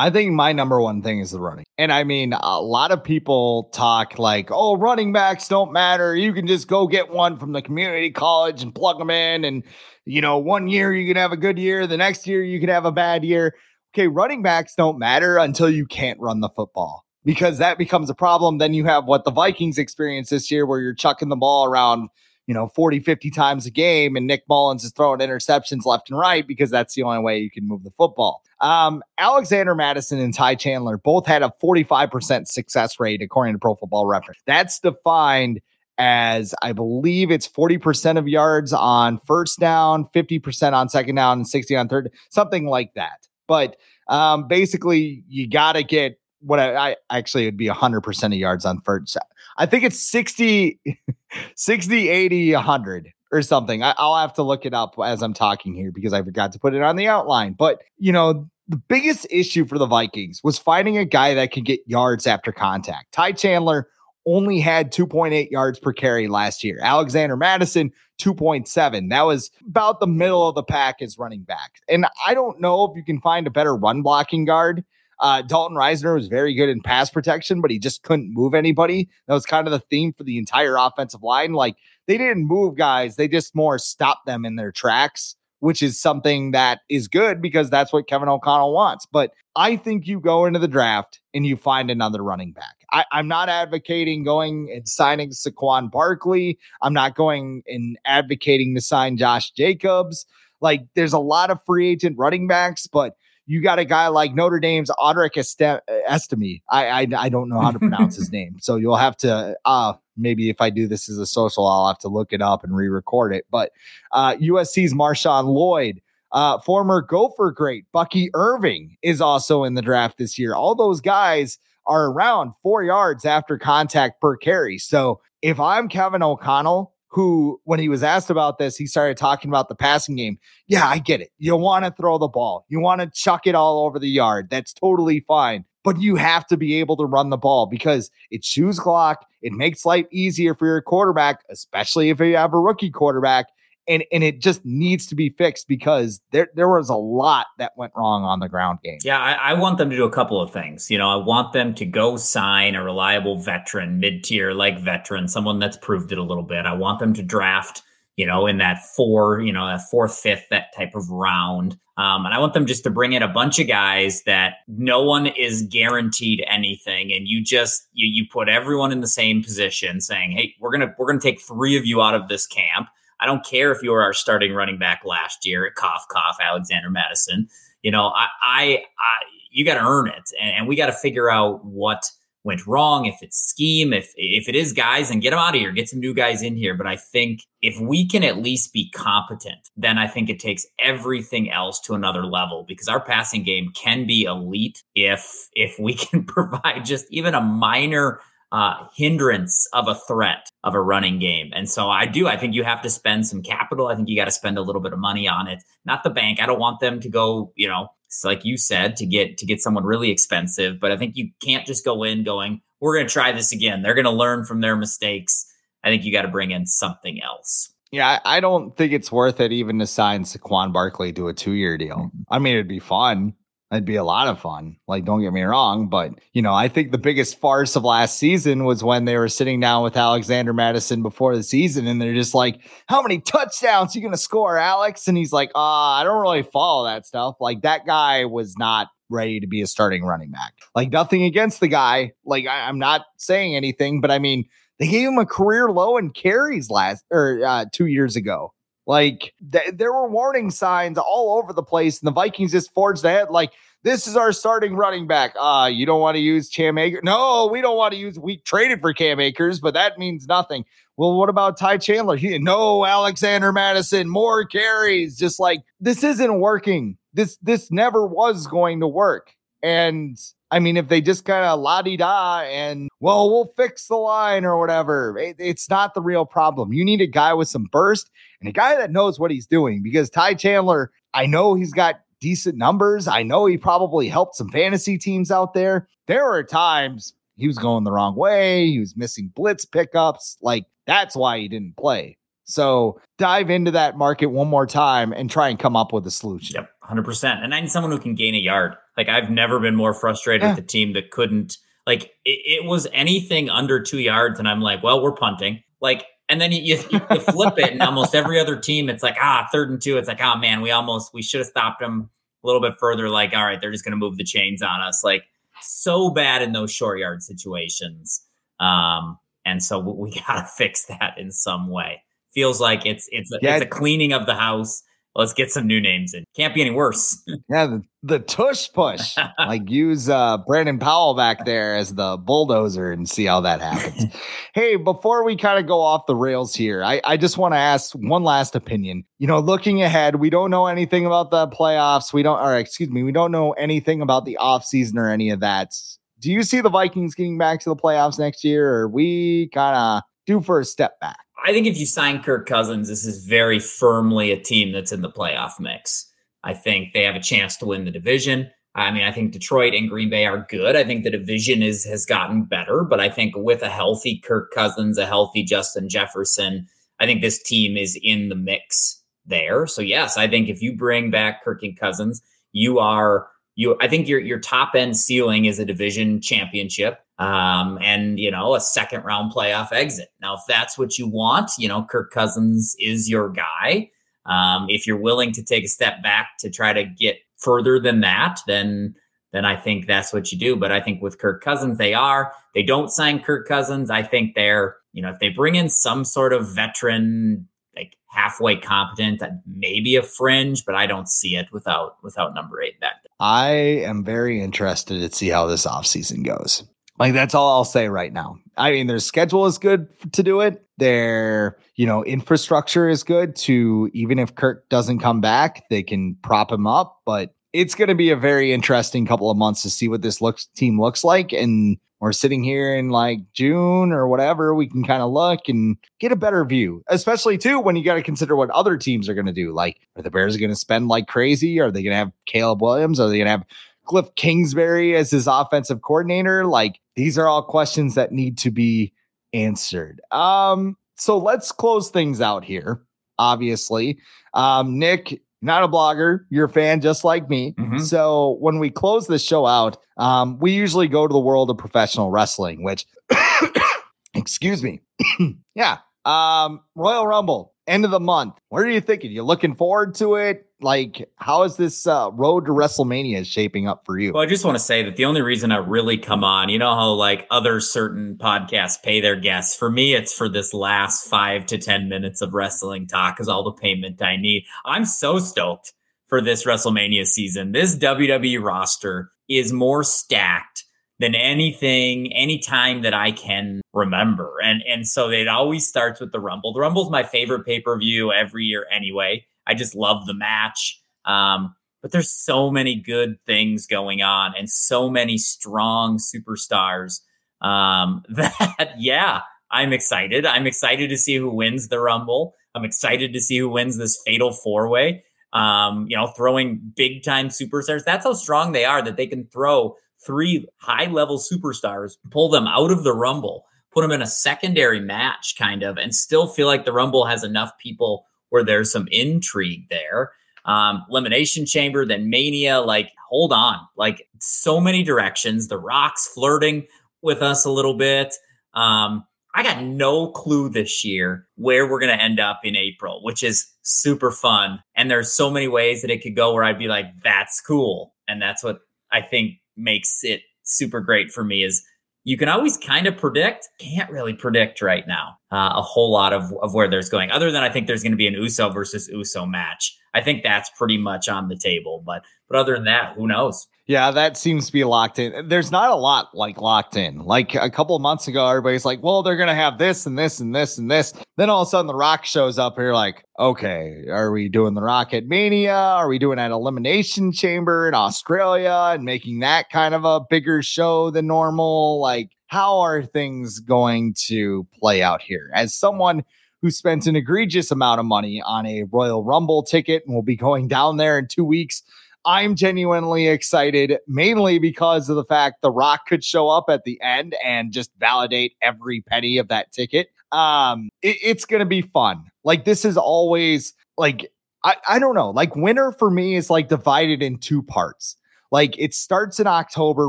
I 0.00 0.10
think 0.10 0.32
my 0.32 0.52
number 0.52 0.80
one 0.80 1.02
thing 1.02 1.18
is 1.18 1.32
the 1.32 1.40
running. 1.40 1.64
And 1.76 1.92
I 1.92 2.04
mean, 2.04 2.32
a 2.32 2.60
lot 2.60 2.92
of 2.92 3.02
people 3.02 3.64
talk 3.72 4.16
like, 4.18 4.48
oh, 4.52 4.76
running 4.76 5.12
backs 5.12 5.48
don't 5.48 5.72
matter. 5.72 6.14
You 6.14 6.32
can 6.32 6.46
just 6.46 6.68
go 6.68 6.86
get 6.86 7.10
one 7.10 7.36
from 7.36 7.52
the 7.52 7.62
community 7.62 8.12
college 8.12 8.62
and 8.62 8.72
plug 8.72 8.98
them 8.98 9.10
in. 9.10 9.44
And, 9.44 9.64
you 10.04 10.20
know, 10.20 10.38
one 10.38 10.68
year 10.68 10.94
you 10.94 11.06
can 11.08 11.16
have 11.16 11.32
a 11.32 11.36
good 11.36 11.58
year, 11.58 11.86
the 11.88 11.96
next 11.96 12.28
year 12.28 12.44
you 12.44 12.60
can 12.60 12.68
have 12.68 12.84
a 12.84 12.92
bad 12.92 13.24
year. 13.24 13.56
Okay, 13.92 14.06
running 14.06 14.42
backs 14.42 14.74
don't 14.76 14.98
matter 14.98 15.36
until 15.36 15.68
you 15.68 15.84
can't 15.84 16.20
run 16.20 16.40
the 16.40 16.50
football 16.50 17.04
because 17.24 17.58
that 17.58 17.76
becomes 17.76 18.08
a 18.08 18.14
problem. 18.14 18.58
Then 18.58 18.74
you 18.74 18.84
have 18.84 19.06
what 19.06 19.24
the 19.24 19.32
Vikings 19.32 19.78
experienced 19.78 20.30
this 20.30 20.50
year 20.50 20.64
where 20.64 20.80
you're 20.80 20.94
chucking 20.94 21.28
the 21.28 21.36
ball 21.36 21.64
around 21.64 22.08
you 22.48 22.54
know, 22.54 22.66
40, 22.74 23.00
50 23.00 23.30
times 23.30 23.66
a 23.66 23.70
game, 23.70 24.16
and 24.16 24.26
Nick 24.26 24.42
Mullens 24.48 24.82
is 24.82 24.90
throwing 24.90 25.20
interceptions 25.20 25.84
left 25.84 26.08
and 26.08 26.18
right 26.18 26.46
because 26.46 26.70
that's 26.70 26.94
the 26.94 27.02
only 27.02 27.18
way 27.18 27.38
you 27.38 27.50
can 27.50 27.68
move 27.68 27.84
the 27.84 27.90
football. 27.90 28.42
Um, 28.62 29.04
Alexander 29.18 29.74
Mattison 29.74 30.18
and 30.18 30.32
Ty 30.32 30.54
Chandler 30.54 30.96
both 30.96 31.26
had 31.26 31.42
a 31.42 31.52
45% 31.62 32.48
success 32.48 32.98
rate 32.98 33.20
according 33.20 33.54
to 33.54 33.58
Pro 33.58 33.74
Football 33.74 34.06
Reference. 34.06 34.40
That's 34.46 34.80
defined 34.80 35.60
as 35.98 36.54
I 36.62 36.72
believe 36.72 37.30
it's 37.30 37.46
40% 37.46 38.16
of 38.16 38.26
yards 38.26 38.72
on 38.72 39.20
first 39.26 39.58
down, 39.58 40.06
50% 40.06 40.72
on 40.72 40.88
second 40.88 41.16
down, 41.16 41.38
and 41.40 41.46
60 41.46 41.76
on 41.76 41.88
third, 41.88 42.10
something 42.30 42.64
like 42.64 42.94
that. 42.94 43.28
But 43.46 43.76
um, 44.08 44.48
basically, 44.48 45.22
you 45.28 45.48
got 45.50 45.72
to 45.72 45.82
get 45.82 46.18
what 46.40 46.58
I, 46.58 46.90
I, 46.90 46.96
actually 47.10 47.44
it'd 47.44 47.56
be 47.56 47.68
100% 47.68 48.24
of 48.24 48.32
yards 48.32 48.64
on 48.64 48.80
first. 48.82 49.16
Uh, 49.16 49.20
I 49.56 49.66
think 49.66 49.84
it's 49.84 50.00
60, 50.00 50.80
60, 51.56 52.08
80, 52.08 52.54
100 52.54 53.08
or 53.32 53.42
something. 53.42 53.82
I, 53.82 53.94
I'll 53.98 54.16
have 54.16 54.34
to 54.34 54.42
look 54.42 54.64
it 54.64 54.74
up 54.74 54.94
as 55.04 55.22
I'm 55.22 55.34
talking 55.34 55.74
here 55.74 55.90
because 55.92 56.12
I 56.12 56.22
forgot 56.22 56.52
to 56.52 56.58
put 56.58 56.74
it 56.74 56.82
on 56.82 56.96
the 56.96 57.08
outline. 57.08 57.54
But, 57.54 57.82
you 57.98 58.12
know, 58.12 58.48
the 58.68 58.76
biggest 58.76 59.26
issue 59.30 59.64
for 59.64 59.78
the 59.78 59.86
Vikings 59.86 60.42
was 60.44 60.58
finding 60.58 60.98
a 60.98 61.04
guy 61.04 61.34
that 61.34 61.52
could 61.52 61.64
get 61.64 61.80
yards 61.86 62.26
after 62.26 62.52
contact. 62.52 63.12
Ty 63.12 63.32
Chandler 63.32 63.88
only 64.26 64.60
had 64.60 64.92
2.8 64.92 65.50
yards 65.50 65.78
per 65.78 65.92
carry 65.92 66.28
last 66.28 66.62
year. 66.62 66.78
Alexander 66.82 67.36
Mattison, 67.36 67.90
2.7. 68.20 69.08
That 69.08 69.22
was 69.22 69.50
about 69.66 70.00
the 70.00 70.06
middle 70.06 70.46
of 70.48 70.54
the 70.54 70.62
pack 70.62 71.00
as 71.00 71.18
running 71.18 71.42
back. 71.42 71.76
And 71.88 72.06
I 72.26 72.34
don't 72.34 72.60
know 72.60 72.84
if 72.84 72.96
you 72.96 73.02
can 73.02 73.20
find 73.20 73.46
a 73.46 73.50
better 73.50 73.74
run 73.74 74.02
blocking 74.02 74.44
guard 74.44 74.84
uh, 75.20 75.42
Dalton 75.42 75.76
Risner 75.76 76.14
was 76.14 76.28
very 76.28 76.54
good 76.54 76.68
in 76.68 76.80
pass 76.80 77.10
protection, 77.10 77.60
but 77.60 77.70
he 77.70 77.78
just 77.78 78.02
couldn't 78.02 78.32
move 78.32 78.54
anybody. 78.54 79.08
That 79.26 79.34
was 79.34 79.46
kind 79.46 79.66
of 79.66 79.72
the 79.72 79.80
theme 79.80 80.12
for 80.12 80.24
the 80.24 80.38
entire 80.38 80.76
offensive 80.76 81.22
line. 81.22 81.52
Like 81.52 81.76
they 82.06 82.18
didn't 82.18 82.46
move 82.46 82.76
guys, 82.76 83.16
they 83.16 83.28
just 83.28 83.54
more 83.54 83.78
stopped 83.78 84.26
them 84.26 84.44
in 84.44 84.56
their 84.56 84.72
tracks, 84.72 85.36
which 85.60 85.82
is 85.82 86.00
something 86.00 86.52
that 86.52 86.80
is 86.88 87.08
good 87.08 87.42
because 87.42 87.70
that's 87.70 87.92
what 87.92 88.06
Kevin 88.06 88.28
O'Connell 88.28 88.72
wants. 88.72 89.06
But 89.10 89.32
I 89.56 89.76
think 89.76 90.06
you 90.06 90.20
go 90.20 90.46
into 90.46 90.60
the 90.60 90.68
draft 90.68 91.20
and 91.34 91.44
you 91.44 91.56
find 91.56 91.90
another 91.90 92.22
running 92.22 92.52
back. 92.52 92.76
I, 92.92 93.04
am 93.12 93.28
not 93.28 93.48
advocating 93.48 94.22
going 94.22 94.70
and 94.72 94.88
signing 94.88 95.30
Saquon 95.30 95.90
Barkley. 95.90 96.58
I'm 96.80 96.94
not 96.94 97.16
going 97.16 97.62
and 97.66 97.98
advocating 98.04 98.74
to 98.76 98.80
sign 98.80 99.16
Josh 99.16 99.50
Jacobs. 99.50 100.26
Like 100.60 100.86
there's 100.94 101.12
a 101.12 101.18
lot 101.18 101.50
of 101.50 101.58
free 101.66 101.88
agent 101.90 102.16
running 102.18 102.46
backs, 102.46 102.86
but 102.86 103.14
you 103.48 103.62
got 103.62 103.78
a 103.78 103.84
guy 103.86 104.08
like 104.08 104.34
Notre 104.34 104.60
Dame's 104.60 104.90
Audric 104.90 105.30
Estime. 105.38 106.60
I, 106.68 106.86
I, 106.86 107.06
I 107.16 107.28
don't 107.30 107.48
know 107.48 107.58
how 107.60 107.70
to 107.70 107.78
pronounce 107.78 108.14
his 108.14 108.30
name, 108.32 108.58
so 108.60 108.76
you'll 108.76 108.96
have 108.96 109.16
to. 109.18 109.56
Uh, 109.64 109.94
maybe 110.18 110.50
if 110.50 110.60
I 110.60 110.68
do 110.68 110.86
this 110.86 111.08
as 111.08 111.16
a 111.16 111.24
social, 111.24 111.66
I'll 111.66 111.88
have 111.88 111.98
to 112.00 112.08
look 112.08 112.34
it 112.34 112.42
up 112.42 112.62
and 112.62 112.76
re-record 112.76 113.34
it. 113.34 113.46
But 113.50 113.72
uh, 114.12 114.34
USC's 114.34 114.92
Marshawn 114.92 115.46
Lloyd, 115.46 116.02
uh, 116.30 116.58
former 116.58 117.00
Gopher 117.00 117.50
great 117.50 117.86
Bucky 117.90 118.28
Irving 118.34 118.98
is 119.02 119.22
also 119.22 119.64
in 119.64 119.74
the 119.74 119.82
draft 119.82 120.18
this 120.18 120.38
year. 120.38 120.54
All 120.54 120.74
those 120.74 121.00
guys 121.00 121.58
are 121.86 122.10
around 122.10 122.52
four 122.62 122.84
yards 122.84 123.24
after 123.24 123.56
contact 123.56 124.20
per 124.20 124.36
carry. 124.36 124.76
So 124.76 125.22
if 125.40 125.58
I'm 125.58 125.88
Kevin 125.88 126.22
O'Connell, 126.22 126.92
who, 127.08 127.60
when 127.64 127.80
he 127.80 127.88
was 127.88 128.02
asked 128.02 128.30
about 128.30 128.58
this, 128.58 128.76
he 128.76 128.86
started 128.86 129.16
talking 129.16 129.50
about 129.50 129.68
the 129.68 129.74
passing 129.74 130.16
game. 130.16 130.38
Yeah, 130.66 130.86
I 130.86 130.98
get 130.98 131.20
it. 131.20 131.30
You 131.38 131.56
want 131.56 131.84
to 131.84 131.90
throw 131.90 132.18
the 132.18 132.28
ball, 132.28 132.64
you 132.68 132.80
want 132.80 133.00
to 133.00 133.10
chuck 133.10 133.46
it 133.46 133.54
all 133.54 133.86
over 133.86 133.98
the 133.98 134.08
yard. 134.08 134.48
That's 134.50 134.72
totally 134.72 135.20
fine. 135.20 135.64
But 135.84 136.00
you 136.00 136.16
have 136.16 136.46
to 136.48 136.56
be 136.56 136.74
able 136.74 136.96
to 136.98 137.06
run 137.06 137.30
the 137.30 137.36
ball 137.36 137.66
because 137.66 138.10
it 138.30 138.42
chews 138.42 138.78
clock. 138.78 139.24
It 139.40 139.52
makes 139.52 139.86
life 139.86 140.06
easier 140.10 140.54
for 140.54 140.66
your 140.66 140.82
quarterback, 140.82 141.44
especially 141.50 142.10
if 142.10 142.20
you 142.20 142.36
have 142.36 142.52
a 142.52 142.60
rookie 142.60 142.90
quarterback 142.90 143.46
and 143.88 144.04
and 144.12 144.22
it 144.22 144.40
just 144.40 144.64
needs 144.64 145.06
to 145.06 145.14
be 145.14 145.30
fixed 145.30 145.66
because 145.66 146.20
there 146.30 146.48
there 146.54 146.68
was 146.68 146.88
a 146.88 146.96
lot 146.96 147.46
that 147.58 147.72
went 147.76 147.92
wrong 147.96 148.22
on 148.24 148.40
the 148.40 148.48
ground 148.48 148.80
game. 148.84 148.98
Yeah, 149.02 149.18
I, 149.18 149.32
I, 149.32 149.54
want 149.54 149.78
them 149.78 149.90
to 149.90 149.96
do 149.96 150.04
a 150.04 150.10
couple 150.10 150.40
of 150.40 150.52
things. 150.52 150.90
You 150.90 150.98
know, 150.98 151.08
I 151.08 151.16
want 151.16 151.52
them 151.52 151.74
to 151.74 151.86
go 151.86 152.16
sign 152.16 152.74
a 152.74 152.84
reliable 152.84 153.38
veteran, 153.38 153.98
mid 153.98 154.22
tier 154.22 154.52
like 154.52 154.78
veteran, 154.80 155.26
someone 155.26 155.58
that's 155.58 155.78
proved 155.78 156.12
it 156.12 156.18
a 156.18 156.22
little 156.22 156.42
bit. 156.42 156.66
I 156.66 156.74
want 156.74 157.00
them 157.00 157.14
to 157.14 157.22
draft. 157.22 157.82
You 158.16 158.26
know, 158.26 158.48
in 158.48 158.58
that 158.58 158.84
four, 158.96 159.40
you 159.40 159.52
know, 159.52 159.64
that 159.68 159.88
fourth, 159.88 160.12
fifth, 160.12 160.46
that 160.50 160.74
type 160.76 160.96
of 160.96 161.08
round. 161.08 161.78
Um, 161.96 162.26
and 162.26 162.34
I 162.34 162.40
want 162.40 162.52
them 162.52 162.66
just 162.66 162.82
to 162.82 162.90
bring 162.90 163.12
in 163.12 163.22
a 163.22 163.28
bunch 163.28 163.60
of 163.60 163.68
guys 163.68 164.24
that 164.24 164.54
no 164.66 165.04
one 165.04 165.28
is 165.28 165.62
guaranteed 165.62 166.44
anything. 166.48 167.12
And 167.12 167.28
you 167.28 167.44
just, 167.44 167.86
you, 167.92 168.08
you 168.08 168.28
put 168.28 168.48
everyone 168.48 168.90
in 168.90 169.02
the 169.02 169.06
same 169.06 169.40
position 169.40 170.00
saying, 170.00 170.32
Hey, 170.32 170.56
we're 170.58 170.70
going 170.70 170.80
to, 170.80 170.92
we're 170.98 171.06
going 171.06 171.20
to 171.20 171.22
take 171.22 171.40
three 171.40 171.78
of 171.78 171.86
you 171.86 172.02
out 172.02 172.16
of 172.16 172.26
this 172.26 172.44
camp 172.44 172.88
I 173.20 173.26
don't 173.26 173.44
care 173.44 173.72
if 173.72 173.82
you 173.82 173.92
were 173.92 174.02
our 174.02 174.12
starting 174.12 174.52
running 174.52 174.78
back 174.78 175.02
last 175.04 175.46
year, 175.46 175.66
at 175.66 175.74
cough, 175.74 176.06
cough, 176.10 176.36
Alexander 176.40 176.90
Mattison. 176.90 177.48
You 177.82 177.90
know, 177.90 178.08
I, 178.08 178.26
I, 178.42 178.62
I 178.98 179.18
you 179.50 179.64
got 179.64 179.74
to 179.74 179.84
earn 179.84 180.08
it, 180.08 180.30
and, 180.40 180.56
and 180.56 180.68
we 180.68 180.76
got 180.76 180.86
to 180.86 180.92
figure 180.92 181.30
out 181.30 181.64
what 181.64 182.04
went 182.44 182.66
wrong. 182.66 183.06
If 183.06 183.16
it's 183.20 183.38
scheme, 183.38 183.92
if 183.92 184.12
if 184.16 184.48
it 184.48 184.54
is 184.54 184.72
guys, 184.72 185.10
and 185.10 185.20
get 185.20 185.30
them 185.30 185.38
out 185.38 185.54
of 185.54 185.60
here, 185.60 185.72
get 185.72 185.88
some 185.88 186.00
new 186.00 186.14
guys 186.14 186.42
in 186.42 186.56
here. 186.56 186.74
But 186.74 186.86
I 186.86 186.96
think 186.96 187.42
if 187.60 187.78
we 187.80 188.06
can 188.06 188.24
at 188.24 188.38
least 188.38 188.72
be 188.72 188.90
competent, 188.90 189.68
then 189.76 189.98
I 189.98 190.06
think 190.06 190.30
it 190.30 190.38
takes 190.38 190.66
everything 190.78 191.50
else 191.50 191.80
to 191.80 191.94
another 191.94 192.24
level 192.24 192.64
because 192.66 192.88
our 192.88 193.00
passing 193.00 193.42
game 193.42 193.70
can 193.74 194.06
be 194.06 194.24
elite 194.24 194.82
if 194.94 195.48
if 195.52 195.78
we 195.78 195.94
can 196.06 196.24
provide 196.24 196.84
just 196.84 197.06
even 197.10 197.34
a 197.34 197.40
minor 197.40 198.20
uh, 198.50 198.86
hindrance 198.94 199.68
of 199.72 199.88
a 199.88 199.94
threat 199.94 200.48
of 200.64 200.74
a 200.74 200.80
running 200.80 201.18
game. 201.18 201.50
And 201.54 201.68
so 201.68 201.90
I 201.90 202.06
do. 202.06 202.26
I 202.26 202.36
think 202.36 202.54
you 202.54 202.64
have 202.64 202.82
to 202.82 202.90
spend 202.90 203.26
some 203.26 203.42
capital. 203.42 203.88
I 203.88 203.94
think 203.94 204.08
you 204.08 204.16
got 204.16 204.24
to 204.24 204.30
spend 204.30 204.56
a 204.58 204.62
little 204.62 204.80
bit 204.80 204.92
of 204.92 204.98
money 204.98 205.28
on 205.28 205.48
it. 205.48 205.62
Not 205.84 206.02
the 206.02 206.10
bank. 206.10 206.40
I 206.40 206.46
don't 206.46 206.58
want 206.58 206.80
them 206.80 207.00
to 207.00 207.08
go, 207.08 207.52
you 207.56 207.68
know, 207.68 207.88
like 208.24 208.44
you 208.44 208.56
said, 208.56 208.96
to 208.96 209.06
get 209.06 209.36
to 209.38 209.46
get 209.46 209.60
someone 209.60 209.84
really 209.84 210.10
expensive. 210.10 210.80
But 210.80 210.92
I 210.92 210.96
think 210.96 211.16
you 211.16 211.30
can't 211.44 211.66
just 211.66 211.84
go 211.84 212.02
in 212.02 212.24
going, 212.24 212.62
we're 212.80 212.96
going 212.96 213.06
to 213.06 213.12
try 213.12 213.32
this 213.32 213.52
again. 213.52 213.82
They're 213.82 213.94
going 213.94 214.04
to 214.04 214.10
learn 214.10 214.44
from 214.44 214.60
their 214.60 214.76
mistakes. 214.76 215.44
I 215.84 215.88
think 215.88 216.04
you 216.04 216.12
got 216.12 216.22
to 216.22 216.28
bring 216.28 216.50
in 216.50 216.66
something 216.66 217.22
else. 217.22 217.70
Yeah, 217.90 218.18
I 218.24 218.40
don't 218.40 218.76
think 218.76 218.92
it's 218.92 219.10
worth 219.10 219.40
it 219.40 219.52
even 219.52 219.78
to 219.78 219.86
sign 219.86 220.24
Saquon 220.24 220.72
Barkley 220.72 221.12
to 221.14 221.28
a 221.28 221.34
two 221.34 221.52
year 221.52 221.78
deal. 221.78 221.96
Mm-hmm. 221.96 222.22
I 222.30 222.38
mean, 222.38 222.54
it'd 222.54 222.68
be 222.68 222.80
fun. 222.80 223.34
It'd 223.70 223.84
be 223.84 223.96
a 223.96 224.04
lot 224.04 224.28
of 224.28 224.40
fun. 224.40 224.76
Like, 224.86 225.04
don't 225.04 225.20
get 225.20 225.32
me 225.32 225.42
wrong, 225.42 225.88
but 225.88 226.12
you 226.32 226.40
know, 226.40 226.54
I 226.54 226.68
think 226.68 226.90
the 226.90 226.98
biggest 226.98 227.38
farce 227.38 227.76
of 227.76 227.84
last 227.84 228.18
season 228.18 228.64
was 228.64 228.82
when 228.82 229.04
they 229.04 229.18
were 229.18 229.28
sitting 229.28 229.60
down 229.60 229.82
with 229.82 229.96
Alexander 229.96 230.54
Mattison 230.54 231.02
before 231.02 231.36
the 231.36 231.42
season, 231.42 231.86
and 231.86 232.00
they're 232.00 232.14
just 232.14 232.34
like, 232.34 232.60
"How 232.86 233.02
many 233.02 233.20
touchdowns 233.20 233.94
you 233.94 234.00
gonna 234.00 234.16
score, 234.16 234.56
Alex?" 234.56 235.06
And 235.06 235.18
he's 235.18 235.32
like, 235.32 235.50
"Ah, 235.54 236.00
I 236.00 236.04
don't 236.04 236.22
really 236.22 236.44
follow 236.44 236.84
that 236.86 237.06
stuff." 237.06 237.36
Like 237.40 237.60
that 237.62 237.84
guy 237.84 238.24
was 238.24 238.56
not 238.56 238.88
ready 239.10 239.40
to 239.40 239.46
be 239.46 239.60
a 239.60 239.66
starting 239.66 240.02
running 240.04 240.30
back. 240.30 240.54
Like 240.74 240.90
nothing 240.90 241.22
against 241.24 241.60
the 241.60 241.68
guy. 241.68 242.12
Like 242.24 242.46
I, 242.46 242.68
am 242.68 242.78
not 242.78 243.02
saying 243.16 243.54
anything, 243.54 244.00
but 244.00 244.10
I 244.10 244.18
mean, 244.18 244.44
they 244.78 244.86
gave 244.86 245.08
him 245.08 245.18
a 245.18 245.26
career 245.26 245.70
low 245.70 245.96
in 245.96 246.10
carries 246.10 246.70
last 246.70 247.04
or 247.10 247.44
uh, 247.44 247.64
two 247.72 247.86
years 247.86 248.16
ago. 248.16 248.52
Like 248.88 249.34
th- 249.52 249.74
there 249.74 249.92
were 249.92 250.08
warning 250.08 250.50
signs 250.50 250.96
all 250.96 251.38
over 251.38 251.52
the 251.52 251.62
place, 251.62 252.00
and 252.00 252.06
the 252.06 252.12
Vikings 252.12 252.52
just 252.52 252.72
forged 252.72 253.04
ahead. 253.04 253.28
Like 253.28 253.52
this 253.84 254.08
is 254.08 254.16
our 254.16 254.32
starting 254.32 254.74
running 254.74 255.06
back. 255.06 255.34
Uh, 255.38 255.68
you 255.70 255.84
don't 255.84 256.00
want 256.00 256.14
to 256.14 256.20
use 256.20 256.48
Cam 256.48 256.78
Akers? 256.78 257.02
No, 257.04 257.50
we 257.52 257.60
don't 257.60 257.76
want 257.76 257.92
to 257.92 257.98
use. 258.00 258.18
We 258.18 258.38
traded 258.38 258.80
for 258.80 258.94
Cam 258.94 259.20
Akers, 259.20 259.60
but 259.60 259.74
that 259.74 259.98
means 259.98 260.26
nothing. 260.26 260.64
Well, 260.96 261.18
what 261.18 261.28
about 261.28 261.58
Ty 261.58 261.76
Chandler? 261.76 262.16
He, 262.16 262.38
no, 262.38 262.86
Alexander 262.86 263.52
Mattison, 263.52 264.08
more 264.08 264.46
carries. 264.46 265.18
Just 265.18 265.38
like 265.38 265.60
this 265.78 266.02
isn't 266.02 266.40
working. 266.40 266.96
This 267.12 267.36
this 267.42 267.70
never 267.70 268.06
was 268.06 268.46
going 268.46 268.80
to 268.80 268.88
work. 268.88 269.34
And 269.62 270.18
I 270.50 270.60
mean, 270.60 270.76
if 270.76 270.88
they 270.88 271.00
just 271.00 271.24
kind 271.24 271.44
of 271.44 271.60
la 271.60 271.82
di 271.82 271.96
da 271.96 272.40
and, 272.40 272.88
well, 273.00 273.30
we'll 273.30 273.52
fix 273.56 273.86
the 273.86 273.96
line 273.96 274.44
or 274.44 274.58
whatever, 274.58 275.18
it, 275.18 275.36
it's 275.38 275.68
not 275.68 275.94
the 275.94 276.00
real 276.00 276.24
problem. 276.24 276.72
You 276.72 276.84
need 276.84 277.00
a 277.00 277.06
guy 277.06 277.34
with 277.34 277.48
some 277.48 277.64
burst 277.64 278.10
and 278.40 278.48
a 278.48 278.52
guy 278.52 278.74
that 278.76 278.90
knows 278.90 279.18
what 279.18 279.30
he's 279.30 279.46
doing 279.46 279.82
because 279.82 280.08
Ty 280.08 280.34
Chandler, 280.34 280.90
I 281.12 281.26
know 281.26 281.54
he's 281.54 281.72
got 281.72 282.00
decent 282.20 282.56
numbers. 282.56 283.06
I 283.06 283.22
know 283.22 283.46
he 283.46 283.58
probably 283.58 284.08
helped 284.08 284.36
some 284.36 284.48
fantasy 284.50 284.98
teams 284.98 285.30
out 285.30 285.54
there. 285.54 285.88
There 286.06 286.24
were 286.24 286.42
times 286.42 287.14
he 287.36 287.46
was 287.46 287.58
going 287.58 287.84
the 287.84 287.92
wrong 287.92 288.16
way, 288.16 288.66
he 288.66 288.80
was 288.80 288.96
missing 288.96 289.30
blitz 289.34 289.64
pickups. 289.64 290.36
Like, 290.42 290.64
that's 290.86 291.14
why 291.14 291.38
he 291.38 291.48
didn't 291.48 291.76
play. 291.76 292.17
So 292.48 292.98
dive 293.18 293.50
into 293.50 293.70
that 293.72 293.98
market 293.98 294.26
one 294.26 294.48
more 294.48 294.66
time 294.66 295.12
and 295.12 295.30
try 295.30 295.48
and 295.50 295.58
come 295.58 295.76
up 295.76 295.92
with 295.92 296.06
a 296.06 296.10
solution. 296.10 296.54
Yep, 296.54 296.70
100%. 296.82 297.44
And 297.44 297.54
I 297.54 297.60
need 297.60 297.70
someone 297.70 297.92
who 297.92 297.98
can 297.98 298.14
gain 298.14 298.34
a 298.34 298.38
yard. 298.38 298.74
Like 298.96 299.10
I've 299.10 299.30
never 299.30 299.60
been 299.60 299.76
more 299.76 299.92
frustrated 299.92 300.42
yeah. 300.42 300.54
with 300.54 300.64
the 300.64 300.66
team 300.66 300.94
that 300.94 301.10
couldn't 301.10 301.58
like 301.86 302.04
it, 302.24 302.62
it, 302.62 302.64
was 302.64 302.86
anything 302.92 303.50
under 303.50 303.80
2 303.80 303.98
yards 303.98 304.38
and 304.38 304.48
I'm 304.48 304.62
like, 304.62 304.82
well, 304.82 305.02
we're 305.02 305.12
punting. 305.12 305.62
Like 305.82 306.06
and 306.30 306.40
then 306.40 306.50
you, 306.52 306.76
you, 306.90 307.00
you 307.10 307.20
flip 307.20 307.58
it 307.58 307.70
and 307.70 307.82
almost 307.82 308.14
every 308.14 308.40
other 308.40 308.56
team 308.56 308.88
it's 308.88 309.02
like, 309.02 309.16
ah, 309.20 309.46
third 309.52 309.68
and 309.68 309.80
2, 309.80 309.98
it's 309.98 310.08
like, 310.08 310.22
oh 310.22 310.36
man, 310.36 310.62
we 310.62 310.70
almost 310.70 311.12
we 311.12 311.22
should 311.22 311.40
have 311.40 311.48
stopped 311.48 311.80
them 311.80 312.08
a 312.42 312.46
little 312.46 312.62
bit 312.62 312.74
further 312.80 313.10
like, 313.10 313.34
all 313.34 313.44
right, 313.44 313.60
they're 313.60 313.72
just 313.72 313.84
going 313.84 313.92
to 313.92 313.98
move 313.98 314.16
the 314.16 314.24
chains 314.24 314.62
on 314.62 314.80
us. 314.80 315.04
Like 315.04 315.24
so 315.60 316.08
bad 316.08 316.40
in 316.40 316.52
those 316.52 316.72
short 316.72 316.98
yard 316.98 317.22
situations. 317.22 318.22
Um 318.58 319.18
and 319.44 319.62
so 319.62 319.78
we 319.78 320.12
got 320.26 320.40
to 320.40 320.44
fix 320.44 320.86
that 320.86 321.18
in 321.18 321.30
some 321.30 321.68
way 321.68 322.02
feels 322.34 322.60
like 322.60 322.86
it's 322.86 323.08
it's 323.10 323.32
a, 323.32 323.38
yeah. 323.42 323.56
it's 323.56 323.64
a 323.64 323.68
cleaning 323.68 324.12
of 324.12 324.26
the 324.26 324.34
house. 324.34 324.82
Let's 325.14 325.32
get 325.32 325.50
some 325.50 325.66
new 325.66 325.80
names 325.80 326.14
in. 326.14 326.24
Can't 326.36 326.54
be 326.54 326.60
any 326.60 326.70
worse. 326.70 327.20
yeah, 327.50 327.66
the, 327.66 327.82
the 328.04 328.18
tush 328.20 328.68
push. 328.72 329.16
like 329.36 329.68
use 329.68 330.08
uh, 330.08 330.38
Brandon 330.46 330.78
Powell 330.78 331.14
back 331.14 331.44
there 331.44 331.74
as 331.74 331.94
the 331.94 332.16
bulldozer 332.16 332.92
and 332.92 333.08
see 333.08 333.24
how 333.24 333.40
that 333.40 333.60
happens. 333.60 334.14
hey, 334.54 334.76
before 334.76 335.24
we 335.24 335.34
kind 335.34 335.58
of 335.58 335.66
go 335.66 335.80
off 335.80 336.06
the 336.06 336.14
rails 336.14 336.54
here, 336.54 336.84
I, 336.84 337.00
I 337.04 337.16
just 337.16 337.36
want 337.36 337.54
to 337.54 337.58
ask 337.58 337.94
one 337.94 338.22
last 338.22 338.54
opinion. 338.54 339.02
You 339.18 339.26
know, 339.26 339.40
looking 339.40 339.82
ahead, 339.82 340.16
we 340.16 340.30
don't 340.30 340.52
know 340.52 340.66
anything 340.66 341.04
about 341.04 341.32
the 341.32 341.48
playoffs. 341.48 342.12
We 342.12 342.22
don't, 342.22 342.38
or 342.38 342.56
excuse 342.56 342.88
me, 342.88 343.02
we 343.02 343.10
don't 343.10 343.32
know 343.32 343.52
anything 343.52 344.00
about 344.00 344.24
the 344.24 344.38
offseason 344.40 344.98
or 344.98 345.10
any 345.10 345.30
of 345.30 345.40
that. 345.40 345.72
Do 346.20 346.30
you 346.30 346.44
see 346.44 346.60
the 346.60 346.70
Vikings 346.70 347.16
getting 347.16 347.38
back 347.38 347.58
to 347.60 347.70
the 347.70 347.76
playoffs 347.76 348.20
next 348.20 348.44
year, 348.44 348.72
or 348.72 348.88
we 348.88 349.48
kind 349.48 349.76
of 349.76 350.02
due 350.26 350.42
for 350.42 350.60
a 350.60 350.64
step 350.64 351.00
back? 351.00 351.18
I 351.44 351.52
think 351.52 351.66
if 351.66 351.78
you 351.78 351.86
sign 351.86 352.22
Kirk 352.22 352.46
Cousins, 352.46 352.88
this 352.88 353.04
is 353.04 353.24
very 353.24 353.58
firmly 353.58 354.32
a 354.32 354.40
team 354.40 354.72
that's 354.72 354.92
in 354.92 355.02
the 355.02 355.10
playoff 355.10 355.60
mix. 355.60 356.10
I 356.44 356.54
think 356.54 356.92
they 356.92 357.04
have 357.04 357.16
a 357.16 357.20
chance 357.20 357.56
to 357.58 357.66
win 357.66 357.84
the 357.84 357.90
division. 357.90 358.50
I 358.74 358.90
mean, 358.90 359.02
I 359.02 359.12
think 359.12 359.32
Detroit 359.32 359.74
and 359.74 359.88
Green 359.88 360.10
Bay 360.10 360.24
are 360.26 360.46
good. 360.48 360.76
I 360.76 360.84
think 360.84 361.02
the 361.02 361.10
division 361.10 361.62
is 361.62 361.84
has 361.84 362.06
gotten 362.06 362.44
better, 362.44 362.84
but 362.84 363.00
I 363.00 363.08
think 363.08 363.34
with 363.36 363.62
a 363.62 363.68
healthy 363.68 364.18
Kirk 364.18 364.52
Cousins, 364.52 364.98
a 364.98 365.06
healthy 365.06 365.42
Justin 365.42 365.88
Jefferson, 365.88 366.66
I 367.00 367.06
think 367.06 367.20
this 367.20 367.42
team 367.42 367.76
is 367.76 367.98
in 368.02 368.28
the 368.28 368.36
mix 368.36 369.02
there. 369.26 369.66
So 369.66 369.82
yes, 369.82 370.16
I 370.16 370.28
think 370.28 370.48
if 370.48 370.62
you 370.62 370.76
bring 370.76 371.10
back 371.10 371.44
Kirk 371.44 371.62
and 371.62 371.78
Cousins, 371.78 372.22
you 372.52 372.78
are 372.78 373.28
you 373.56 373.76
I 373.80 373.88
think 373.88 374.06
your 374.06 374.20
your 374.20 374.38
top 374.38 374.74
end 374.74 374.96
ceiling 374.96 375.46
is 375.46 375.58
a 375.58 375.64
division 375.64 376.20
championship 376.20 377.00
um, 377.18 377.78
and 377.82 378.18
you 378.18 378.30
know 378.30 378.54
a 378.54 378.60
second 378.60 379.04
round 379.04 379.32
playoff 379.32 379.72
exit. 379.72 380.08
Now, 380.20 380.34
if 380.34 380.40
that's 380.48 380.78
what 380.78 380.98
you 380.98 381.08
want, 381.08 381.50
you 381.58 381.68
know 381.68 381.84
Kirk 381.84 382.10
Cousins 382.10 382.74
is 382.78 383.08
your 383.08 383.30
guy. 383.30 383.90
Um, 384.26 384.66
if 384.68 384.86
you're 384.86 384.98
willing 384.98 385.32
to 385.32 385.42
take 385.42 385.64
a 385.64 385.68
step 385.68 386.02
back 386.02 386.32
to 386.40 386.50
try 386.50 386.72
to 386.72 386.84
get 386.84 387.16
further 387.36 387.80
than 387.80 388.00
that, 388.00 388.40
then 388.46 388.94
then 389.32 389.44
I 389.44 389.56
think 389.56 389.86
that's 389.86 390.12
what 390.12 390.32
you 390.32 390.38
do. 390.38 390.56
But 390.56 390.72
I 390.72 390.80
think 390.80 391.02
with 391.02 391.18
Kirk 391.18 391.42
Cousins, 391.42 391.78
they 391.78 391.92
are. 391.94 392.32
They 392.54 392.62
don't 392.62 392.90
sign 392.90 393.20
Kirk 393.20 393.46
Cousins. 393.46 393.90
I 393.90 394.02
think 394.02 394.34
they're 394.34 394.76
you 394.92 395.02
know 395.02 395.10
if 395.10 395.18
they 395.18 395.30
bring 395.30 395.54
in 395.54 395.68
some 395.68 396.04
sort 396.04 396.32
of 396.32 396.48
veteran 396.48 397.48
like 397.74 397.96
halfway 398.06 398.56
competent, 398.56 399.22
maybe 399.46 399.96
a 399.96 400.02
fringe, 400.02 400.64
but 400.64 400.74
I 400.74 400.86
don't 400.86 401.08
see 401.08 401.36
it 401.36 401.48
without 401.52 401.96
without 402.02 402.34
number 402.34 402.62
eight 402.62 402.80
back 402.80 403.02
there. 403.02 403.10
I 403.20 403.50
am 403.50 404.04
very 404.04 404.40
interested 404.40 405.00
to 405.00 405.16
see 405.16 405.28
how 405.28 405.46
this 405.46 405.66
offseason 405.66 406.24
goes. 406.24 406.64
Like 406.98 407.12
that's 407.12 407.34
all 407.34 407.56
I'll 407.56 407.64
say 407.64 407.88
right 407.88 408.12
now. 408.12 408.38
I 408.56 408.72
mean, 408.72 408.86
their 408.86 408.98
schedule 408.98 409.46
is 409.46 409.58
good 409.58 409.88
to 410.12 410.22
do 410.22 410.40
it. 410.40 410.64
Their, 410.78 411.58
you 411.76 411.86
know, 411.86 412.04
infrastructure 412.04 412.88
is 412.88 413.04
good 413.04 413.36
to 413.36 413.90
even 413.92 414.18
if 414.18 414.34
Kirk 414.34 414.68
doesn't 414.68 414.98
come 414.98 415.20
back, 415.20 415.64
they 415.70 415.82
can 415.82 416.16
prop 416.22 416.50
him 416.50 416.66
up. 416.66 417.00
But 417.06 417.34
it's 417.52 417.74
going 417.74 417.88
to 417.88 417.94
be 417.94 418.10
a 418.10 418.16
very 418.16 418.52
interesting 418.52 419.06
couple 419.06 419.30
of 419.30 419.36
months 419.36 419.62
to 419.62 419.70
see 419.70 419.88
what 419.88 420.02
this 420.02 420.20
looks 420.20 420.46
team 420.56 420.80
looks 420.80 421.04
like. 421.04 421.32
And 421.32 421.78
we're 422.00 422.12
sitting 422.12 422.44
here 422.44 422.74
in 422.74 422.90
like 422.90 423.20
June 423.32 423.92
or 423.92 424.06
whatever, 424.06 424.54
we 424.54 424.68
can 424.68 424.84
kind 424.84 425.02
of 425.02 425.10
look 425.10 425.48
and 425.48 425.76
get 425.98 426.12
a 426.12 426.16
better 426.16 426.44
view, 426.44 426.82
especially 426.88 427.38
too 427.38 427.58
when 427.58 427.74
you 427.76 427.84
got 427.84 427.94
to 427.94 428.02
consider 428.02 428.36
what 428.36 428.50
other 428.50 428.76
teams 428.76 429.08
are 429.08 429.14
going 429.14 429.26
to 429.26 429.32
do. 429.32 429.52
Like, 429.52 429.80
are 429.96 430.02
the 430.02 430.10
Bears 430.10 430.36
going 430.36 430.50
to 430.50 430.56
spend 430.56 430.88
like 430.88 431.08
crazy? 431.08 431.58
Are 431.58 431.70
they 431.70 431.82
going 431.82 431.92
to 431.92 431.96
have 431.96 432.12
Caleb 432.26 432.62
Williams? 432.62 433.00
Are 433.00 433.08
they 433.08 433.16
going 433.16 433.26
to 433.26 433.30
have 433.30 433.44
Cliff 433.84 434.14
Kingsbury 434.14 434.94
as 434.94 435.10
his 435.10 435.26
offensive 435.26 435.82
coordinator? 435.82 436.44
Like 436.44 436.78
these 436.98 437.16
are 437.16 437.28
all 437.28 437.44
questions 437.44 437.94
that 437.94 438.10
need 438.10 438.36
to 438.38 438.50
be 438.50 438.92
answered. 439.32 440.00
Um, 440.10 440.76
so 440.96 441.16
let's 441.16 441.52
close 441.52 441.90
things 441.90 442.20
out 442.20 442.44
here. 442.44 442.82
Obviously, 443.20 444.00
um, 444.34 444.80
Nick, 444.80 445.22
not 445.40 445.62
a 445.62 445.68
blogger, 445.68 446.24
you're 446.28 446.46
a 446.46 446.48
fan 446.48 446.80
just 446.80 447.04
like 447.04 447.30
me. 447.30 447.54
Mm-hmm. 447.56 447.78
So 447.78 448.36
when 448.40 448.58
we 448.58 448.68
close 448.68 449.06
this 449.06 449.22
show 449.22 449.46
out, 449.46 449.78
um, 449.96 450.40
we 450.40 450.50
usually 450.50 450.88
go 450.88 451.06
to 451.06 451.12
the 451.12 451.20
world 451.20 451.50
of 451.50 451.56
professional 451.56 452.10
wrestling, 452.10 452.64
which, 452.64 452.84
excuse 454.14 454.64
me, 454.64 454.82
yeah, 455.54 455.78
um, 456.04 456.60
Royal 456.74 457.06
Rumble 457.06 457.54
end 457.68 457.84
of 457.84 457.92
the 457.92 458.00
month. 458.00 458.34
What 458.48 458.64
are 458.64 458.70
you 458.70 458.80
thinking? 458.80 459.12
You 459.12 459.22
looking 459.22 459.54
forward 459.54 459.94
to 459.96 460.16
it? 460.16 460.47
Like, 460.60 461.08
how 461.16 461.44
is 461.44 461.56
this 461.56 461.86
uh, 461.86 462.10
road 462.12 462.46
to 462.46 462.52
WrestleMania 462.52 463.24
shaping 463.24 463.68
up 463.68 463.84
for 463.84 463.98
you? 463.98 464.12
Well, 464.12 464.22
I 464.22 464.26
just 464.26 464.44
want 464.44 464.56
to 464.56 464.62
say 464.62 464.82
that 464.82 464.96
the 464.96 465.04
only 465.04 465.22
reason 465.22 465.52
I 465.52 465.58
really 465.58 465.96
come 465.96 466.24
on, 466.24 466.48
you 466.48 466.58
know 466.58 466.74
how 466.74 466.90
like 466.92 467.26
other 467.30 467.60
certain 467.60 468.16
podcasts 468.16 468.82
pay 468.82 469.00
their 469.00 469.14
guests. 469.14 469.56
For 469.56 469.70
me, 469.70 469.94
it's 469.94 470.12
for 470.12 470.28
this 470.28 470.52
last 470.52 471.08
five 471.08 471.46
to 471.46 471.58
10 471.58 471.88
minutes 471.88 472.20
of 472.20 472.34
wrestling 472.34 472.88
talk 472.88 473.20
is 473.20 473.28
all 473.28 473.44
the 473.44 473.52
payment 473.52 474.02
I 474.02 474.16
need. 474.16 474.44
I'm 474.64 474.84
so 474.84 475.20
stoked 475.20 475.74
for 476.08 476.20
this 476.20 476.44
WrestleMania 476.44 477.06
season. 477.06 477.52
This 477.52 477.76
WWE 477.76 478.42
roster 478.42 479.12
is 479.28 479.52
more 479.52 479.84
stacked 479.84 480.64
than 480.98 481.14
anything, 481.14 482.12
any 482.12 482.38
time 482.38 482.82
that 482.82 482.94
I 482.94 483.12
can 483.12 483.60
remember. 483.72 484.34
And 484.42 484.62
and 484.68 484.86
so 484.86 485.10
it 485.10 485.28
always 485.28 485.66
starts 485.66 486.00
with 486.00 486.12
the 486.12 486.20
Rumble. 486.20 486.52
The 486.52 486.60
Rumble's 486.60 486.90
my 486.90 487.04
favorite 487.04 487.44
pay 487.44 487.60
per 487.60 487.78
view 487.78 488.12
every 488.12 488.44
year 488.44 488.66
anyway. 488.74 489.26
I 489.48 489.54
just 489.54 489.74
love 489.74 490.06
the 490.06 490.14
match. 490.14 490.80
Um, 491.04 491.54
but 491.82 491.92
there's 491.92 492.10
so 492.10 492.50
many 492.50 492.76
good 492.76 493.16
things 493.26 493.66
going 493.66 494.02
on 494.02 494.34
and 494.36 494.50
so 494.50 494.90
many 494.90 495.16
strong 495.16 495.98
superstars 495.98 497.00
um, 497.40 498.02
that 498.10 498.74
yeah, 498.78 499.22
I'm 499.50 499.72
excited. 499.72 500.26
I'm 500.26 500.46
excited 500.46 500.90
to 500.90 500.98
see 500.98 501.16
who 501.16 501.30
wins 501.30 501.68
the 501.68 501.80
Rumble. 501.80 502.34
I'm 502.54 502.64
excited 502.64 503.12
to 503.12 503.20
see 503.20 503.38
who 503.38 503.48
wins 503.48 503.78
this 503.78 504.00
fatal 504.04 504.32
four 504.32 504.68
way. 504.68 505.04
Um, 505.32 505.86
you 505.88 505.96
know, 505.96 506.06
throwing 506.08 506.72
big 506.74 507.02
time 507.02 507.28
superstars. 507.28 507.84
That's 507.84 508.04
how 508.04 508.14
strong 508.14 508.52
they 508.52 508.64
are 508.64 508.82
that 508.82 508.96
they 508.96 509.06
can 509.06 509.26
throw 509.26 509.76
three 510.04 510.48
high 510.56 510.86
level 510.86 511.18
superstars, 511.18 511.94
pull 512.10 512.28
them 512.28 512.46
out 512.46 512.70
of 512.70 512.82
the 512.82 512.94
Rumble, 512.94 513.44
put 513.72 513.82
them 513.82 513.92
in 513.92 514.02
a 514.02 514.06
secondary 514.06 514.80
match, 514.80 515.34
kind 515.38 515.62
of, 515.62 515.76
and 515.76 515.94
still 515.94 516.26
feel 516.26 516.46
like 516.46 516.64
the 516.64 516.72
Rumble 516.72 517.04
has 517.04 517.24
enough 517.24 517.52
people 517.58 518.06
where 518.30 518.44
there's 518.44 518.72
some 518.72 518.88
intrigue 518.90 519.68
there. 519.70 520.12
Um, 520.44 520.84
Elimination 520.90 521.46
Chamber, 521.46 521.84
then 521.84 522.10
Mania. 522.10 522.60
Like, 522.60 522.90
hold 523.08 523.32
on. 523.32 523.58
Like, 523.76 524.06
so 524.20 524.60
many 524.60 524.82
directions. 524.82 525.48
The 525.48 525.58
Rock's 525.58 526.08
flirting 526.08 526.66
with 527.02 527.22
us 527.22 527.44
a 527.44 527.50
little 527.50 527.74
bit. 527.74 528.14
Um, 528.54 529.04
I 529.34 529.42
got 529.42 529.62
no 529.62 530.10
clue 530.10 530.48
this 530.48 530.84
year 530.84 531.28
where 531.36 531.68
we're 531.68 531.78
going 531.78 531.96
to 531.96 532.02
end 532.02 532.18
up 532.18 532.40
in 532.44 532.56
April, 532.56 533.00
which 533.04 533.22
is 533.22 533.46
super 533.62 534.10
fun. 534.10 534.60
And 534.74 534.90
there's 534.90 535.12
so 535.12 535.30
many 535.30 535.48
ways 535.48 535.82
that 535.82 535.90
it 535.90 536.02
could 536.02 536.16
go 536.16 536.32
where 536.32 536.44
I'd 536.44 536.58
be 536.58 536.68
like, 536.68 536.86
that's 537.04 537.40
cool. 537.40 537.94
And 538.08 538.20
that's 538.20 538.42
what 538.42 538.60
I 538.90 539.02
think 539.02 539.34
makes 539.56 540.00
it 540.02 540.22
super 540.42 540.80
great 540.80 541.12
for 541.12 541.22
me 541.22 541.44
is 541.44 541.62
you 542.08 542.16
can 542.16 542.28
always 542.30 542.56
kind 542.56 542.86
of 542.86 542.96
predict, 542.96 543.50
can't 543.58 543.90
really 543.90 544.14
predict 544.14 544.62
right 544.62 544.88
now. 544.88 545.18
uh, 545.30 545.52
a 545.56 545.62
whole 545.62 545.92
lot 545.92 546.14
of, 546.14 546.32
of 546.42 546.54
where 546.54 546.68
there's 546.68 546.88
going. 546.88 547.10
Other 547.10 547.30
than 547.30 547.42
I 547.42 547.50
think 547.50 547.66
there's 547.66 547.82
going 547.82 547.92
to 547.92 547.98
be 547.98 548.06
an 548.06 548.14
Uso 548.14 548.48
versus 548.48 548.88
Uso 548.88 549.26
match. 549.26 549.77
I 549.94 550.00
think 550.02 550.22
that's 550.22 550.50
pretty 550.56 550.78
much 550.78 551.08
on 551.08 551.28
the 551.28 551.36
table. 551.36 551.82
But 551.84 552.04
but 552.28 552.38
other 552.38 552.54
than 552.54 552.64
that, 552.64 552.94
who 552.96 553.06
knows? 553.06 553.46
Yeah, 553.68 553.90
that 553.90 554.16
seems 554.16 554.46
to 554.46 554.52
be 554.52 554.64
locked 554.64 554.98
in. 554.98 555.28
There's 555.28 555.52
not 555.52 555.70
a 555.70 555.74
lot 555.74 556.14
like 556.14 556.40
locked 556.40 556.74
in. 556.74 557.00
Like 557.00 557.34
a 557.34 557.50
couple 557.50 557.76
of 557.76 557.82
months 557.82 558.08
ago, 558.08 558.26
everybody's 558.26 558.64
like, 558.64 558.82
well, 558.82 559.02
they're 559.02 559.16
going 559.16 559.28
to 559.28 559.34
have 559.34 559.58
this 559.58 559.84
and 559.84 559.98
this 559.98 560.20
and 560.20 560.34
this 560.34 560.56
and 560.56 560.70
this. 560.70 560.94
Then 561.18 561.28
all 561.28 561.42
of 561.42 561.48
a 561.48 561.50
sudden, 561.50 561.66
The 561.66 561.74
Rock 561.74 562.06
shows 562.06 562.38
up. 562.38 562.56
And 562.56 562.64
you're 562.64 562.72
like, 562.72 563.04
okay, 563.18 563.84
are 563.90 564.10
we 564.10 564.30
doing 564.30 564.54
The 564.54 564.62
Rocket 564.62 565.06
Mania? 565.06 565.54
Are 565.54 565.86
we 565.86 565.98
doing 565.98 566.18
an 566.18 566.32
Elimination 566.32 567.12
Chamber 567.12 567.68
in 567.68 567.74
Australia 567.74 568.70
and 568.72 568.84
making 568.84 569.20
that 569.20 569.50
kind 569.50 569.74
of 569.74 569.84
a 569.84 570.00
bigger 570.00 570.42
show 570.42 570.90
than 570.90 571.06
normal? 571.06 571.78
Like, 571.78 572.08
how 572.28 572.60
are 572.60 572.82
things 572.82 573.38
going 573.38 573.94
to 574.06 574.46
play 574.58 574.82
out 574.82 575.02
here? 575.02 575.30
As 575.34 575.54
someone 575.54 576.04
who 576.42 576.50
spent 576.50 576.86
an 576.86 576.96
egregious 576.96 577.50
amount 577.50 577.80
of 577.80 577.86
money 577.86 578.22
on 578.24 578.46
a 578.46 578.64
Royal 578.64 579.02
Rumble 579.02 579.42
ticket 579.42 579.84
and 579.86 579.94
will 579.94 580.02
be 580.02 580.16
going 580.16 580.48
down 580.48 580.76
there 580.76 580.98
in 580.98 581.08
two 581.08 581.24
weeks 581.24 581.62
I'm 582.04 582.36
genuinely 582.36 583.08
excited, 583.08 583.78
mainly 583.86 584.38
because 584.38 584.88
of 584.88 584.96
the 584.96 585.04
fact 585.04 585.42
The 585.42 585.50
Rock 585.50 585.86
could 585.86 586.04
show 586.04 586.28
up 586.28 586.46
at 586.48 586.64
the 586.64 586.80
end 586.80 587.14
and 587.24 587.52
just 587.52 587.70
validate 587.78 588.34
every 588.40 588.80
penny 588.80 589.18
of 589.18 589.28
that 589.28 589.52
ticket. 589.52 589.90
Um, 590.12 590.70
it, 590.80 590.96
it's 591.02 591.24
going 591.24 591.40
to 591.40 591.46
be 591.46 591.60
fun. 591.60 592.04
Like, 592.24 592.46
this 592.46 592.64
is 592.64 592.78
always 592.78 593.52
like, 593.76 594.10
I, 594.44 594.56
I 594.68 594.78
don't 594.78 594.94
know, 594.94 595.10
like, 595.10 595.36
winter 595.36 595.72
for 595.72 595.90
me 595.90 596.14
is 596.14 596.30
like 596.30 596.48
divided 596.48 597.02
in 597.02 597.18
two 597.18 597.42
parts. 597.42 597.96
Like 598.30 598.58
it 598.58 598.74
starts 598.74 599.18
in 599.18 599.26
October, 599.26 599.88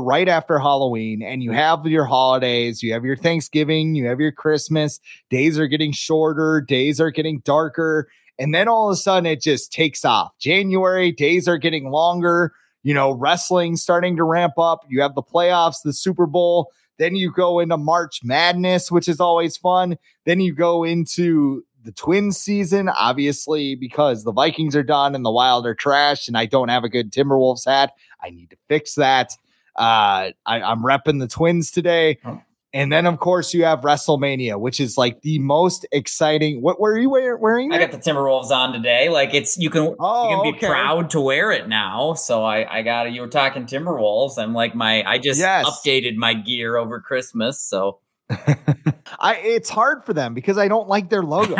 right 0.00 0.28
after 0.28 0.58
Halloween, 0.58 1.22
and 1.22 1.42
you 1.42 1.52
have 1.52 1.86
your 1.86 2.06
holidays, 2.06 2.82
you 2.82 2.92
have 2.94 3.04
your 3.04 3.16
Thanksgiving, 3.16 3.94
you 3.94 4.06
have 4.06 4.20
your 4.20 4.32
Christmas. 4.32 4.98
Days 5.28 5.58
are 5.58 5.66
getting 5.66 5.92
shorter, 5.92 6.60
days 6.60 7.00
are 7.00 7.10
getting 7.10 7.40
darker. 7.40 8.08
And 8.38 8.54
then 8.54 8.68
all 8.68 8.88
of 8.88 8.94
a 8.94 8.96
sudden 8.96 9.26
it 9.26 9.42
just 9.42 9.72
takes 9.72 10.04
off. 10.04 10.32
January, 10.38 11.12
days 11.12 11.46
are 11.46 11.58
getting 11.58 11.90
longer. 11.90 12.52
You 12.82 12.94
know, 12.94 13.12
wrestling 13.12 13.76
starting 13.76 14.16
to 14.16 14.24
ramp 14.24 14.58
up. 14.58 14.86
You 14.88 15.02
have 15.02 15.14
the 15.14 15.22
playoffs, 15.22 15.82
the 15.84 15.92
Super 15.92 16.24
Bowl. 16.24 16.72
Then 16.98 17.14
you 17.14 17.30
go 17.30 17.58
into 17.58 17.76
March 17.76 18.20
Madness, 18.24 18.90
which 18.90 19.08
is 19.08 19.20
always 19.20 19.58
fun. 19.58 19.98
Then 20.24 20.40
you 20.40 20.54
go 20.54 20.84
into 20.84 21.62
the 21.84 21.92
Twins 21.92 22.36
season, 22.36 22.88
obviously, 22.88 23.74
because 23.74 24.24
the 24.24 24.32
Vikings 24.32 24.76
are 24.76 24.82
done 24.82 25.14
and 25.14 25.24
the 25.24 25.30
Wild 25.30 25.66
are 25.66 25.74
trash, 25.74 26.28
and 26.28 26.36
I 26.36 26.46
don't 26.46 26.68
have 26.68 26.84
a 26.84 26.88
good 26.88 27.12
Timberwolves 27.12 27.66
hat. 27.66 27.92
I 28.22 28.30
need 28.30 28.50
to 28.50 28.56
fix 28.68 28.94
that. 28.94 29.32
Uh, 29.76 30.32
I, 30.46 30.72
am 30.72 30.82
repping 30.82 31.20
the 31.20 31.28
Twins 31.28 31.70
today. 31.70 32.18
Oh. 32.24 32.42
And 32.72 32.92
then, 32.92 33.04
of 33.06 33.18
course, 33.18 33.52
you 33.52 33.64
have 33.64 33.80
WrestleMania, 33.80 34.60
which 34.60 34.78
is 34.78 34.96
like 34.96 35.22
the 35.22 35.40
most 35.40 35.86
exciting. 35.90 36.62
What 36.62 36.78
were 36.78 36.96
you 36.96 37.10
wearing? 37.10 37.72
I 37.72 37.78
got 37.78 37.90
the 37.90 37.98
Timberwolves 37.98 38.50
on 38.50 38.72
today. 38.72 39.08
Like 39.08 39.34
it's 39.34 39.58
you 39.58 39.70
can 39.70 39.96
oh, 39.98 40.30
you 40.30 40.36
can 40.36 40.52
be 40.52 40.56
okay. 40.56 40.68
proud 40.68 41.10
to 41.10 41.20
wear 41.20 41.50
it 41.50 41.66
now. 41.66 42.14
So 42.14 42.44
I 42.44 42.78
I 42.78 42.82
got 42.82 43.10
you 43.10 43.22
were 43.22 43.28
talking 43.28 43.66
Timberwolves. 43.66 44.38
I'm 44.38 44.54
like 44.54 44.76
my 44.76 45.02
I 45.02 45.18
just 45.18 45.40
yes. 45.40 45.66
updated 45.66 46.14
my 46.14 46.32
gear 46.32 46.76
over 46.76 47.00
Christmas. 47.00 47.60
So 47.60 47.98
I 48.30 49.40
it's 49.42 49.68
hard 49.68 50.04
for 50.04 50.12
them 50.12 50.34
because 50.34 50.58
I 50.58 50.68
don't 50.68 50.88
like 50.88 51.10
their 51.10 51.22
logo. 51.22 51.54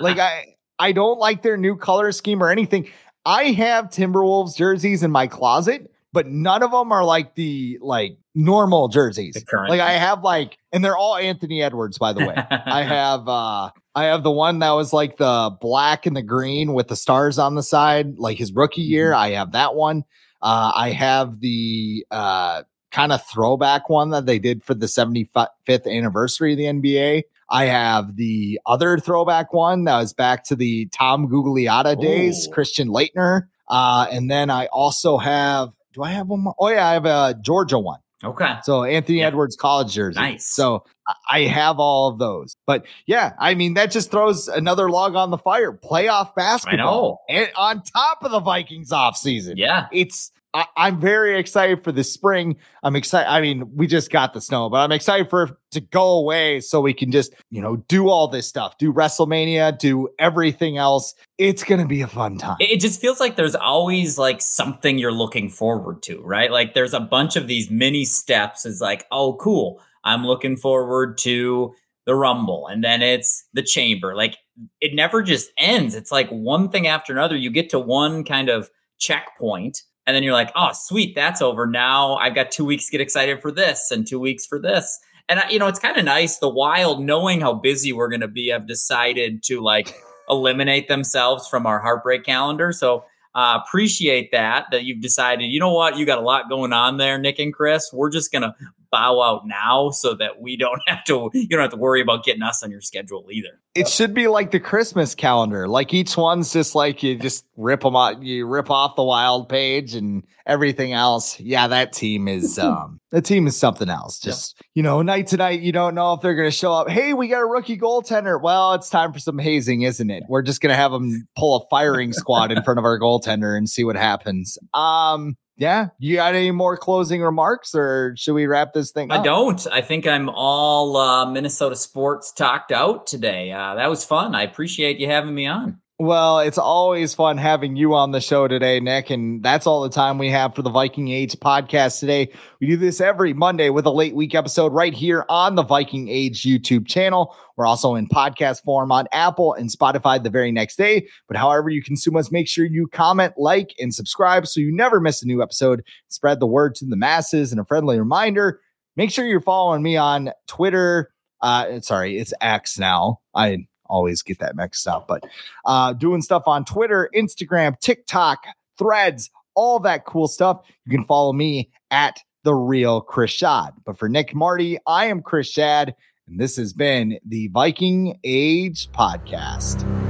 like 0.00 0.18
I 0.18 0.56
I 0.78 0.92
don't 0.92 1.18
like 1.18 1.42
their 1.42 1.56
new 1.56 1.76
color 1.76 2.12
scheme 2.12 2.42
or 2.42 2.50
anything. 2.50 2.88
I 3.26 3.44
have 3.52 3.86
Timberwolves 3.86 4.56
jerseys 4.56 5.02
in 5.02 5.10
my 5.10 5.26
closet 5.26 5.90
but 6.12 6.26
none 6.26 6.62
of 6.62 6.70
them 6.70 6.92
are 6.92 7.04
like 7.04 7.34
the 7.34 7.78
like 7.80 8.16
normal 8.34 8.88
jerseys. 8.88 9.34
Like 9.68 9.80
I 9.80 9.92
have 9.92 10.22
like, 10.22 10.58
and 10.72 10.84
they're 10.84 10.96
all 10.96 11.16
Anthony 11.16 11.62
Edwards, 11.62 11.98
by 11.98 12.12
the 12.12 12.26
way. 12.26 12.34
I 12.36 12.82
have 12.88 13.28
uh 13.28 13.70
I 13.94 14.04
have 14.04 14.22
the 14.22 14.30
one 14.30 14.58
that 14.60 14.72
was 14.72 14.92
like 14.92 15.16
the 15.18 15.56
black 15.60 16.06
and 16.06 16.16
the 16.16 16.22
green 16.22 16.74
with 16.74 16.88
the 16.88 16.96
stars 16.96 17.38
on 17.38 17.54
the 17.54 17.62
side, 17.62 18.18
like 18.18 18.38
his 18.38 18.52
rookie 18.52 18.82
year. 18.82 19.10
Mm-hmm. 19.10 19.20
I 19.20 19.30
have 19.30 19.52
that 19.52 19.74
one. 19.74 20.04
Uh 20.42 20.72
I 20.74 20.90
have 20.90 21.40
the 21.40 22.04
uh 22.10 22.62
kind 22.90 23.12
of 23.12 23.24
throwback 23.26 23.88
one 23.88 24.10
that 24.10 24.26
they 24.26 24.38
did 24.38 24.62
for 24.62 24.74
the 24.74 24.86
75th 24.86 25.86
anniversary 25.86 26.52
of 26.52 26.58
the 26.58 26.64
NBA. 26.64 27.22
I 27.48 27.64
have 27.64 28.16
the 28.16 28.60
other 28.66 28.98
throwback 28.98 29.52
one 29.52 29.84
that 29.84 29.98
was 29.98 30.12
back 30.12 30.44
to 30.44 30.56
the 30.56 30.86
Tom 30.86 31.28
Gugliotta 31.28 32.00
days, 32.00 32.46
Ooh. 32.46 32.52
Christian 32.52 32.88
Laettner. 32.88 33.48
Uh, 33.68 34.06
and 34.10 34.30
then 34.30 34.50
I 34.50 34.66
also 34.66 35.18
have 35.18 35.70
do 35.92 36.02
I 36.02 36.10
have 36.10 36.28
one 36.28 36.40
more? 36.40 36.54
Oh 36.58 36.68
yeah, 36.68 36.86
I 36.86 36.92
have 36.92 37.06
a 37.06 37.36
Georgia 37.40 37.78
one. 37.78 37.98
Okay. 38.22 38.56
So 38.62 38.84
Anthony 38.84 39.20
yeah. 39.20 39.28
Edwards 39.28 39.56
college 39.56 39.94
jersey. 39.94 40.20
Nice. 40.20 40.46
So 40.46 40.84
I 41.30 41.42
have 41.42 41.78
all 41.78 42.08
of 42.08 42.18
those. 42.18 42.54
But 42.66 42.84
yeah, 43.06 43.32
I 43.38 43.54
mean 43.54 43.74
that 43.74 43.90
just 43.90 44.10
throws 44.10 44.46
another 44.46 44.90
log 44.90 45.14
on 45.14 45.30
the 45.30 45.38
fire. 45.38 45.72
Playoff 45.72 46.34
basketball. 46.34 47.22
I 47.28 47.32
know. 47.32 47.42
And 47.42 47.52
on 47.56 47.82
top 47.82 48.22
of 48.22 48.30
the 48.30 48.40
Vikings 48.40 48.92
off 48.92 49.16
season. 49.16 49.56
Yeah. 49.56 49.88
It's 49.90 50.30
I, 50.52 50.66
am 50.76 51.00
very 51.00 51.38
excited 51.38 51.84
for 51.84 51.92
the 51.92 52.02
spring. 52.02 52.56
I'm 52.82 52.96
excited. 52.96 53.30
I 53.30 53.40
mean, 53.40 53.70
we 53.74 53.86
just 53.86 54.10
got 54.10 54.34
the 54.34 54.40
snow, 54.40 54.68
but 54.68 54.78
I'm 54.78 54.90
excited 54.92 55.30
for 55.30 55.58
to 55.70 55.80
go 55.80 56.18
away 56.18 56.60
so 56.60 56.80
we 56.80 56.92
can 56.92 57.12
just, 57.12 57.32
you 57.50 57.62
know, 57.62 57.76
do 57.76 58.08
all 58.08 58.26
this 58.26 58.48
stuff, 58.48 58.76
do 58.78 58.92
WrestleMania, 58.92 59.78
do 59.78 60.08
everything 60.18 60.76
else. 60.76 61.14
It's 61.38 61.62
going 61.62 61.80
to 61.80 61.86
be 61.86 62.00
a 62.00 62.08
fun 62.08 62.38
time. 62.38 62.56
It 62.58 62.80
just 62.80 63.00
feels 63.00 63.20
like 63.20 63.36
there's 63.36 63.54
always 63.54 64.18
like 64.18 64.42
something 64.42 64.98
you're 64.98 65.12
looking 65.12 65.48
forward 65.48 66.02
to, 66.04 66.20
right? 66.22 66.50
Like 66.50 66.74
there's 66.74 66.94
a 66.94 67.00
bunch 67.00 67.36
of 67.36 67.46
these 67.46 67.70
mini 67.70 68.04
steps. 68.04 68.66
Is 68.66 68.80
like, 68.80 69.06
oh, 69.12 69.34
cool. 69.34 69.80
I'm 70.02 70.26
looking 70.26 70.56
forward 70.56 71.18
to 71.18 71.74
the 72.06 72.14
Rumble, 72.14 72.66
and 72.66 72.82
then 72.82 73.02
it's 73.02 73.46
the 73.52 73.62
Chamber. 73.62 74.16
Like 74.16 74.36
it 74.80 74.94
never 74.94 75.22
just 75.22 75.50
ends. 75.56 75.94
It's 75.94 76.10
like 76.10 76.28
one 76.30 76.70
thing 76.70 76.88
after 76.88 77.12
another. 77.12 77.36
You 77.36 77.50
get 77.50 77.70
to 77.70 77.78
one 77.78 78.24
kind 78.24 78.48
of 78.48 78.68
checkpoint 78.98 79.82
and 80.06 80.14
then 80.16 80.22
you're 80.22 80.32
like, 80.32 80.50
oh, 80.56 80.70
sweet, 80.72 81.14
that's 81.14 81.42
over. 81.42 81.66
Now 81.66 82.16
I've 82.16 82.34
got 82.34 82.50
two 82.50 82.64
weeks 82.64 82.86
to 82.86 82.92
get 82.92 83.00
excited 83.00 83.40
for 83.40 83.52
this 83.52 83.90
and 83.90 84.06
two 84.06 84.18
weeks 84.18 84.46
for 84.46 84.58
this. 84.58 84.98
And, 85.28 85.40
I, 85.40 85.48
you 85.50 85.58
know, 85.58 85.68
it's 85.68 85.78
kind 85.78 85.96
of 85.96 86.04
nice. 86.04 86.38
The 86.38 86.48
Wild, 86.48 87.04
knowing 87.04 87.40
how 87.40 87.54
busy 87.54 87.92
we're 87.92 88.08
going 88.08 88.22
to 88.22 88.28
be, 88.28 88.48
have 88.48 88.66
decided 88.66 89.42
to 89.44 89.60
like 89.60 89.94
eliminate 90.28 90.88
themselves 90.88 91.46
from 91.48 91.66
our 91.66 91.78
heartbreak 91.78 92.24
calendar. 92.24 92.72
So 92.72 93.04
uh, 93.34 93.60
appreciate 93.64 94.32
that, 94.32 94.66
that 94.72 94.84
you've 94.84 95.00
decided, 95.00 95.44
you 95.44 95.60
know 95.60 95.72
what, 95.72 95.96
you 95.96 96.04
got 96.04 96.18
a 96.18 96.22
lot 96.22 96.48
going 96.48 96.72
on 96.72 96.96
there, 96.96 97.18
Nick 97.18 97.38
and 97.38 97.54
Chris. 97.54 97.90
We're 97.92 98.10
just 98.10 98.32
going 98.32 98.42
to 98.42 98.54
bow 98.90 99.20
out 99.20 99.46
now 99.46 99.90
so 99.90 100.14
that 100.14 100.40
we 100.40 100.56
don't 100.56 100.80
have 100.86 101.04
to 101.04 101.30
you 101.32 101.48
don't 101.48 101.60
have 101.60 101.70
to 101.70 101.76
worry 101.76 102.00
about 102.00 102.24
getting 102.24 102.42
us 102.42 102.62
on 102.62 102.70
your 102.70 102.80
schedule 102.80 103.26
either. 103.30 103.60
It 103.74 103.88
should 103.88 104.14
be 104.14 104.26
like 104.26 104.50
the 104.50 104.58
Christmas 104.58 105.14
calendar. 105.14 105.68
Like 105.68 105.94
each 105.94 106.16
one's 106.16 106.52
just 106.52 106.74
like 106.74 107.02
you 107.02 107.16
just 107.16 107.46
rip 107.56 107.82
them 107.82 107.94
out, 107.94 108.22
you 108.22 108.46
rip 108.46 108.68
off 108.70 108.96
the 108.96 109.04
wild 109.04 109.48
page 109.48 109.94
and 109.94 110.24
everything 110.44 110.92
else. 110.92 111.38
Yeah, 111.38 111.68
that 111.68 111.92
team 111.92 112.26
is 112.26 112.58
um 112.58 113.00
the 113.10 113.22
team 113.22 113.46
is 113.46 113.56
something 113.56 113.88
else. 113.88 114.18
Just 114.18 114.56
yeah. 114.58 114.66
you 114.74 114.82
know, 114.82 115.02
night 115.02 115.28
to 115.28 115.36
night, 115.36 115.60
you 115.60 115.72
don't 115.72 115.94
know 115.94 116.14
if 116.14 116.20
they're 116.20 116.34
gonna 116.34 116.50
show 116.50 116.72
up. 116.72 116.88
Hey, 116.88 117.14
we 117.14 117.28
got 117.28 117.42
a 117.42 117.46
rookie 117.46 117.78
goaltender. 117.78 118.40
Well, 118.40 118.74
it's 118.74 118.90
time 118.90 119.12
for 119.12 119.18
some 119.18 119.38
hazing, 119.38 119.82
isn't 119.82 120.10
it? 120.10 120.24
We're 120.28 120.42
just 120.42 120.60
gonna 120.60 120.76
have 120.76 120.92
them 120.92 121.28
pull 121.36 121.56
a 121.56 121.68
firing 121.68 122.12
squad 122.12 122.50
in 122.50 122.62
front 122.62 122.78
of 122.78 122.84
our 122.84 122.98
goaltender 122.98 123.56
and 123.56 123.68
see 123.68 123.84
what 123.84 123.96
happens. 123.96 124.58
Um 124.74 125.36
yeah, 125.60 125.88
you 125.98 126.16
got 126.16 126.34
any 126.34 126.52
more 126.52 126.74
closing 126.78 127.20
remarks, 127.20 127.74
or 127.74 128.14
should 128.16 128.32
we 128.32 128.46
wrap 128.46 128.72
this 128.72 128.92
thing? 128.92 129.10
Up? 129.10 129.20
I 129.20 129.22
don't. 129.22 129.66
I 129.70 129.82
think 129.82 130.06
I'm 130.06 130.30
all 130.30 130.96
uh, 130.96 131.26
Minnesota 131.26 131.76
sports 131.76 132.32
talked 132.32 132.72
out 132.72 133.06
today. 133.06 133.52
Uh, 133.52 133.74
that 133.74 133.90
was 133.90 134.02
fun. 134.02 134.34
I 134.34 134.42
appreciate 134.42 134.98
you 134.98 135.06
having 135.06 135.34
me 135.34 135.46
on. 135.46 135.78
Well, 136.00 136.38
it's 136.38 136.56
always 136.56 137.12
fun 137.12 137.36
having 137.36 137.76
you 137.76 137.92
on 137.92 138.12
the 138.12 138.22
show 138.22 138.48
today, 138.48 138.80
Nick. 138.80 139.10
And 139.10 139.42
that's 139.42 139.66
all 139.66 139.82
the 139.82 139.90
time 139.90 140.16
we 140.16 140.30
have 140.30 140.54
for 140.54 140.62
the 140.62 140.70
Viking 140.70 141.08
Age 141.08 141.34
podcast 141.34 142.00
today. 142.00 142.32
We 142.58 142.68
do 142.68 142.78
this 142.78 143.02
every 143.02 143.34
Monday 143.34 143.68
with 143.68 143.84
a 143.84 143.90
late 143.90 144.14
week 144.14 144.34
episode 144.34 144.72
right 144.72 144.94
here 144.94 145.26
on 145.28 145.56
the 145.56 145.62
Viking 145.62 146.08
Age 146.08 146.42
YouTube 146.42 146.88
channel. 146.88 147.36
We're 147.58 147.66
also 147.66 147.96
in 147.96 148.08
podcast 148.08 148.62
form 148.62 148.90
on 148.90 149.08
Apple 149.12 149.52
and 149.52 149.68
Spotify 149.68 150.22
the 150.22 150.30
very 150.30 150.50
next 150.50 150.76
day. 150.76 151.06
But 151.28 151.36
however 151.36 151.68
you 151.68 151.82
consume 151.82 152.16
us, 152.16 152.32
make 152.32 152.48
sure 152.48 152.64
you 152.64 152.86
comment, 152.86 153.34
like, 153.36 153.74
and 153.78 153.94
subscribe 153.94 154.46
so 154.46 154.58
you 154.58 154.74
never 154.74 155.00
miss 155.00 155.22
a 155.22 155.26
new 155.26 155.42
episode. 155.42 155.82
Spread 156.08 156.40
the 156.40 156.46
word 156.46 156.76
to 156.76 156.86
the 156.86 156.96
masses. 156.96 157.52
And 157.52 157.60
a 157.60 157.64
friendly 157.66 157.98
reminder 157.98 158.62
make 158.96 159.10
sure 159.10 159.26
you're 159.26 159.38
following 159.38 159.82
me 159.82 159.98
on 159.98 160.30
Twitter. 160.46 161.10
Uh, 161.42 161.80
sorry, 161.80 162.16
it's 162.16 162.32
X 162.40 162.78
now. 162.78 163.18
I 163.34 163.66
always 163.90 164.22
get 164.22 164.38
that 164.38 164.56
mixed 164.56 164.86
up. 164.86 165.06
But 165.06 165.24
uh, 165.66 165.92
doing 165.92 166.22
stuff 166.22 166.44
on 166.46 166.64
Twitter, 166.64 167.10
Instagram, 167.14 167.78
TikTok, 167.80 168.44
threads, 168.78 169.30
all 169.54 169.78
that 169.80 170.06
cool 170.06 170.28
stuff. 170.28 170.62
You 170.86 170.96
can 170.96 171.04
follow 171.04 171.32
me 171.32 171.70
at 171.90 172.20
the 172.44 172.54
real 172.54 173.00
Chris 173.00 173.32
Schad. 173.32 173.72
But 173.84 173.98
for 173.98 174.08
Nick 174.08 174.34
Marty, 174.34 174.78
I 174.86 175.06
am 175.06 175.20
Chris 175.20 175.52
Schad, 175.52 175.92
and 176.26 176.40
this 176.40 176.56
has 176.56 176.72
been 176.72 177.18
the 177.26 177.48
Viking 177.48 178.18
Age 178.24 178.90
Podcast. 178.92 180.09